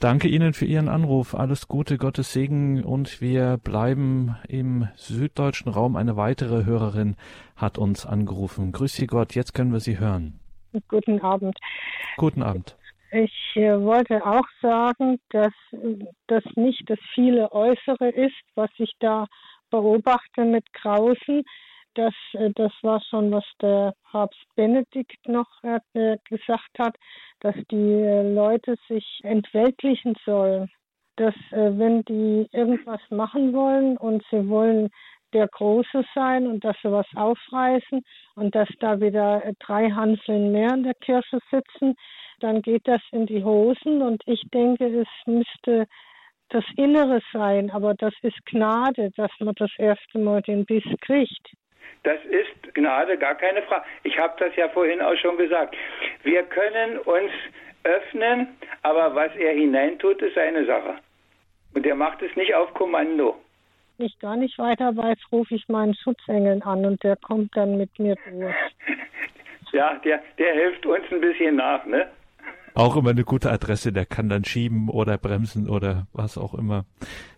Danke 0.00 0.28
Ihnen 0.28 0.52
für 0.52 0.66
Ihren 0.66 0.88
Anruf. 0.88 1.34
Alles 1.34 1.66
Gute, 1.66 1.96
Gottes 1.96 2.34
Segen 2.34 2.84
und 2.84 3.22
wir 3.22 3.56
bleiben 3.56 4.36
im 4.48 4.86
süddeutschen 4.96 5.72
Raum. 5.72 5.96
Eine 5.96 6.16
weitere 6.18 6.66
Hörerin 6.66 7.16
hat 7.56 7.78
uns 7.78 8.04
angerufen. 8.04 8.70
Grüß 8.72 8.92
Sie 8.92 9.06
Gott, 9.06 9.34
jetzt 9.34 9.54
können 9.54 9.72
wir 9.72 9.80
Sie 9.80 9.98
hören. 9.98 10.38
Guten 10.88 11.22
Abend. 11.22 11.58
Guten 12.18 12.42
Abend. 12.42 12.76
Ich 13.12 13.32
äh, 13.54 13.80
wollte 13.80 14.26
auch 14.26 14.46
sagen, 14.60 15.20
dass 15.30 15.54
das 16.26 16.42
nicht 16.56 16.82
das 16.90 16.98
viele 17.14 17.50
Äußere 17.52 18.10
ist, 18.10 18.34
was 18.56 18.70
ich 18.76 18.92
da 18.98 19.26
beobachte 19.70 20.44
mit 20.44 20.72
Grausen. 20.72 21.44
Das, 21.94 22.14
äh, 22.32 22.50
das 22.54 22.72
war 22.82 23.00
schon, 23.08 23.30
was 23.30 23.44
der 23.60 23.94
Papst 24.10 24.44
Benedikt 24.56 25.28
noch 25.28 25.48
äh, 25.62 26.16
gesagt 26.28 26.78
hat, 26.78 26.96
dass 27.40 27.54
die 27.70 27.76
äh, 27.76 28.34
Leute 28.34 28.76
sich 28.88 29.20
entweltlichen 29.22 30.14
sollen. 30.24 30.70
Dass, 31.16 31.34
wenn 31.52 32.02
die 32.06 32.48
irgendwas 32.50 33.00
machen 33.08 33.52
wollen 33.52 33.96
und 33.96 34.24
sie 34.32 34.48
wollen 34.48 34.90
der 35.32 35.46
Große 35.46 36.04
sein 36.12 36.48
und 36.48 36.64
dass 36.64 36.76
sie 36.82 36.90
was 36.90 37.06
aufreißen 37.14 38.02
und 38.34 38.54
dass 38.56 38.68
da 38.80 38.98
wieder 39.00 39.40
drei 39.60 39.90
Hanseln 39.90 40.50
mehr 40.50 40.74
in 40.74 40.82
der 40.82 40.94
Kirche 40.94 41.38
sitzen, 41.52 41.94
dann 42.40 42.62
geht 42.62 42.88
das 42.88 43.00
in 43.12 43.26
die 43.26 43.44
Hosen 43.44 44.02
und 44.02 44.22
ich 44.26 44.42
denke, 44.52 44.86
es 44.86 45.08
müsste 45.26 45.86
das 46.50 46.64
Innere 46.76 47.20
sein, 47.32 47.70
aber 47.70 47.94
das 47.94 48.14
ist 48.22 48.44
Gnade, 48.46 49.10
dass 49.16 49.30
man 49.40 49.54
das 49.56 49.70
erste 49.78 50.18
Mal 50.18 50.42
den 50.42 50.64
Biss 50.64 50.84
kriegt. 51.00 51.54
Das 52.02 52.18
ist 52.26 52.74
Gnade, 52.74 53.16
gar 53.16 53.34
keine 53.34 53.62
Frage. 53.62 53.84
Ich 54.02 54.18
habe 54.18 54.34
das 54.38 54.54
ja 54.56 54.68
vorhin 54.68 55.00
auch 55.00 55.16
schon 55.16 55.36
gesagt. 55.38 55.74
Wir 56.22 56.42
können 56.42 56.98
uns 56.98 57.30
öffnen, 57.84 58.48
aber 58.82 59.14
was 59.14 59.34
er 59.36 59.52
hineintut, 59.52 60.20
ist 60.22 60.34
seine 60.34 60.64
Sache. 60.66 60.96
Und 61.74 61.86
er 61.86 61.94
macht 61.94 62.22
es 62.22 62.34
nicht 62.36 62.54
auf 62.54 62.72
Kommando. 62.74 63.36
Wenn 63.96 64.06
ich 64.06 64.18
gar 64.18 64.36
nicht 64.36 64.58
weiter 64.58 64.96
weiß, 64.96 65.18
rufe 65.30 65.54
ich 65.54 65.68
meinen 65.68 65.94
Schutzengel 65.94 66.60
an 66.64 66.84
und 66.84 67.02
der 67.02 67.16
kommt 67.16 67.56
dann 67.56 67.76
mit 67.78 67.96
mir 67.98 68.16
durch. 68.30 68.54
ja, 69.72 69.94
der, 70.04 70.22
der 70.38 70.52
hilft 70.54 70.84
uns 70.84 71.04
ein 71.10 71.20
bisschen 71.20 71.56
nach, 71.56 71.84
ne? 71.86 72.08
Auch 72.74 72.96
immer 72.96 73.10
eine 73.10 73.22
gute 73.22 73.52
Adresse, 73.52 73.92
der 73.92 74.04
kann 74.04 74.28
dann 74.28 74.44
schieben 74.44 74.88
oder 74.88 75.16
bremsen 75.16 75.68
oder 75.68 76.08
was 76.12 76.36
auch 76.36 76.54
immer. 76.54 76.84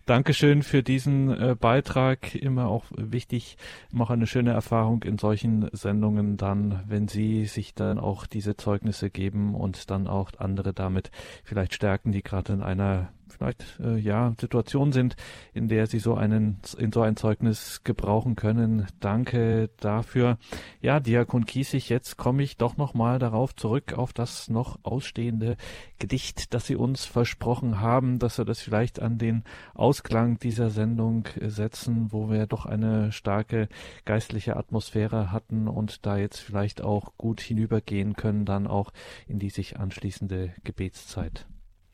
Dankeschön 0.07 0.63
für 0.63 0.83
diesen 0.83 1.29
äh, 1.31 1.55
Beitrag. 1.59 2.35
Immer 2.35 2.69
auch 2.69 2.85
wichtig, 2.97 3.59
immer 3.93 4.11
eine 4.11 4.27
schöne 4.27 4.53
Erfahrung 4.53 5.03
in 5.03 5.19
solchen 5.19 5.69
Sendungen 5.73 6.39
dann, 6.39 6.85
wenn 6.87 7.07
Sie 7.07 7.45
sich 7.45 7.75
dann 7.75 7.99
auch 7.99 8.25
diese 8.27 8.57
Zeugnisse 8.57 9.11
geben 9.11 9.55
und 9.55 9.91
dann 9.91 10.07
auch 10.07 10.31
andere 10.39 10.73
damit 10.73 11.11
vielleicht 11.45 11.75
stärken, 11.75 12.13
die 12.13 12.23
gerade 12.23 12.55
in 12.55 12.63
einer 12.63 13.11
vielleicht 13.37 13.79
äh, 13.81 13.97
ja 13.97 14.35
Situation 14.41 14.93
sind, 14.93 15.17
in 15.53 15.69
der 15.69 15.87
sie 15.87 15.99
so 15.99 16.15
einen 16.15 16.59
in 16.79 16.93
so 16.93 17.03
ein 17.03 17.17
Zeugnis 17.17 17.83
gebrauchen 17.85 18.37
können. 18.37 18.87
Danke 19.01 19.71
dafür. 19.81 20.39
Ja, 20.81 21.01
Diakon 21.01 21.47
Kiesig, 21.47 21.89
jetzt 21.89 22.17
komme 22.17 22.43
ich 22.43 22.57
doch 22.57 22.77
noch 22.77 22.95
mal 22.95 23.19
darauf 23.19 23.55
zurück 23.55 23.95
auf 23.95 24.13
das 24.13 24.49
noch 24.49 24.79
ausstehende 24.83 25.57
Gedicht, 25.99 26.53
das 26.53 26.67
Sie 26.67 26.77
uns 26.77 27.05
versprochen 27.05 27.81
haben, 27.81 28.19
dass 28.19 28.39
wir 28.39 28.45
das 28.45 28.61
vielleicht 28.61 29.01
an 29.01 29.19
den 29.19 29.45
Ausklang 29.75 30.39
dieser 30.39 30.71
Sendung 30.71 31.29
setzen, 31.41 32.13
wo 32.13 32.31
wir 32.31 32.47
doch 32.47 32.67
eine 32.67 33.13
starke 33.13 33.69
geistliche 34.05 34.57
Atmosphäre 34.57 35.33
hatten 35.33 35.69
und 35.69 36.05
da 36.05 36.17
jetzt 36.17 36.39
vielleicht 36.39 36.83
auch 36.83 37.17
gut 37.17 37.41
hinübergehen 37.41 38.15
können, 38.15 38.45
dann 38.45 38.67
auch 38.67 38.93
in 39.27 39.39
die 39.39 39.51
sich 39.51 39.79
anschließende 39.79 40.53
Gebetszeit. 40.65 41.47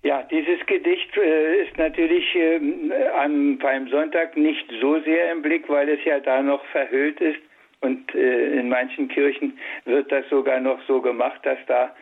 Ja, 0.05 0.25
dieses 0.25 0.65
Gedicht 0.67 1.17
äh, 1.17 1.63
ist 1.63 1.79
natürlich 1.79 2.35
äh, 2.35 2.59
am 3.23 3.57
Palmsonntag 3.59 4.37
nicht 4.37 4.69
so 4.81 4.99
sehr 5.01 5.31
im 5.31 5.43
Blick, 5.43 5.69
weil 5.69 5.89
es 5.89 6.05
ja 6.05 6.19
da 6.19 6.43
noch 6.43 6.65
verhüllt 6.67 7.21
ist. 7.21 7.39
Und 7.83 8.13
äh, 8.15 8.59
in 8.59 8.69
manchen 8.69 9.09
Kirchen 9.09 9.59
wird 9.85 10.11
das 10.11 10.29
sogar 10.29 10.59
noch 10.59 10.81
so 10.89 11.01
gemacht, 11.01 11.41
dass 11.45 11.59
da 11.67 11.95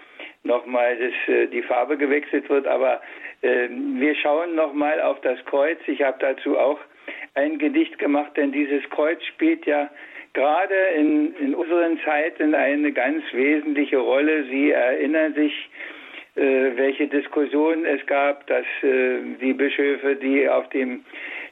nochmal 0.45 0.97
äh, 0.99 1.47
die 1.49 1.61
Farbe 1.63 1.99
gewechselt 1.99 2.49
wird. 2.49 2.67
Aber 2.67 3.03
äh, 3.43 3.69
wir 3.69 4.15
schauen 4.15 4.55
nochmal 4.55 5.01
auf 5.03 5.21
das 5.21 5.43
Kreuz. 5.45 5.79
Ich 5.87 6.03
habe 6.03 6.17
dazu 6.21 6.59
auch 6.59 6.79
ein 7.35 7.59
Gedicht 7.59 7.99
gemacht, 7.99 8.35
denn 8.35 8.51
dieses 8.51 8.83
Kreuz 8.89 9.23
spielt 9.25 9.67
ja 9.67 9.91
gerade 10.33 10.75
in, 10.97 11.35
in 11.37 11.55
unseren 11.55 12.01
Zeiten 12.01 12.55
eine 12.55 12.93
ganz 12.93 13.23
wesentliche 13.33 13.99
Rolle. 13.99 14.45
Sie 14.45 14.71
erinnern 14.71 15.35
sich, 15.35 15.53
welche 16.35 17.09
Diskussionen 17.09 17.85
es 17.85 18.05
gab, 18.07 18.47
dass 18.47 18.65
äh, 18.83 19.19
die 19.41 19.53
Bischöfe, 19.53 20.17
die 20.17 20.49
auf 20.49 20.69
dem 20.71 21.05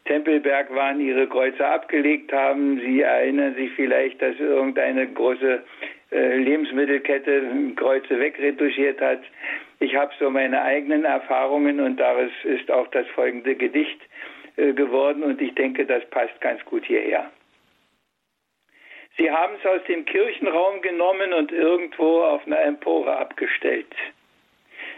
Tempelberg 0.04 0.74
waren, 0.74 1.00
ihre 1.00 1.26
Kreuze 1.26 1.66
abgelegt 1.66 2.32
haben. 2.32 2.80
Sie 2.80 3.02
erinnern 3.02 3.54
sich 3.54 3.72
vielleicht, 3.72 4.22
dass 4.22 4.38
irgendeine 4.38 5.06
große 5.06 5.62
äh, 6.10 6.36
Lebensmittelkette 6.36 7.42
Kreuze 7.76 8.18
wegretuschiert 8.18 9.00
hat. 9.00 9.20
Ich 9.80 9.94
habe 9.94 10.12
so 10.18 10.30
meine 10.30 10.62
eigenen 10.62 11.04
Erfahrungen 11.04 11.80
und 11.80 11.98
daraus 12.00 12.30
ist 12.44 12.70
auch 12.70 12.88
das 12.88 13.06
folgende 13.08 13.54
Gedicht 13.54 14.00
äh, 14.56 14.72
geworden 14.72 15.22
und 15.22 15.40
ich 15.42 15.54
denke, 15.54 15.84
das 15.84 16.04
passt 16.10 16.40
ganz 16.40 16.64
gut 16.64 16.84
hierher. 16.86 17.30
Sie 19.18 19.30
haben 19.30 19.54
es 19.60 19.66
aus 19.66 19.84
dem 19.88 20.04
Kirchenraum 20.04 20.80
genommen 20.80 21.32
und 21.32 21.52
irgendwo 21.52 22.22
auf 22.22 22.46
einer 22.46 22.60
Empore 22.60 23.16
abgestellt. 23.16 23.92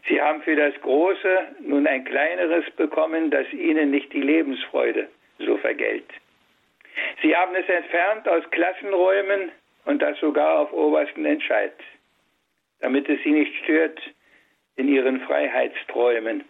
Sie 0.08 0.20
haben 0.20 0.42
für 0.42 0.56
das 0.56 0.74
Große 0.80 1.48
nun 1.60 1.86
ein 1.86 2.04
kleineres 2.04 2.68
bekommen, 2.72 3.30
das 3.30 3.50
ihnen 3.52 3.90
nicht 3.90 4.12
die 4.12 4.22
Lebensfreude 4.22 5.08
so 5.38 5.56
vergällt. 5.58 6.08
Sie 7.22 7.36
haben 7.36 7.54
es 7.54 7.68
entfernt 7.68 8.28
aus 8.28 8.42
Klassenräumen 8.50 9.52
und 9.84 10.00
das 10.02 10.18
sogar 10.18 10.58
auf 10.58 10.72
obersten 10.72 11.24
Entscheid, 11.24 11.74
damit 12.80 13.08
es 13.08 13.22
sie 13.22 13.32
nicht 13.32 13.54
stört 13.64 14.00
in 14.76 14.88
ihren 14.88 15.20
Freiheitsträumen, 15.20 16.44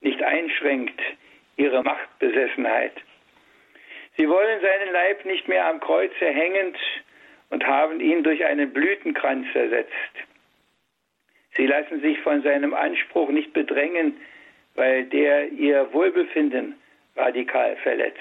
nicht 0.00 0.22
einschränkt 0.22 1.00
ihre 1.56 1.82
Machtbesessenheit. 1.82 2.92
Sie 4.16 4.28
wollen 4.28 4.60
seinen 4.60 4.92
Leib 4.92 5.24
nicht 5.24 5.48
mehr 5.48 5.66
am 5.66 5.80
Kreuze 5.80 6.26
hängend 6.26 6.76
und 7.50 7.66
haben 7.66 8.00
ihn 8.00 8.22
durch 8.22 8.44
einen 8.44 8.72
Blütenkranz 8.72 9.46
ersetzt. 9.54 9.92
Sie 11.56 11.66
lassen 11.66 12.00
sich 12.00 12.18
von 12.20 12.42
seinem 12.42 12.74
Anspruch 12.74 13.28
nicht 13.30 13.52
bedrängen, 13.52 14.16
weil 14.74 15.04
der 15.04 15.50
ihr 15.52 15.92
Wohlbefinden 15.92 16.74
radikal 17.16 17.76
verletzt. 17.76 18.18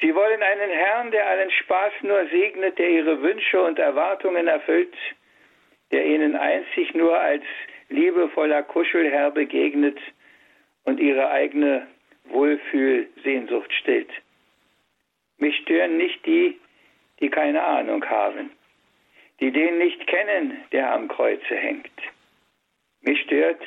Sie 0.00 0.14
wollen 0.14 0.42
einen 0.42 0.70
Herrn, 0.70 1.10
der 1.10 1.26
allen 1.26 1.50
Spaß 1.50 1.92
nur 2.02 2.26
segnet, 2.28 2.78
der 2.78 2.88
ihre 2.88 3.20
Wünsche 3.20 3.60
und 3.60 3.78
Erwartungen 3.78 4.46
erfüllt, 4.46 4.94
der 5.90 6.06
ihnen 6.06 6.36
einzig 6.36 6.94
nur 6.94 7.18
als 7.18 7.42
liebevoller 7.88 8.62
Kuschelherr 8.62 9.30
begegnet 9.30 9.98
und 10.84 11.00
ihre 11.00 11.30
eigene 11.30 11.86
Wohlfühlsehnsucht 12.24 13.72
stillt. 13.72 14.10
Mich 15.38 15.56
stören 15.58 15.96
nicht 15.96 16.24
die, 16.24 16.58
die 17.20 17.28
keine 17.28 17.62
Ahnung 17.62 18.04
haben 18.08 18.50
die 19.40 19.50
den 19.52 19.78
nicht 19.78 20.06
kennen, 20.06 20.64
der 20.72 20.92
am 20.92 21.08
Kreuze 21.08 21.54
hängt. 21.54 21.90
Mich 23.00 23.20
stört, 23.22 23.62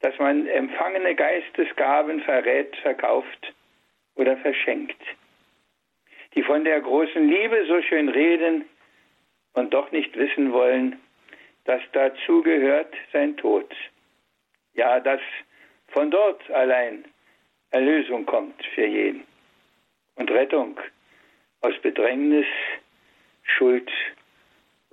dass 0.00 0.16
man 0.18 0.46
empfangene 0.46 1.14
Geistesgaben 1.14 2.20
verrät, 2.22 2.76
verkauft 2.76 3.52
oder 4.14 4.36
verschenkt, 4.36 5.00
die 6.34 6.42
von 6.42 6.64
der 6.64 6.80
großen 6.80 7.28
Liebe 7.28 7.64
so 7.66 7.80
schön 7.82 8.08
reden 8.08 8.64
und 9.54 9.72
doch 9.72 9.90
nicht 9.92 10.16
wissen 10.16 10.52
wollen, 10.52 11.00
dass 11.64 11.80
dazu 11.92 12.42
gehört 12.42 12.94
sein 13.12 13.36
Tod. 13.36 13.74
Ja, 14.74 15.00
dass 15.00 15.20
von 15.88 16.10
dort 16.10 16.50
allein 16.50 17.04
Erlösung 17.70 18.26
kommt 18.26 18.64
für 18.74 18.86
jeden 18.86 19.24
und 20.16 20.30
Rettung 20.30 20.78
aus 21.60 21.74
Bedrängnis, 21.80 22.46
Schuld 23.42 23.90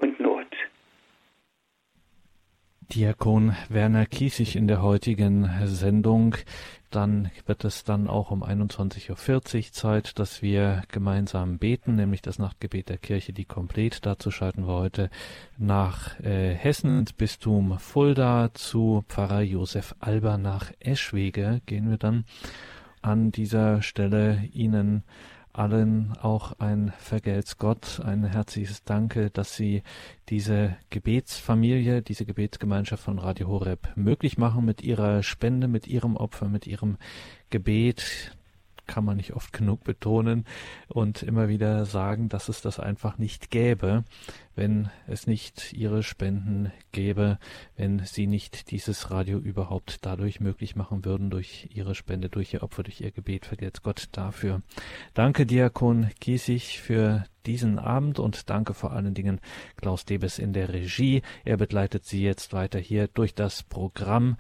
und 0.02 0.20
Not. 0.20 0.48
Diakon 2.94 3.56
Werner 3.70 4.06
Kiesig 4.06 4.58
in 4.58 4.68
der 4.68 4.82
heutigen 4.82 5.50
Sendung. 5.64 6.36
Dann 6.90 7.32
wird 7.46 7.64
es 7.64 7.86
dann 7.86 8.10
auch 8.10 8.32
um 8.32 8.44
21.40 8.44 9.10
Uhr 9.68 9.72
Zeit, 9.72 10.20
dass 10.20 10.42
wir 10.42 10.82
gemeinsam 10.92 11.58
beten, 11.58 11.96
nämlich 11.96 12.22
das 12.22 12.38
Nachtgebet 12.38 12.90
der 12.90 12.98
Kirche, 12.98 13.32
die 13.32 13.46
komplett. 13.46 14.06
Dazu 14.06 14.30
schalten 14.30 14.68
wir 14.68 14.74
heute 14.74 15.10
nach 15.58 16.20
äh, 16.20 16.54
Hessen 16.54 17.00
ins 17.00 17.14
Bistum 17.14 17.80
Fulda 17.80 18.50
zu 18.54 19.06
Pfarrer 19.08 19.42
Josef 19.42 19.96
Alber 20.02 20.38
nach 20.38 20.74
Eschwege. 20.82 21.62
Gehen 21.66 21.90
wir 21.90 21.98
dann 21.98 22.26
an 23.02 23.32
dieser 23.32 23.82
Stelle 23.82 24.44
Ihnen 24.52 25.04
allen 25.54 26.14
auch 26.22 26.60
ein 26.60 26.94
Vergelt's 26.98 27.58
Gott, 27.58 28.00
ein 28.04 28.24
herzliches 28.24 28.84
Danke, 28.84 29.30
dass 29.30 29.56
Sie 29.56 29.84
diese 30.30 30.78
Gebetsfamilie, 30.90 32.02
diese 32.02 32.26
Gebetsgemeinschaft 32.26 33.04
von 33.04 33.20
Radio 33.20 33.48
Horeb 33.48 33.92
möglich 33.96 34.38
machen 34.38 34.66
mit 34.66 34.82
Ihrer 34.82 35.24
Spende, 35.24 35.68
mit 35.68 35.88
Ihrem 35.88 36.16
Opfer, 36.16 36.48
mit 36.48 36.68
Ihrem 36.68 36.98
Gebet 37.50 38.36
kann 38.92 39.06
man 39.06 39.16
nicht 39.16 39.32
oft 39.32 39.54
genug 39.54 39.86
betonen 39.86 40.44
und 40.90 41.24
immer 41.24 41.48
wieder 41.48 41.86
sagen, 41.86 42.28
dass 42.28 42.50
es 42.50 42.60
das 42.60 42.78
einfach 42.78 43.18
nicht 43.18 43.50
gäbe, 43.50 44.04
wenn 44.54 44.90
es 45.08 45.28
nicht 45.28 45.72
ihre 45.72 46.04
Spenden 46.04 46.74
gäbe, 46.92 47.40
wenn 47.78 48.00
sie 48.00 48.28
nicht 48.28 48.70
dieses 48.70 49.10
Radio 49.10 49.38
überhaupt 49.40 50.06
dadurch 50.06 50.42
möglich 50.42 50.76
machen 50.76 51.06
würden, 51.06 51.30
durch 51.30 51.70
ihre 51.74 51.96
Spende, 51.96 52.28
durch 52.28 52.54
ihr 52.54 52.64
Opfer, 52.64 52.84
durch 52.84 53.00
ihr 53.00 53.12
Gebet. 53.12 53.46
Vergelt's 53.46 53.82
Gott 53.82 54.10
dafür. 54.12 54.62
Danke, 55.14 55.46
Diakon 55.46 56.10
Giesig, 56.20 56.82
für 56.82 57.24
diesen 57.46 57.80
Abend 57.80 58.20
und 58.20 58.50
danke 58.50 58.74
vor 58.74 58.92
allen 58.92 59.14
Dingen 59.14 59.40
Klaus 59.78 60.04
Debes 60.04 60.38
in 60.38 60.52
der 60.52 60.74
Regie. 60.74 61.22
Er 61.46 61.56
begleitet 61.56 62.06
Sie 62.06 62.22
jetzt 62.22 62.52
weiter 62.52 62.78
hier 62.78 63.08
durch 63.08 63.34
das 63.34 63.64
Programm. 63.64 64.36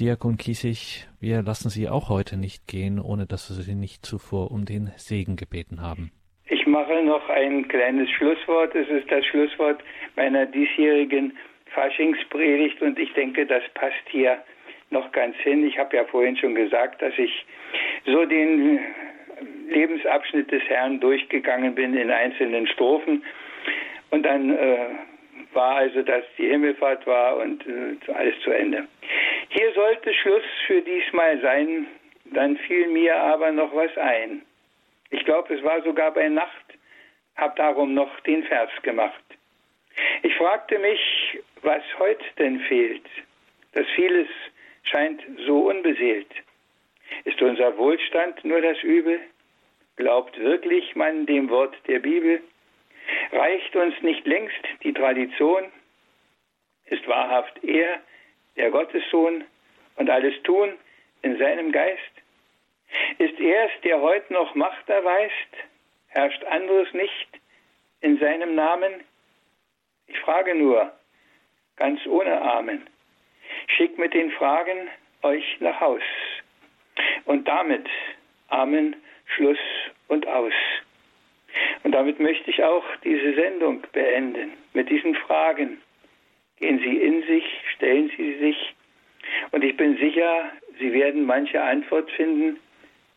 Diakon 0.00 0.36
Kiesig, 0.36 1.08
wir 1.20 1.42
lassen 1.42 1.70
Sie 1.70 1.88
auch 1.88 2.08
heute 2.08 2.36
nicht 2.36 2.68
gehen, 2.68 3.00
ohne 3.00 3.26
dass 3.26 3.50
wir 3.50 3.64
Sie 3.64 3.74
nicht 3.74 4.06
zuvor 4.06 4.52
um 4.52 4.64
den 4.64 4.92
Segen 4.96 5.34
gebeten 5.34 5.82
haben. 5.82 6.12
Ich 6.46 6.66
mache 6.68 7.02
noch 7.02 7.28
ein 7.28 7.66
kleines 7.66 8.08
Schlusswort. 8.10 8.76
Es 8.76 8.88
ist 8.88 9.10
das 9.10 9.26
Schlusswort 9.26 9.82
meiner 10.14 10.46
diesjährigen 10.46 11.36
Faschingspredigt 11.74 12.80
und 12.80 12.96
ich 12.96 13.12
denke, 13.14 13.44
das 13.44 13.62
passt 13.74 14.08
hier 14.10 14.38
noch 14.90 15.10
ganz 15.10 15.34
hin. 15.38 15.66
Ich 15.66 15.76
habe 15.78 15.96
ja 15.96 16.04
vorhin 16.04 16.36
schon 16.36 16.54
gesagt, 16.54 17.02
dass 17.02 17.14
ich 17.18 17.44
so 18.06 18.24
den 18.24 18.78
Lebensabschnitt 19.68 20.52
des 20.52 20.62
Herrn 20.68 21.00
durchgegangen 21.00 21.74
bin 21.74 21.94
in 21.94 22.12
einzelnen 22.12 22.68
Strophen 22.68 23.24
und 24.10 24.22
dann 24.24 24.50
äh, 24.50 24.78
war 25.52 25.76
also, 25.76 26.02
dass 26.02 26.24
die 26.36 26.48
Himmelfahrt 26.48 27.06
war 27.06 27.36
und 27.38 27.66
äh, 27.66 28.12
alles 28.12 28.34
zu 28.42 28.50
Ende. 28.50 28.86
Hier 29.48 29.72
sollte 29.72 30.12
Schluss 30.14 30.44
für 30.66 30.80
diesmal 30.82 31.40
sein, 31.40 31.86
dann 32.26 32.56
fiel 32.58 32.88
mir 32.88 33.16
aber 33.16 33.50
noch 33.52 33.74
was 33.74 33.96
ein. 33.96 34.42
Ich 35.10 35.24
glaube, 35.24 35.54
es 35.54 35.62
war 35.62 35.82
sogar 35.82 36.12
bei 36.12 36.28
Nacht, 36.28 36.66
habe 37.36 37.54
darum 37.56 37.94
noch 37.94 38.20
den 38.20 38.44
Vers 38.44 38.70
gemacht. 38.82 39.24
Ich 40.22 40.34
fragte 40.36 40.78
mich, 40.78 41.00
was 41.62 41.82
heute 41.98 42.24
denn 42.38 42.60
fehlt. 42.60 43.06
dass 43.72 43.86
vieles 43.94 44.28
scheint 44.82 45.22
so 45.46 45.68
unbeseelt. 45.68 46.30
Ist 47.24 47.40
unser 47.42 47.76
Wohlstand 47.76 48.44
nur 48.44 48.60
das 48.60 48.82
Übel? 48.82 49.20
Glaubt 49.96 50.38
wirklich 50.38 50.94
man 50.96 51.26
dem 51.26 51.50
Wort 51.50 51.74
der 51.86 51.98
Bibel? 51.98 52.40
Reicht 53.32 53.74
uns 53.76 53.94
nicht 54.02 54.26
längst 54.26 54.64
die 54.82 54.92
Tradition? 54.92 55.64
Ist 56.86 57.06
wahrhaft 57.06 57.62
er 57.64 58.00
der 58.56 58.70
Gottessohn 58.70 59.44
und 59.96 60.10
alles 60.10 60.34
tun 60.42 60.72
in 61.22 61.38
seinem 61.38 61.72
Geist? 61.72 62.00
Ist 63.18 63.38
er 63.38 63.66
es, 63.66 63.80
der 63.82 64.00
heute 64.00 64.32
noch 64.32 64.54
Macht 64.54 64.88
erweist? 64.88 65.32
Herrscht 66.08 66.42
anderes 66.44 66.92
nicht 66.94 67.28
in 68.00 68.18
seinem 68.18 68.54
Namen? 68.54 69.04
Ich 70.06 70.18
frage 70.20 70.54
nur, 70.54 70.92
ganz 71.76 72.04
ohne 72.06 72.40
Amen. 72.40 72.86
Schick 73.66 73.98
mit 73.98 74.14
den 74.14 74.30
Fragen 74.32 74.88
euch 75.22 75.56
nach 75.60 75.78
Haus. 75.80 76.02
Und 77.26 77.46
damit 77.46 77.86
Amen, 78.48 78.96
Schluss 79.26 79.58
und 80.08 80.26
aus. 80.26 80.52
Und 81.88 81.92
damit 81.92 82.20
möchte 82.20 82.50
ich 82.50 82.62
auch 82.62 82.84
diese 83.02 83.32
Sendung 83.32 83.82
beenden 83.94 84.52
mit 84.74 84.90
diesen 84.90 85.14
Fragen. 85.14 85.80
Gehen 86.58 86.78
Sie 86.80 86.98
in 86.98 87.22
sich, 87.22 87.44
stellen 87.74 88.12
Sie 88.14 88.34
sich. 88.34 88.74
Und 89.52 89.64
ich 89.64 89.74
bin 89.74 89.96
sicher, 89.96 90.52
Sie 90.78 90.92
werden 90.92 91.24
manche 91.24 91.62
Antwort 91.62 92.10
finden, 92.10 92.60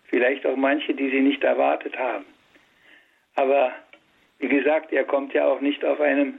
vielleicht 0.05 0.45
auch 0.45 0.55
manche, 0.55 0.93
die 0.93 1.09
Sie 1.09 1.19
nicht 1.19 1.43
erwartet 1.43 1.99
haben. 1.99 2.24
Aber 3.36 3.74
wie 4.39 4.47
gesagt, 4.47 4.93
er 4.93 5.03
kommt 5.03 5.34
ja 5.34 5.47
auch 5.47 5.59
nicht 5.59 5.84
auf 5.84 5.99
einem 5.99 6.36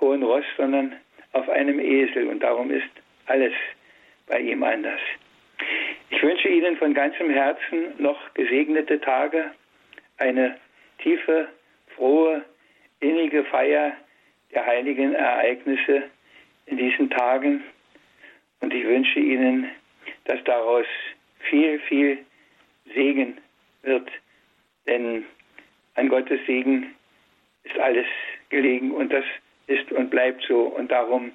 hohen 0.00 0.22
Ross, 0.22 0.46
sondern 0.56 0.96
auf 1.34 1.50
einem 1.50 1.80
Esel. 1.80 2.28
Und 2.28 2.42
darum 2.42 2.70
ist 2.70 2.88
alles 3.26 3.52
bei 4.26 4.40
ihm 4.40 4.62
anders. 4.62 5.00
Ich 6.08 6.22
wünsche 6.22 6.48
Ihnen 6.48 6.78
von 6.78 6.94
ganzem 6.94 7.28
Herzen 7.28 7.92
noch 7.98 8.32
gesegnete 8.32 8.98
Tage, 9.02 9.50
eine 10.16 10.56
tiefe, 11.02 11.48
frohe, 11.98 12.44
innige 13.00 13.44
Feier 13.44 13.92
der 14.54 14.64
heiligen 14.64 15.14
Ereignisse 15.14 16.04
in 16.66 16.78
diesen 16.78 17.10
Tagen. 17.10 17.62
Und 18.60 18.72
ich 18.72 18.84
wünsche 18.84 19.20
Ihnen, 19.20 19.68
dass 20.24 20.42
daraus 20.44 20.86
viel, 21.50 21.78
viel 21.80 22.18
Segen 22.94 23.38
wird. 23.82 24.08
Denn 24.86 25.24
an 25.94 26.08
Gottes 26.08 26.40
Segen 26.46 26.94
ist 27.64 27.78
alles 27.78 28.06
gelegen 28.48 28.92
und 28.92 29.12
das 29.12 29.24
ist 29.66 29.92
und 29.92 30.10
bleibt 30.10 30.42
so. 30.48 30.62
Und 30.62 30.90
darum 30.90 31.32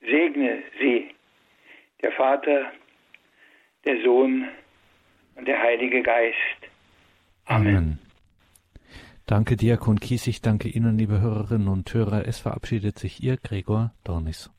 segne 0.00 0.62
sie, 0.78 1.08
der 2.02 2.12
Vater, 2.12 2.72
der 3.84 4.02
Sohn 4.02 4.48
und 5.34 5.46
der 5.46 5.60
Heilige 5.60 6.02
Geist. 6.02 6.36
Amen. 7.46 7.76
Amen. 7.76 7.99
Danke, 9.30 9.56
Diakon 9.56 10.00
Kiesig, 10.00 10.42
danke 10.42 10.68
Ihnen, 10.68 10.98
liebe 10.98 11.20
Hörerinnen 11.20 11.68
und 11.68 11.94
Hörer. 11.94 12.26
Es 12.26 12.40
verabschiedet 12.40 12.98
sich 12.98 13.22
Ihr 13.22 13.36
Gregor 13.36 13.92
Dornis. 14.02 14.50